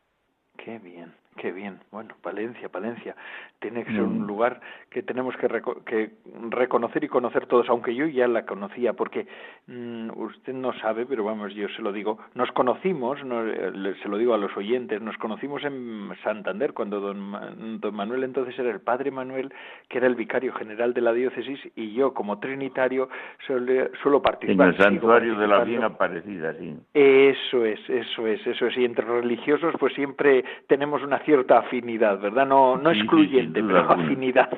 Qué 0.56 0.78
bien. 0.78 1.12
Qué 1.36 1.52
bien. 1.52 1.78
Bueno, 1.92 2.14
Palencia, 2.22 2.68
Palencia. 2.68 3.14
Tiene 3.60 3.84
que 3.84 3.92
ser 3.92 4.02
un 4.02 4.22
mm. 4.22 4.26
lugar 4.26 4.60
que 4.90 5.02
tenemos 5.02 5.36
que, 5.36 5.48
que, 5.86 6.10
reconocer 6.50 7.04
y 7.04 7.08
conocer 7.08 7.46
todos, 7.46 7.68
aunque 7.68 7.94
yo 7.94 8.06
ya 8.06 8.26
la 8.26 8.44
conocía, 8.44 8.94
porque 8.94 9.26
mm, 9.66 10.10
usted 10.16 10.52
no 10.54 10.72
sabe, 10.80 11.06
pero 11.06 11.24
vamos, 11.24 11.54
yo 11.54 11.68
se 11.68 11.82
lo 11.82 11.92
digo, 11.92 12.18
nos 12.34 12.50
conocimos, 12.52 13.20
se 13.20 14.08
lo 14.08 14.18
digo 14.18 14.34
a 14.34 14.38
los 14.38 14.56
oyentes, 14.56 15.00
nos 15.00 15.16
conocimos 15.18 15.62
en 15.64 16.10
Santander 16.24 16.72
cuando 16.72 17.00
don, 17.00 17.80
don 17.80 17.94
Manuel 17.94 18.24
entonces 18.24 18.58
era 18.58 18.70
el 18.70 18.80
padre 18.80 19.10
Manuel, 19.10 19.52
que 19.88 19.98
era 19.98 20.08
el 20.08 20.16
vicario 20.16 20.52
general 20.54 20.94
de 20.94 21.00
la 21.00 21.12
diócesis, 21.12 21.60
y 21.76 21.92
yo 21.92 22.12
como 22.12 22.40
trinitario 22.40 23.08
suelo, 23.46 24.20
participar. 24.20 24.68
En 24.68 24.74
el 24.74 24.78
santuario 24.78 25.36
de 25.36 25.46
la 25.46 25.64
bien 25.64 25.84
aparecida, 25.84 26.54
sí. 26.54 26.76
Eso 26.92 27.64
es, 27.64 27.80
eso 27.88 28.26
es, 28.26 28.44
eso 28.46 28.66
es. 28.66 28.76
Y 28.76 28.84
entre 28.84 29.04
religiosos 29.04 29.74
pues 29.78 29.94
siempre 29.94 30.44
tenemos 30.66 31.02
una 31.02 31.19
cierta 31.24 31.58
afinidad, 31.58 32.20
¿verdad? 32.20 32.46
No, 32.46 32.76
no 32.76 32.90
excluyente, 32.90 33.62
pero 33.62 33.90
afinidad. 33.90 34.50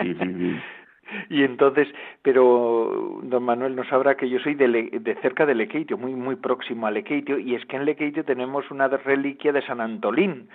Sí, 0.00 0.14
sí, 0.14 0.34
sí. 0.34 0.56
Y 1.28 1.42
entonces, 1.42 1.88
pero 2.22 3.20
don 3.24 3.42
Manuel 3.42 3.74
no 3.74 3.84
sabrá 3.84 4.16
que 4.16 4.28
yo 4.28 4.38
soy 4.38 4.54
de, 4.54 4.68
de 4.68 5.14
cerca 5.22 5.46
de 5.46 5.54
Lequeitio, 5.54 5.98
muy 5.98 6.14
muy 6.14 6.36
próximo 6.36 6.86
a 6.86 6.90
Lequeitio, 6.90 7.38
y 7.38 7.54
es 7.54 7.64
que 7.66 7.76
en 7.76 7.84
Lequeitio 7.84 8.24
tenemos 8.24 8.70
una 8.70 8.88
reliquia 8.88 9.52
de 9.52 9.62
San 9.62 9.80
Antolín, 9.80 10.48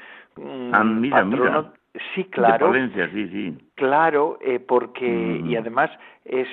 ah, 0.71 0.83
mira, 0.83 1.25
mira. 1.25 1.73
Sí, 2.13 2.25
claro. 2.25 2.67
De 2.67 2.73
Palencia, 2.73 3.09
sí, 3.11 3.27
sí. 3.29 3.57
Claro, 3.75 4.37
eh, 4.41 4.59
porque 4.59 5.05
y 5.05 5.55
mm. 5.55 5.57
además 5.57 5.91
es, 6.25 6.47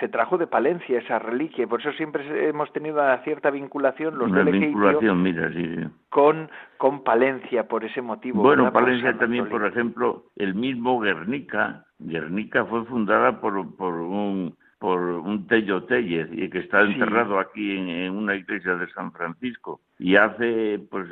se 0.00 0.08
trajo 0.08 0.38
de 0.38 0.46
Palencia 0.46 0.98
esa 0.98 1.18
reliquia, 1.18 1.66
por 1.66 1.80
eso 1.80 1.92
siempre 1.92 2.48
hemos 2.48 2.72
tenido 2.72 2.96
una 2.96 3.18
cierta 3.18 3.50
vinculación 3.50 4.18
los 4.18 4.30
una 4.30 4.42
vinculación, 4.42 5.22
mira, 5.22 5.50
sí, 5.52 5.76
con 6.08 6.50
con 6.76 7.02
Palencia 7.04 7.68
por 7.68 7.84
ese 7.84 8.00
motivo. 8.00 8.42
Bueno, 8.42 8.72
Palencia 8.72 9.16
también, 9.18 9.48
por 9.48 9.66
ejemplo, 9.66 10.24
el 10.36 10.54
mismo 10.54 10.98
Guernica, 11.00 11.84
Guernica 11.98 12.64
fue 12.64 12.84
fundada 12.86 13.40
por 13.40 13.76
por 13.76 13.94
un 13.94 14.56
por 14.78 15.00
un 15.00 15.46
Tello 15.46 15.84
Tellez 15.84 16.28
y 16.32 16.48
que 16.48 16.60
está 16.60 16.82
enterrado 16.82 17.38
aquí 17.38 17.76
en, 17.76 18.16
una 18.16 18.36
iglesia 18.36 18.76
de 18.76 18.88
San 18.92 19.12
Francisco 19.12 19.80
y 19.98 20.16
hace 20.16 20.80
pues 20.90 21.08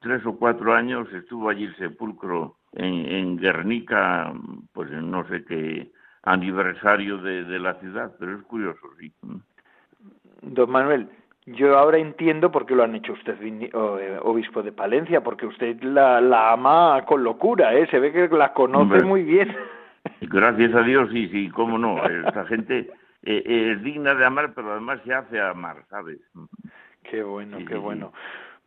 tres 0.00 0.24
o 0.24 0.36
cuatro 0.38 0.72
años 0.74 1.12
estuvo 1.12 1.50
allí 1.50 1.64
el 1.64 1.76
sepulcro 1.76 2.56
en, 2.76 3.36
Guernica, 3.36 4.32
pues 4.72 4.90
no 4.90 5.26
sé 5.28 5.44
qué 5.44 5.90
aniversario 6.22 7.18
de, 7.18 7.58
la 7.58 7.74
ciudad, 7.74 8.12
pero 8.18 8.36
es 8.36 8.42
curioso, 8.44 8.80
sí. 8.98 9.12
Don 10.42 10.70
Manuel, 10.70 11.08
yo 11.46 11.78
ahora 11.78 11.98
entiendo 11.98 12.50
por 12.50 12.66
qué 12.66 12.74
lo 12.74 12.84
han 12.84 12.94
hecho 12.94 13.12
usted 13.12 13.36
eh, 13.42 14.18
obispo 14.22 14.62
de 14.62 14.72
Palencia, 14.72 15.22
porque 15.22 15.46
usted 15.46 15.82
la, 15.82 16.20
la 16.20 16.52
ama 16.52 17.04
con 17.06 17.22
locura, 17.22 17.74
¿eh? 17.74 17.86
Se 17.90 17.98
ve 17.98 18.12
que 18.12 18.28
la 18.28 18.52
conoce 18.52 19.04
muy 19.04 19.22
bien. 19.22 19.54
Gracias 20.22 20.74
a 20.74 20.82
Dios, 20.82 21.10
sí, 21.12 21.28
sí, 21.28 21.50
cómo 21.50 21.78
no. 21.78 22.02
Esta 22.26 22.44
gente 22.46 22.90
eh, 23.22 23.72
es 23.72 23.82
digna 23.82 24.14
de 24.14 24.24
amar, 24.24 24.52
pero 24.54 24.72
además 24.72 25.00
se 25.04 25.14
hace 25.14 25.40
amar, 25.40 25.84
¿sabes? 25.90 26.18
Qué 27.10 27.22
bueno, 27.22 27.58
qué 27.66 27.76
bueno. 27.76 28.12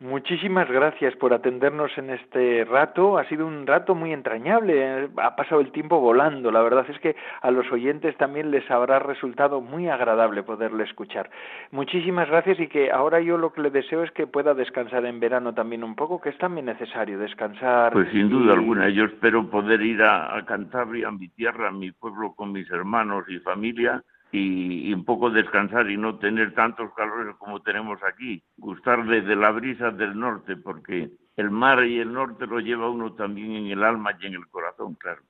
Muchísimas 0.00 0.70
gracias 0.70 1.16
por 1.16 1.34
atendernos 1.34 1.90
en 1.98 2.10
este 2.10 2.64
rato. 2.64 3.18
Ha 3.18 3.24
sido 3.24 3.44
un 3.48 3.66
rato 3.66 3.96
muy 3.96 4.12
entrañable. 4.12 5.08
Ha 5.16 5.34
pasado 5.34 5.60
el 5.60 5.72
tiempo 5.72 5.98
volando. 5.98 6.52
La 6.52 6.62
verdad 6.62 6.86
es 6.88 7.00
que 7.00 7.16
a 7.42 7.50
los 7.50 7.68
oyentes 7.72 8.16
también 8.16 8.52
les 8.52 8.70
habrá 8.70 9.00
resultado 9.00 9.60
muy 9.60 9.88
agradable 9.88 10.44
poderle 10.44 10.84
escuchar. 10.84 11.28
Muchísimas 11.72 12.28
gracias 12.28 12.60
y 12.60 12.68
que 12.68 12.92
ahora 12.92 13.20
yo 13.20 13.38
lo 13.38 13.52
que 13.52 13.60
le 13.60 13.70
deseo 13.70 14.04
es 14.04 14.12
que 14.12 14.28
pueda 14.28 14.54
descansar 14.54 15.04
en 15.04 15.18
verano 15.18 15.52
también 15.52 15.82
un 15.82 15.96
poco, 15.96 16.20
que 16.20 16.28
es 16.28 16.38
también 16.38 16.66
necesario 16.66 17.18
descansar. 17.18 17.92
Pues 17.92 18.08
sin 18.10 18.28
duda 18.28 18.52
alguna. 18.52 18.88
Yo 18.90 19.04
espero 19.04 19.50
poder 19.50 19.82
ir 19.82 20.00
a, 20.04 20.36
a 20.36 20.46
Cantabria, 20.46 21.08
a 21.08 21.10
mi 21.10 21.26
tierra, 21.26 21.70
a 21.70 21.72
mi 21.72 21.90
pueblo 21.90 22.34
con 22.36 22.52
mis 22.52 22.70
hermanos 22.70 23.24
y 23.28 23.40
familia 23.40 24.04
y, 24.32 24.92
un 24.92 25.04
poco 25.04 25.30
descansar 25.30 25.90
y 25.90 25.96
no 25.96 26.18
tener 26.18 26.54
tantos 26.54 26.92
calores 26.94 27.34
como 27.36 27.60
tenemos 27.60 27.98
aquí. 28.02 28.42
Gustar 28.56 29.04
de, 29.06 29.36
la 29.36 29.50
brisa 29.50 29.90
del 29.90 30.18
norte, 30.18 30.56
porque 30.56 31.10
el 31.36 31.50
mar 31.50 31.84
y 31.84 31.98
el 31.98 32.12
norte 32.12 32.46
lo 32.46 32.60
lleva 32.60 32.90
uno 32.90 33.14
también 33.14 33.52
en 33.52 33.66
el 33.66 33.82
alma 33.82 34.12
y 34.20 34.26
en 34.26 34.34
el 34.34 34.46
corazón, 34.48 34.94
claro. 34.94 35.22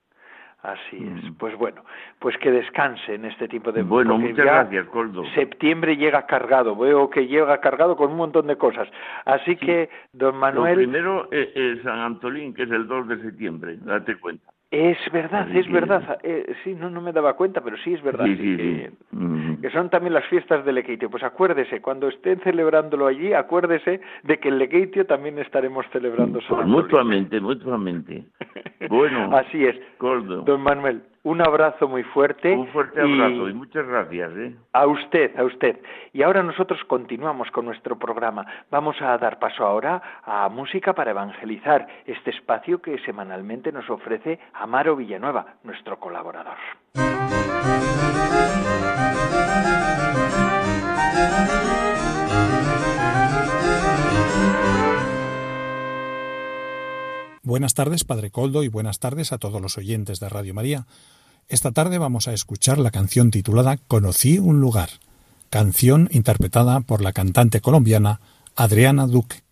Así 0.63 0.97
es. 0.97 1.25
Mm. 1.25 1.35
Pues 1.35 1.57
bueno, 1.57 1.85
pues 2.19 2.37
que 2.39 2.51
descanse 2.51 3.15
en 3.15 3.25
este 3.27 3.47
tipo 3.47 3.71
de... 3.71 3.83
Bueno, 3.83 4.19
muchas 4.19 4.45
gracias, 4.45 4.87
Coldo. 4.89 5.25
Septiembre 5.33 5.97
llega 5.97 6.27
cargado, 6.27 6.75
veo 6.75 7.09
que 7.11 7.29
llega 7.29 7.61
cargado 7.61 7.97
con 7.97 8.11
un 8.11 8.17
montón 8.17 8.49
de 8.49 8.57
cosas. 8.57 8.89
Así 9.25 9.55
que, 9.55 9.89
don 10.13 10.37
Manuel... 10.37 10.73
Lo 10.73 10.79
primero 10.79 11.29
es 11.31 11.81
San 11.85 12.01
Antolín, 12.01 12.55
que 12.55 12.65
es 12.65 12.71
el 12.73 12.89
2 12.89 13.07
de 13.07 13.23
septiembre, 13.23 13.79
date 13.83 14.19
cuenta. 14.19 14.51
Es 14.71 14.99
verdad, 15.13 15.49
es 15.57 15.71
verdad. 15.73 16.19
Eh, 16.23 16.55
sí, 16.63 16.75
no, 16.75 16.91
no 16.91 17.01
me 17.01 17.13
daba 17.13 17.35
cuenta, 17.35 17.63
pero 17.63 17.79
sí 17.79 17.95
es 17.95 18.03
verdad. 18.03 18.27
que, 18.27 18.91
son 19.73 19.89
también 19.89 20.13
las 20.13 20.27
fiestas 20.27 20.63
del 20.67 20.75
Lequeitio. 20.75 21.09
Pues 21.09 21.23
acuérdese, 21.23 21.81
cuando 21.81 22.09
estén 22.09 22.39
celebrándolo 22.41 23.07
allí, 23.07 23.33
acuérdese 23.33 24.03
de 24.25 24.39
que 24.39 24.49
el 24.49 24.59
Lequeitio 24.59 25.07
también 25.07 25.39
estaremos 25.39 25.87
celebrando. 25.91 26.41
Pues 26.47 26.67
mutuamente, 26.67 27.41
mutuamente. 27.41 28.25
Bueno, 28.89 29.37
así 29.37 29.67
es. 29.67 29.77
Don 29.99 30.63
Manuel, 30.63 31.03
un 31.29 31.43
abrazo 31.43 31.87
muy 31.87 32.05
fuerte. 32.05 32.55
Un 32.55 32.69
fuerte 32.69 33.01
abrazo 33.01 33.51
y, 33.51 33.53
muchas 33.53 33.87
gracias. 33.87 34.33
¿eh? 34.35 34.55
A 34.73 34.87
usted, 34.87 35.39
a 35.39 35.45
usted. 35.45 35.79
Y 36.15 36.23
ahora 36.23 36.43
nosotros 36.43 36.81
continuamos 36.87 37.51
con 37.51 37.67
nuestro 37.67 37.99
programa. 37.99 38.47
Vamos 38.71 38.97
a 39.03 39.19
dar 39.19 39.39
paso 39.39 39.63
ahora 39.63 40.23
a 40.25 40.49
Música 40.49 40.95
para 40.95 41.11
Evangelizar, 41.11 41.87
este 42.07 42.31
espacio 42.31 42.81
que 42.81 42.99
semanalmente 43.01 43.73
nos 43.73 43.89
ofrece 43.91 44.39
Amaro 44.55 44.97
Villanueva, 44.97 45.59
nuestro 45.65 45.99
colaborador. 46.01 46.57
Buenas 57.43 57.75
tardes, 57.75 58.05
Padre 58.05 58.31
Coldo, 58.31 58.63
y 58.63 58.69
buenas 58.69 58.99
tardes 58.99 59.33
a 59.33 59.39
todos 59.39 59.61
los 59.61 59.77
oyentes 59.77 60.21
de 60.21 60.29
Radio 60.29 60.55
María. 60.55 60.87
Esta 61.49 61.73
tarde 61.73 61.97
vamos 61.97 62.29
a 62.29 62.35
escuchar 62.35 62.77
la 62.77 62.91
canción 62.91 63.31
titulada 63.31 63.79
Conocí 63.79 64.39
un 64.39 64.61
lugar, 64.61 64.91
canción 65.49 66.11
interpretada 66.13 66.81
por 66.81 67.01
la 67.01 67.15
cantante 67.15 67.63
colombiana 67.63 68.21
Adriana 68.55 69.07
Duque. 69.07 69.48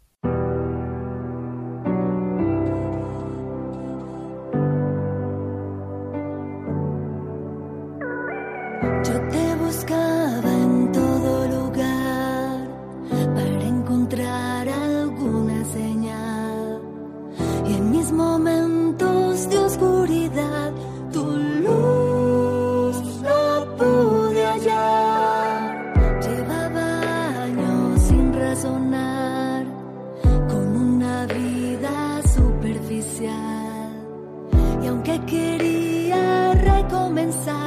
pensar. 37.26 37.65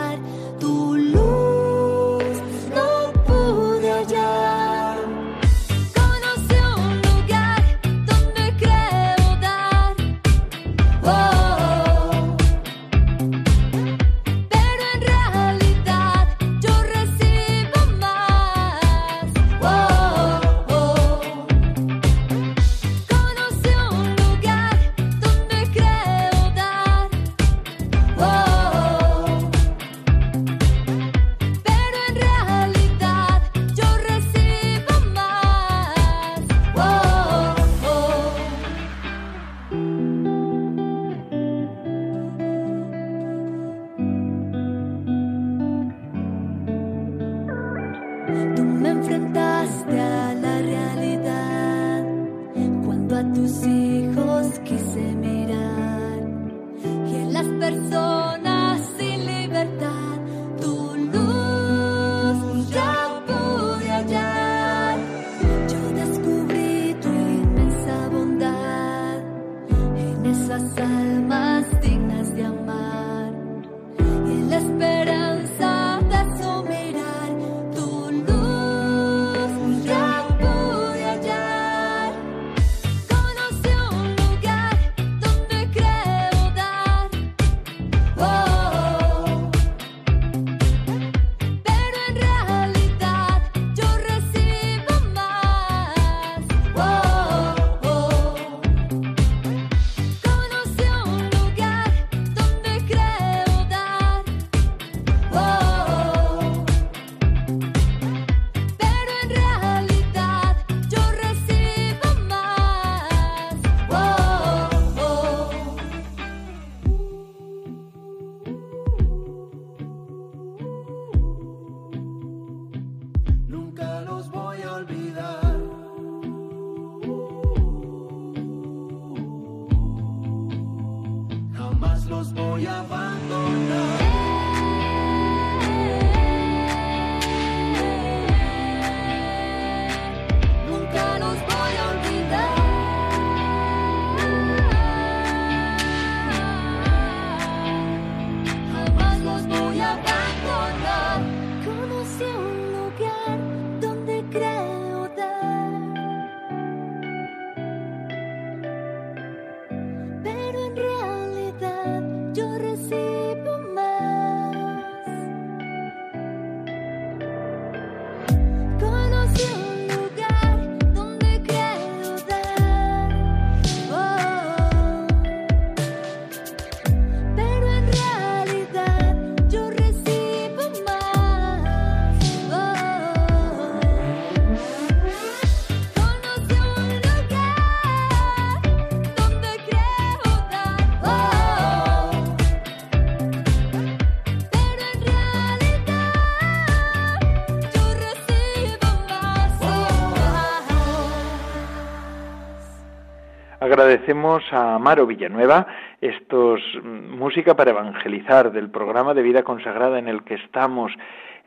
Agradecemos 203.90 204.44
a 204.54 204.76
Amaro 204.76 205.08
Villanueva 205.08 205.66
estos 206.00 206.62
mm, 206.84 207.18
música 207.18 207.56
para 207.56 207.72
evangelizar 207.72 208.52
del 208.52 208.70
programa 208.70 209.16
de 209.16 209.24
vida 209.24 209.42
consagrada 209.42 209.98
en 209.98 210.08
el 210.08 210.24
que 210.24 210.36
estamos. 210.36 210.92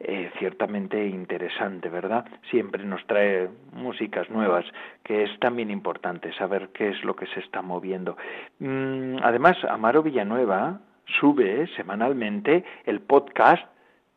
Eh, 0.01 0.33
ciertamente 0.41 1.07
interesante, 1.07 1.89
¿verdad? 1.89 2.25
Siempre 2.51 2.83
nos 2.83 3.07
trae 3.07 3.49
músicas 3.73 4.29
nuevas, 4.29 4.65
que 5.05 5.23
es 5.23 5.39
también 5.39 5.71
importante 5.71 6.33
saber 6.33 6.71
qué 6.75 6.89
es 6.89 7.05
lo 7.05 7.15
que 7.15 7.27
se 7.27 7.39
está 7.39 7.63
moviendo. 7.63 8.17
Mm, 8.59 9.19
además, 9.23 9.57
Amaro 9.69 10.03
Villanueva 10.03 10.81
sube 11.21 11.69
semanalmente 11.77 12.65
el 12.85 13.01
podcast 13.03 13.65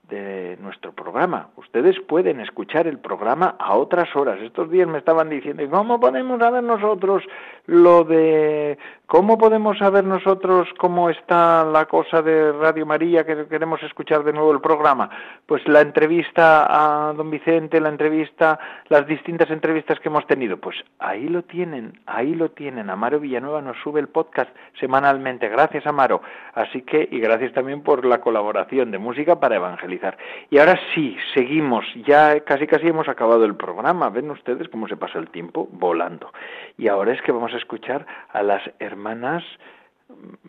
de 0.09 0.57
nuestro 0.61 0.91
programa. 0.91 1.49
Ustedes 1.55 1.99
pueden 2.07 2.39
escuchar 2.39 2.87
el 2.87 2.99
programa 2.99 3.55
a 3.57 3.75
otras 3.75 4.15
horas. 4.15 4.39
Estos 4.41 4.69
días 4.69 4.87
me 4.87 4.99
estaban 4.99 5.29
diciendo, 5.29 5.63
¿cómo 5.69 5.99
podemos 5.99 6.39
saber 6.39 6.63
nosotros 6.63 7.23
lo 7.65 8.03
de... 8.03 8.77
¿Cómo 9.07 9.37
podemos 9.37 9.77
saber 9.77 10.03
nosotros 10.03 10.67
cómo 10.79 11.11
está 11.11 11.63
la 11.63 11.85
cosa 11.85 12.23
de 12.23 12.51
Radio 12.53 12.87
María 12.87 13.23
que 13.23 13.45
queremos 13.45 13.81
escuchar 13.83 14.23
de 14.23 14.33
nuevo 14.33 14.51
el 14.51 14.61
programa? 14.61 15.11
Pues 15.45 15.61
la 15.67 15.81
entrevista 15.81 16.65
a 16.67 17.13
don 17.13 17.29
Vicente, 17.29 17.79
la 17.79 17.89
entrevista, 17.89 18.57
las 18.89 19.05
distintas 19.05 19.51
entrevistas 19.51 19.99
que 19.99 20.09
hemos 20.09 20.25
tenido. 20.25 20.57
Pues 20.57 20.75
ahí 20.97 21.27
lo 21.27 21.43
tienen, 21.43 21.99
ahí 22.07 22.33
lo 22.33 22.49
tienen. 22.49 22.89
Amaro 22.89 23.19
Villanueva 23.19 23.61
nos 23.61 23.77
sube 23.83 23.99
el 23.99 24.07
podcast 24.07 24.49
semanalmente. 24.79 25.49
Gracias, 25.49 25.85
Amaro. 25.85 26.21
Así 26.55 26.81
que, 26.81 27.07
y 27.11 27.19
gracias 27.19 27.53
también 27.53 27.83
por 27.83 28.05
la 28.05 28.21
colaboración 28.21 28.89
de 28.89 28.97
música 28.97 29.39
para 29.39 29.57
evangelizar. 29.57 29.94
Y 30.49 30.57
ahora 30.57 30.79
sí, 30.93 31.17
seguimos. 31.33 31.85
Ya 32.05 32.39
casi 32.41 32.67
casi 32.67 32.87
hemos 32.87 33.07
acabado 33.07 33.45
el 33.45 33.55
programa. 33.55 34.09
Ven 34.09 34.31
ustedes 34.31 34.69
cómo 34.69 34.87
se 34.87 34.97
pasa 34.97 35.19
el 35.19 35.29
tiempo 35.29 35.67
volando. 35.71 36.31
Y 36.77 36.87
ahora 36.87 37.13
es 37.13 37.21
que 37.21 37.31
vamos 37.31 37.53
a 37.53 37.57
escuchar 37.57 38.05
a 38.29 38.43
las 38.43 38.61
hermanas 38.79 39.43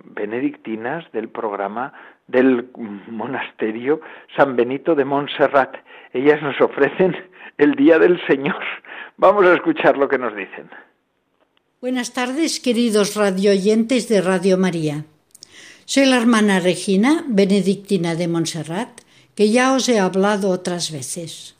benedictinas 0.04 1.10
del 1.12 1.28
programa 1.28 1.92
del 2.26 2.68
monasterio 3.08 4.00
San 4.36 4.56
Benito 4.56 4.94
de 4.94 5.04
Montserrat. 5.04 5.76
Ellas 6.12 6.42
nos 6.42 6.60
ofrecen 6.60 7.16
el 7.58 7.74
Día 7.74 7.98
del 7.98 8.24
Señor. 8.26 8.62
Vamos 9.16 9.46
a 9.46 9.54
escuchar 9.54 9.96
lo 9.96 10.08
que 10.08 10.18
nos 10.18 10.34
dicen. 10.34 10.68
Buenas 11.80 12.12
tardes, 12.12 12.58
queridos 12.60 13.16
radioyentes 13.16 14.08
de 14.08 14.20
Radio 14.20 14.58
María. 14.58 15.04
Soy 15.84 16.06
la 16.06 16.16
hermana 16.16 16.58
Regina, 16.58 17.24
benedictina 17.28 18.16
de 18.16 18.26
Montserrat, 18.26 19.02
que 19.36 19.50
ya 19.50 19.74
os 19.74 19.88
he 19.88 20.00
hablado 20.00 20.50
otras 20.50 20.90
veces. 20.90 21.54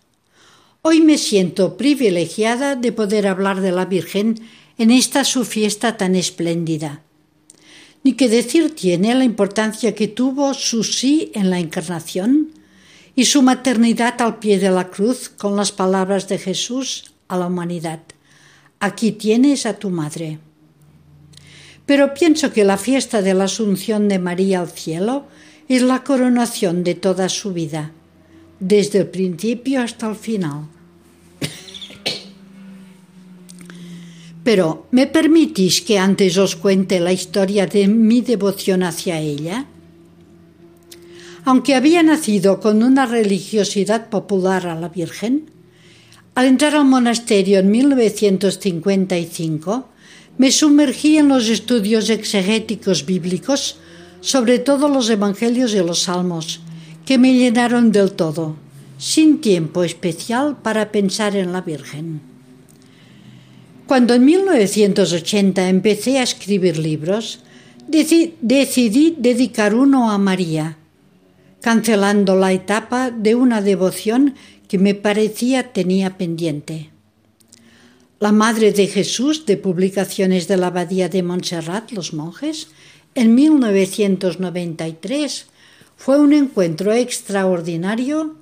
Hoy 0.81 1.03
me 1.03 1.19
siento 1.19 1.77
privilegiada 1.77 2.75
de 2.75 2.91
poder 2.91 3.27
hablar 3.27 3.61
de 3.61 3.71
la 3.71 3.85
Virgen 3.85 4.41
en 4.79 4.91
esta 4.91 5.25
su 5.25 5.45
fiesta 5.45 5.97
tan 5.97 6.17
espléndida. 6.17 7.03
Ni 8.03 8.15
que 8.15 8.29
decir 8.29 8.75
tiene 8.75 9.15
la 9.15 9.25
importancia 9.25 9.95
que 9.95 10.09
tuvo 10.09 10.55
su 10.55 10.85
sí 10.85 11.31
en 11.35 11.51
la 11.51 11.59
encarnación 11.59 12.53
y 13.15 13.27
su 13.27 13.43
maternidad 13.43 14.21
al 14.23 14.39
pie 14.39 14.59
de 14.59 14.71
la 14.71 14.89
cruz 14.89 15.29
con 15.29 15.55
las 15.57 15.71
palabras 15.71 16.29
de 16.29 16.39
Jesús 16.39 17.13
a 17.29 17.37
la 17.37 17.47
humanidad. 17.47 18.01
Aquí 18.81 19.13
tienes 19.13 19.67
a 19.67 19.75
tu 19.79 19.91
madre. 19.91 20.39
Pero 21.85 22.15
pienso 22.15 22.53
que 22.53 22.65
la 22.65 22.79
fiesta 22.79 23.23
de 23.23 23.35
la 23.35 23.45
Asunción 23.45 24.09
de 24.09 24.19
María 24.19 24.61
al 24.61 24.71
cielo 24.71 25.27
es 25.69 25.83
la 25.83 26.05
coronación 26.05 26.85
de 26.85 26.95
toda 26.95 27.29
su 27.29 27.53
vida, 27.53 27.91
desde 28.61 29.01
el 29.01 29.09
principio 29.09 29.83
hasta 29.83 30.09
el 30.09 30.17
final. 30.17 30.69
Pero, 34.45 34.87
¿me 34.93 35.09
permitís 35.09 35.83
que 35.83 35.99
antes 35.99 36.39
os 36.39 36.55
cuente 36.55 37.01
la 37.01 37.13
historia 37.13 37.67
de 37.67 37.89
mi 37.89 38.21
devoción 38.21 38.85
hacia 38.85 39.19
ella? 39.19 39.67
Aunque 41.45 41.75
había 41.75 42.05
nacido 42.05 42.61
con 42.61 42.85
una 42.85 43.07
religiosidad 43.07 44.09
popular 44.09 44.69
a 44.69 44.79
la 44.79 44.89
Virgen, 44.89 45.51
al 46.37 46.47
entrar 46.47 46.77
al 46.77 46.85
monasterio 46.85 47.59
en 47.59 47.73
1955, 47.73 49.89
me 50.39 50.53
sumergí 50.53 51.19
en 51.19 51.27
los 51.27 51.49
estudios 51.49 52.09
exegéticos 52.09 53.05
bíblicos, 53.05 53.81
sobre 54.21 54.59
todo 54.59 54.89
los 54.89 55.09
evangelios 55.11 55.75
y 55.75 55.79
los 55.79 56.03
salmos, 56.03 56.61
que 57.05 57.19
me 57.19 57.35
llenaron 57.35 57.93
del 57.93 58.13
todo, 58.13 58.57
sin 58.99 59.41
tiempo 59.41 59.85
especial 59.85 60.57
para 60.63 60.91
pensar 60.91 61.37
en 61.37 61.53
la 61.53 61.61
Virgen. 61.61 62.21
Cuando 63.87 64.15
en 64.15 64.25
1980 64.25 65.69
empecé 65.69 66.19
a 66.19 66.25
escribir 66.25 66.77
libros, 66.79 67.41
decidí 67.87 69.15
dedicar 69.17 69.75
uno 69.75 70.11
a 70.11 70.19
María, 70.19 70.77
cancelando 71.61 72.35
la 72.35 72.53
etapa 72.53 73.11
de 73.11 73.37
una 73.37 73.63
devoción 73.63 74.35
que 74.69 74.79
me 74.79 74.95
parecía 74.95 75.73
tenía 75.73 76.19
pendiente. 76.19 76.91
La 78.19 78.33
Madre 78.33 78.73
de 78.73 78.87
Jesús 78.87 79.47
de 79.47 79.57
publicaciones 79.57 80.49
de 80.49 80.57
la 80.57 80.69
Abadía 80.69 81.09
de 81.09 81.23
Montserrat, 81.23 81.93
los 81.93 82.13
monjes, 82.15 82.69
en 83.17 83.35
1993 83.35 85.47
fue 85.97 86.21
un 86.21 86.33
encuentro 86.33 86.93
extraordinario 86.93 88.37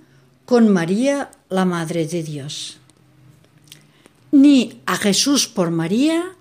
con 0.44 0.68
María, 0.68 1.30
la 1.48 1.64
Madre 1.64 2.06
de 2.06 2.22
Dios 2.22 2.80
ni 4.34 4.80
a 4.84 4.96
Jesús 4.96 5.46
por 5.46 5.70
María, 5.70 6.34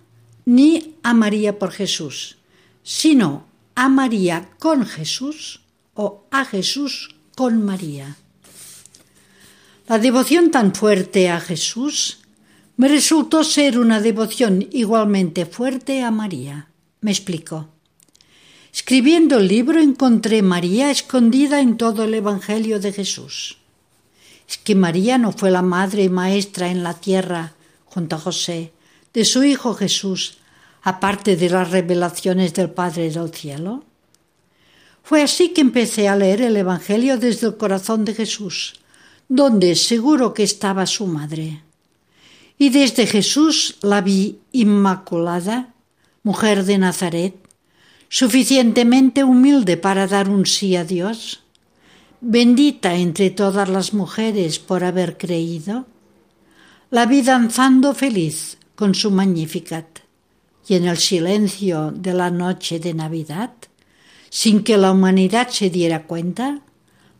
ni 0.45 0.95
a 1.03 1.13
María 1.13 1.59
por 1.59 1.71
Jesús, 1.71 2.37
sino 2.81 3.45
a 3.75 3.87
María 3.87 4.49
con 4.57 4.87
Jesús 4.87 5.61
o 5.93 6.25
a 6.31 6.43
Jesús 6.43 7.15
con 7.35 7.63
María. 7.63 8.17
La 9.87 9.99
devoción 9.99 10.49
tan 10.49 10.73
fuerte 10.73 11.29
a 11.29 11.39
Jesús 11.39 12.21
me 12.77 12.87
resultó 12.87 13.43
ser 13.43 13.77
una 13.77 14.01
devoción 14.01 14.67
igualmente 14.71 15.45
fuerte 15.45 16.01
a 16.01 16.09
María. 16.09 16.69
Me 17.01 17.11
explico. 17.11 17.72
Escribiendo 18.73 19.37
el 19.37 19.47
libro 19.47 19.79
encontré 19.79 20.41
María 20.41 20.89
escondida 20.89 21.61
en 21.61 21.77
todo 21.77 22.05
el 22.05 22.13
Evangelio 22.15 22.79
de 22.79 22.91
Jesús. 22.91 23.59
Es 24.49 24.57
que 24.57 24.73
María 24.73 25.19
no 25.19 25.31
fue 25.31 25.51
la 25.51 25.61
madre 25.61 26.03
y 26.03 26.09
maestra 26.09 26.69
en 26.71 26.83
la 26.83 26.95
tierra 26.95 27.53
junto 27.85 28.15
a 28.15 28.19
José, 28.19 28.73
de 29.13 29.25
su 29.25 29.43
Hijo 29.43 29.75
Jesús, 29.75 30.37
aparte 30.81 31.35
de 31.35 31.49
las 31.51 31.69
revelaciones 31.69 32.55
del 32.55 32.71
Padre 32.71 33.11
del 33.11 33.31
Cielo? 33.31 33.83
Fue 35.03 35.21
así 35.21 35.49
que 35.49 35.61
empecé 35.61 36.07
a 36.07 36.15
leer 36.15 36.41
el 36.41 36.57
Evangelio 36.57 37.17
desde 37.17 37.47
el 37.47 37.57
corazón 37.57 38.05
de 38.05 38.15
Jesús, 38.15 38.73
donde 39.29 39.75
seguro 39.75 40.33
que 40.33 40.43
estaba 40.43 40.87
su 40.87 41.05
madre. 41.05 41.61
Y 42.57 42.69
desde 42.69 43.05
Jesús 43.05 43.77
la 43.81 44.01
vi 44.01 44.39
inmaculada, 44.51 45.73
mujer 46.23 46.65
de 46.65 46.77
Nazaret, 46.79 47.42
suficientemente 48.13 49.23
humilde 49.23 49.75
para 49.75 50.05
dar 50.05 50.29
un 50.29 50.45
sí 50.45 50.75
a 50.75 50.83
Dios, 50.85 51.41
bendita 52.21 52.93
entre 52.93 53.31
todas 53.31 53.67
las 53.67 53.95
mujeres 53.95 54.59
por 54.59 54.83
haber 54.83 55.17
creído, 55.17 55.87
la 56.91 57.07
vi 57.07 57.23
danzando 57.23 57.95
feliz 57.95 58.59
con 58.75 58.93
su 58.93 59.09
Magnificat, 59.09 60.01
y 60.67 60.75
en 60.75 60.85
el 60.85 60.97
silencio 60.97 61.89
de 61.89 62.13
la 62.13 62.29
noche 62.29 62.79
de 62.79 62.93
Navidad, 62.93 63.49
sin 64.29 64.63
que 64.63 64.77
la 64.77 64.91
humanidad 64.91 65.47
se 65.49 65.71
diera 65.71 66.03
cuenta, 66.03 66.61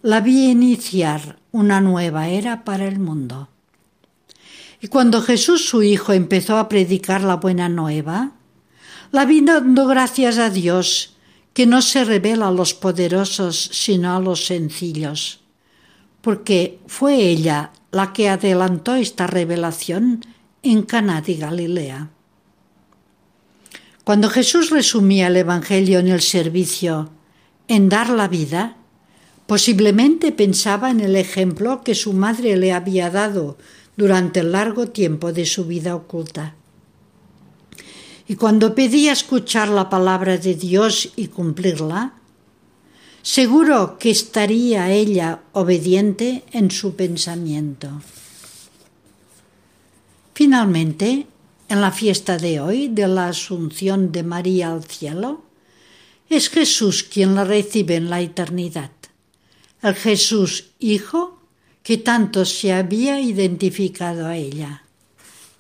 la 0.04 0.22
vi 0.22 0.52
iniciar 0.52 1.40
una 1.52 1.82
nueva 1.82 2.30
era 2.30 2.64
para 2.64 2.88
el 2.88 3.00
mundo. 3.00 3.50
Y 4.80 4.90
cuando 4.90 5.24
Jesús 5.24 5.66
su 5.68 5.82
Hijo 5.82 6.14
empezó 6.14 6.60
a 6.60 6.70
predicar 6.70 7.24
la 7.24 7.38
buena 7.38 7.68
nueva, 7.68 8.34
la 9.14 9.26
vi 9.26 9.42
dando 9.42 9.86
gracias 9.86 10.40
a 10.40 10.50
Dios 10.50 11.14
que 11.54 11.68
no 11.68 11.84
se 11.84 12.04
revela 12.04 12.48
a 12.48 12.52
los 12.52 12.74
poderosos 12.74 13.70
sino 13.72 14.16
a 14.16 14.20
los 14.20 14.48
sencillos, 14.48 15.42
porque 16.22 16.80
fue 16.88 17.18
ella 17.18 17.72
la 17.92 18.12
que 18.12 18.28
adelantó 18.28 18.96
esta 18.96 19.28
revelación 19.28 20.26
en 20.64 20.82
Cana 20.82 21.22
de 21.22 21.36
Galilea. 21.36 22.10
Cuando 24.04 24.32
Jesús 24.32 24.72
resumía 24.72 25.28
el 25.28 25.38
Evangelio 25.38 26.00
en 26.00 26.08
el 26.08 26.22
servicio 26.22 27.12
en 27.68 27.90
dar 27.90 28.10
la 28.10 28.28
vida, 28.28 28.78
posiblemente 29.46 30.32
pensaba 30.32 30.90
en 30.90 31.02
el 31.02 31.16
ejemplo 31.16 31.84
que 31.84 31.94
su 31.94 32.14
madre 32.14 32.58
le 32.58 32.74
había 32.74 33.12
dado 33.12 33.60
durante 33.96 34.40
el 34.40 34.54
largo 34.54 34.88
tiempo 34.88 35.32
de 35.32 35.46
su 35.46 35.66
vida 35.66 35.96
oculta. 35.96 36.56
Y 38.28 38.36
cuando 38.36 38.74
pedía 38.74 39.12
escuchar 39.12 39.70
la 39.70 39.90
palabra 39.90 40.38
de 40.38 40.56
Dios 40.56 41.12
y 41.16 41.28
cumplirla, 41.28 42.14
Seguro 43.24 43.98
que 43.98 44.12
estaría 44.12 44.92
ella 44.92 45.44
obediente 45.54 46.44
en 46.52 46.70
su 46.70 46.98
pensamiento. 46.98 48.02
Finalmente, 50.34 51.26
en 51.70 51.80
la 51.80 51.92
fiesta 51.92 52.38
de 52.38 52.60
hoy 52.60 52.90
de 52.90 53.08
la 53.08 53.30
Asunción 53.30 54.12
de 54.12 54.24
María 54.24 54.74
al 54.74 54.84
cielo, 54.84 55.42
es 56.28 56.50
Jesús 56.50 57.04
quien 57.04 57.34
la 57.34 57.46
recibe 57.46 57.96
en 57.96 58.10
la 58.10 58.20
eternidad, 58.20 58.92
el 59.82 59.96
Jesús 59.96 60.72
Hijo 60.80 61.40
que 61.82 61.98
tanto 61.98 62.44
se 62.44 62.74
había 62.74 63.22
identificado 63.22 64.28
a 64.28 64.36
ella. 64.36 64.84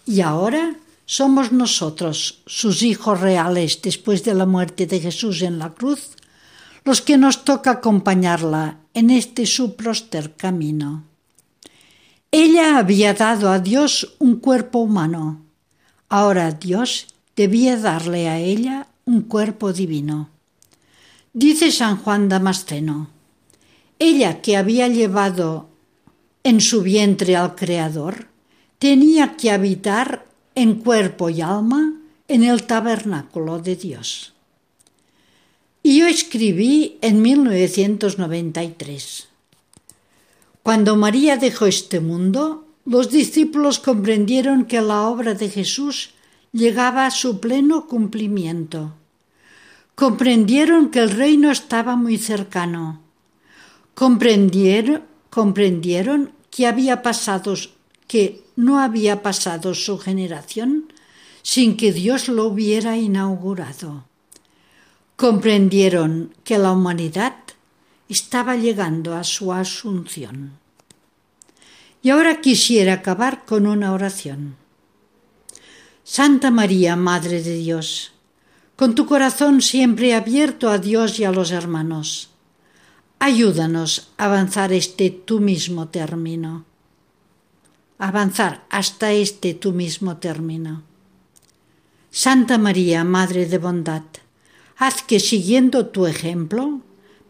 Y 0.05 0.19
ahora 0.19 0.75
somos 1.05 1.51
nosotros, 1.51 2.41
sus 2.45 2.81
hijos 2.81 3.19
reales, 3.19 3.81
después 3.81 4.23
de 4.23 4.33
la 4.33 4.45
muerte 4.45 4.85
de 4.85 4.99
Jesús 4.99 5.41
en 5.41 5.59
la 5.59 5.73
cruz, 5.73 6.11
los 6.85 7.01
que 7.01 7.17
nos 7.17 7.45
toca 7.45 7.71
acompañarla 7.71 8.79
en 8.93 9.09
este 9.09 9.45
su 9.45 9.75
próster 9.75 10.35
camino. 10.35 11.03
Ella 12.31 12.77
había 12.77 13.13
dado 13.13 13.49
a 13.51 13.59
Dios 13.59 14.15
un 14.19 14.37
cuerpo 14.37 14.79
humano. 14.79 15.41
Ahora 16.09 16.51
Dios 16.51 17.07
debía 17.35 17.77
darle 17.77 18.27
a 18.27 18.39
ella 18.39 18.87
un 19.05 19.21
cuerpo 19.21 19.71
divino. 19.71 20.29
Dice 21.33 21.71
San 21.71 21.97
Juan 21.97 22.29
Damasceno, 22.29 23.09
ella 23.99 24.41
que 24.41 24.57
había 24.57 24.87
llevado 24.87 25.69
en 26.43 26.59
su 26.59 26.81
vientre 26.81 27.35
al 27.35 27.55
Creador, 27.55 28.27
tenía 28.77 29.35
que 29.37 29.51
habitar 29.51 30.25
en 30.55 30.75
cuerpo 30.75 31.29
y 31.29 31.41
alma 31.41 31.93
en 32.27 32.43
el 32.43 32.63
tabernáculo 32.63 33.59
de 33.59 33.75
Dios. 33.75 34.33
Y 35.81 35.99
yo 35.99 36.07
escribí 36.07 36.97
en 37.01 37.21
1993. 37.21 39.27
Cuando 40.63 40.95
María 40.95 41.35
dejó 41.35 41.65
este 41.65 41.99
mundo, 41.99 42.65
los 42.85 43.09
discípulos 43.09 43.79
comprendieron 43.79 44.65
que 44.65 44.81
la 44.81 45.03
obra 45.03 45.33
de 45.33 45.49
Jesús 45.49 46.11
llegaba 46.53 47.05
a 47.05 47.11
su 47.11 47.41
pleno 47.41 47.87
cumplimiento. 47.87 48.93
Comprendieron 49.95 50.89
que 50.89 50.99
el 50.99 51.11
reino 51.11 51.51
estaba 51.51 51.95
muy 51.95 52.17
cercano. 52.17 53.01
Comprendieron, 53.93 55.03
comprendieron 55.29 56.31
que 56.49 56.65
había 56.65 57.01
pasado, 57.01 57.53
que 58.07 58.43
no 58.55 58.79
había 58.79 59.21
pasado 59.21 59.73
su 59.73 59.97
generación 59.97 60.91
sin 61.41 61.77
que 61.77 61.91
Dios 61.91 62.29
lo 62.29 62.45
hubiera 62.45 62.97
inaugurado 62.97 64.05
comprendieron 65.15 66.33
que 66.43 66.57
la 66.57 66.71
humanidad 66.71 67.35
estaba 68.09 68.55
llegando 68.55 69.15
a 69.15 69.23
su 69.23 69.53
asunción. 69.53 70.51
Y 72.01 72.09
ahora 72.09 72.41
quisiera 72.41 72.93
acabar 72.95 73.45
con 73.45 73.65
una 73.65 73.93
oración. 73.93 74.55
Santa 76.03 76.51
María, 76.51 76.95
Madre 76.95 77.41
de 77.41 77.55
Dios, 77.55 78.11
con 78.75 78.95
tu 78.95 79.05
corazón 79.05 79.61
siempre 79.61 80.13
abierto 80.13 80.69
a 80.69 80.77
Dios 80.77 81.19
y 81.19 81.23
a 81.23 81.31
los 81.31 81.51
hermanos, 81.51 82.31
ayúdanos 83.19 84.11
a 84.17 84.25
avanzar 84.25 84.73
este 84.73 85.09
tu 85.09 85.39
mismo 85.39 85.87
término. 85.87 86.65
Avanzar 88.03 88.65
hasta 88.69 89.13
este 89.13 89.53
tu 89.53 89.71
mismo 89.71 90.17
término. 90.17 90.83
Santa 92.11 92.57
María, 92.57 93.05
Madre 93.05 93.45
de 93.45 93.57
Bondad, 93.57 94.03
haz 94.75 95.03
que 95.03 95.21
siguiendo 95.21 95.85
tu 95.85 96.05
ejemplo 96.05 96.81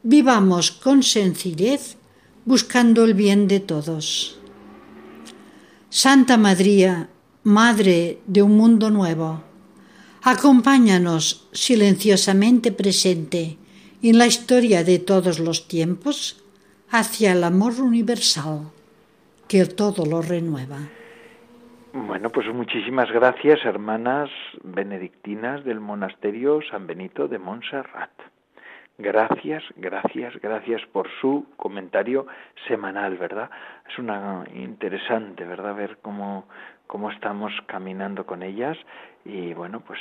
vivamos 0.01 0.71
con 0.71 1.03
sencillez 1.03 1.97
buscando 2.45 3.03
el 3.03 3.13
bien 3.13 3.47
de 3.47 3.59
todos. 3.59 4.39
Santa 5.91 6.38
María, 6.38 7.07
Madre 7.43 8.19
de 8.26 8.41
un 8.41 8.57
mundo 8.57 8.89
nuevo, 8.89 9.43
acompáñanos 10.24 11.49
silenciosamente 11.53 12.71
presente 12.71 13.59
en 14.01 14.17
la 14.17 14.26
historia 14.26 14.84
de 14.84 14.97
todos 14.97 15.38
los 15.38 15.67
tiempos 15.67 16.38
hacia 16.89 17.34
el 17.34 17.43
amor 17.43 17.80
universal 17.80 18.72
que 19.53 19.65
todo 19.67 20.03
lo 20.03 20.23
renueva. 20.23 20.79
Bueno, 21.93 22.31
pues 22.31 22.51
muchísimas 22.51 23.11
gracias, 23.11 23.63
hermanas 23.65 24.31
benedictinas 24.63 25.63
del 25.63 25.79
monasterio 25.79 26.59
San 26.71 26.87
Benito 26.87 27.27
de 27.27 27.37
Montserrat. 27.37 28.09
Gracias, 28.97 29.61
gracias, 29.75 30.33
gracias 30.41 30.81
por 30.91 31.07
su 31.21 31.45
comentario 31.55 32.25
semanal, 32.67 33.15
¿verdad? 33.17 33.51
Es 33.87 33.99
una 33.99 34.43
interesante, 34.55 35.45
¿verdad? 35.45 35.75
Ver 35.75 35.99
cómo, 36.01 36.47
cómo 36.88 37.11
estamos 37.11 37.53
caminando 37.67 38.25
con 38.25 38.43
ellas 38.43 38.77
y 39.25 39.53
bueno, 39.53 39.79
pues, 39.79 39.99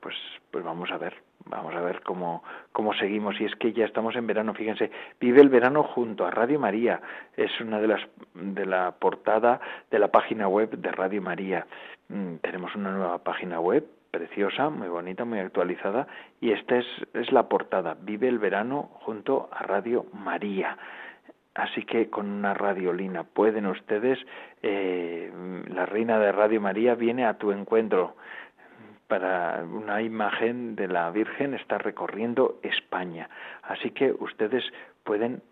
pues, 0.00 0.14
pues 0.50 0.64
vamos 0.64 0.90
a 0.90 0.98
ver, 0.98 1.14
vamos 1.46 1.74
a 1.74 1.80
ver 1.80 2.02
cómo, 2.02 2.44
cómo 2.72 2.94
seguimos. 2.94 3.40
Y 3.40 3.44
es 3.44 3.54
que 3.56 3.72
ya 3.72 3.84
estamos 3.84 4.14
en 4.14 4.26
verano, 4.26 4.54
fíjense, 4.54 4.90
vive 5.20 5.40
el 5.40 5.48
verano 5.48 5.82
junto 5.82 6.24
a 6.24 6.30
Radio 6.30 6.60
María, 6.60 7.00
es 7.36 7.60
una 7.60 7.80
de 7.80 7.88
las 7.88 8.00
de 8.34 8.66
la 8.66 8.92
portada 8.92 9.60
de 9.90 9.98
la 9.98 10.08
página 10.08 10.46
web 10.48 10.70
de 10.70 10.92
Radio 10.92 11.20
María. 11.20 11.66
Mm, 12.08 12.36
tenemos 12.36 12.74
una 12.76 12.92
nueva 12.92 13.18
página 13.18 13.60
web 13.60 13.84
preciosa, 14.10 14.70
muy 14.70 14.88
bonita, 14.88 15.24
muy 15.24 15.38
actualizada, 15.38 16.06
y 16.40 16.52
esta 16.52 16.76
es, 16.78 16.86
es 17.14 17.30
la 17.32 17.48
portada, 17.48 17.96
Vive 18.00 18.28
el 18.28 18.38
verano 18.38 18.90
junto 19.04 19.48
a 19.52 19.62
Radio 19.62 20.06
María. 20.12 20.76
Así 21.54 21.84
que 21.84 22.08
con 22.10 22.30
una 22.30 22.54
radiolina 22.54 23.24
pueden 23.24 23.66
ustedes, 23.66 24.18
eh, 24.62 25.32
la 25.68 25.84
reina 25.86 26.18
de 26.18 26.32
Radio 26.32 26.60
María 26.60 26.94
viene 26.94 27.26
a 27.26 27.38
tu 27.38 27.50
encuentro 27.50 28.14
para 29.08 29.64
una 29.64 30.00
imagen 30.02 30.76
de 30.76 30.86
la 30.86 31.10
Virgen 31.10 31.54
está 31.54 31.78
recorriendo 31.78 32.60
España. 32.62 33.28
Así 33.64 33.90
que 33.90 34.12
ustedes 34.12 34.64
pueden 35.02 35.42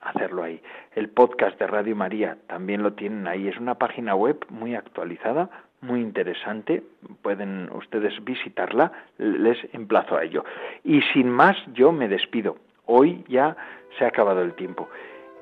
hacerlo 0.00 0.44
ahí. 0.44 0.62
El 0.94 1.08
podcast 1.08 1.58
de 1.58 1.66
Radio 1.66 1.96
María 1.96 2.38
también 2.46 2.84
lo 2.84 2.92
tienen 2.92 3.26
ahí. 3.26 3.48
Es 3.48 3.58
una 3.58 3.74
página 3.74 4.14
web 4.14 4.46
muy 4.50 4.76
actualizada, 4.76 5.50
muy 5.80 6.00
interesante, 6.00 6.84
pueden 7.22 7.68
ustedes 7.72 8.24
visitarla, 8.24 8.92
les 9.18 9.58
emplazo 9.74 10.16
a 10.16 10.22
ello. 10.22 10.44
Y 10.84 11.02
sin 11.12 11.28
más, 11.28 11.56
yo 11.74 11.90
me 11.90 12.08
despido. 12.08 12.56
Hoy 12.86 13.24
ya 13.28 13.56
se 13.98 14.04
ha 14.04 14.08
acabado 14.08 14.42
el 14.42 14.54
tiempo. 14.54 14.88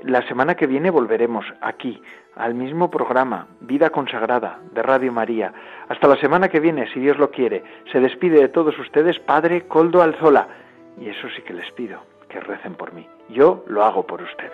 La 0.03 0.27
semana 0.29 0.55
que 0.55 0.67
viene 0.67 0.91
volveremos 0.91 1.45
aquí, 1.61 2.01
al 2.35 2.55
mismo 2.55 2.91
programa, 2.91 3.49
Vida 3.61 3.91
Consagrada, 3.91 4.61
de 4.73 4.83
Radio 4.83 5.11
María. 5.11 5.53
Hasta 5.89 6.07
la 6.07 6.17
semana 6.17 6.49
que 6.49 6.61
viene, 6.61 6.87
si 6.93 7.01
Dios 7.01 7.19
lo 7.19 7.31
quiere. 7.31 7.65
Se 7.91 8.01
despide 8.01 8.41
de 8.41 8.49
todos 8.49 8.79
ustedes, 8.79 9.19
Padre 9.21 9.67
Coldo 9.67 10.03
Alzola. 10.03 10.49
Y 11.01 11.09
eso 11.09 11.29
sí 11.35 11.43
que 11.43 11.55
les 11.55 11.71
pido, 11.73 12.01
que 12.29 12.41
recen 12.41 12.75
por 12.75 12.93
mí. 12.93 13.09
Yo 13.31 13.65
lo 13.67 13.85
hago 13.85 14.07
por 14.07 14.23
ustedes. 14.23 14.53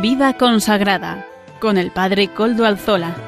Vida 0.00 0.34
consagrada 0.34 1.26
con 1.60 1.76
el 1.76 1.90
Padre 1.90 2.28
Coldo 2.28 2.64
Alzola. 2.64 3.27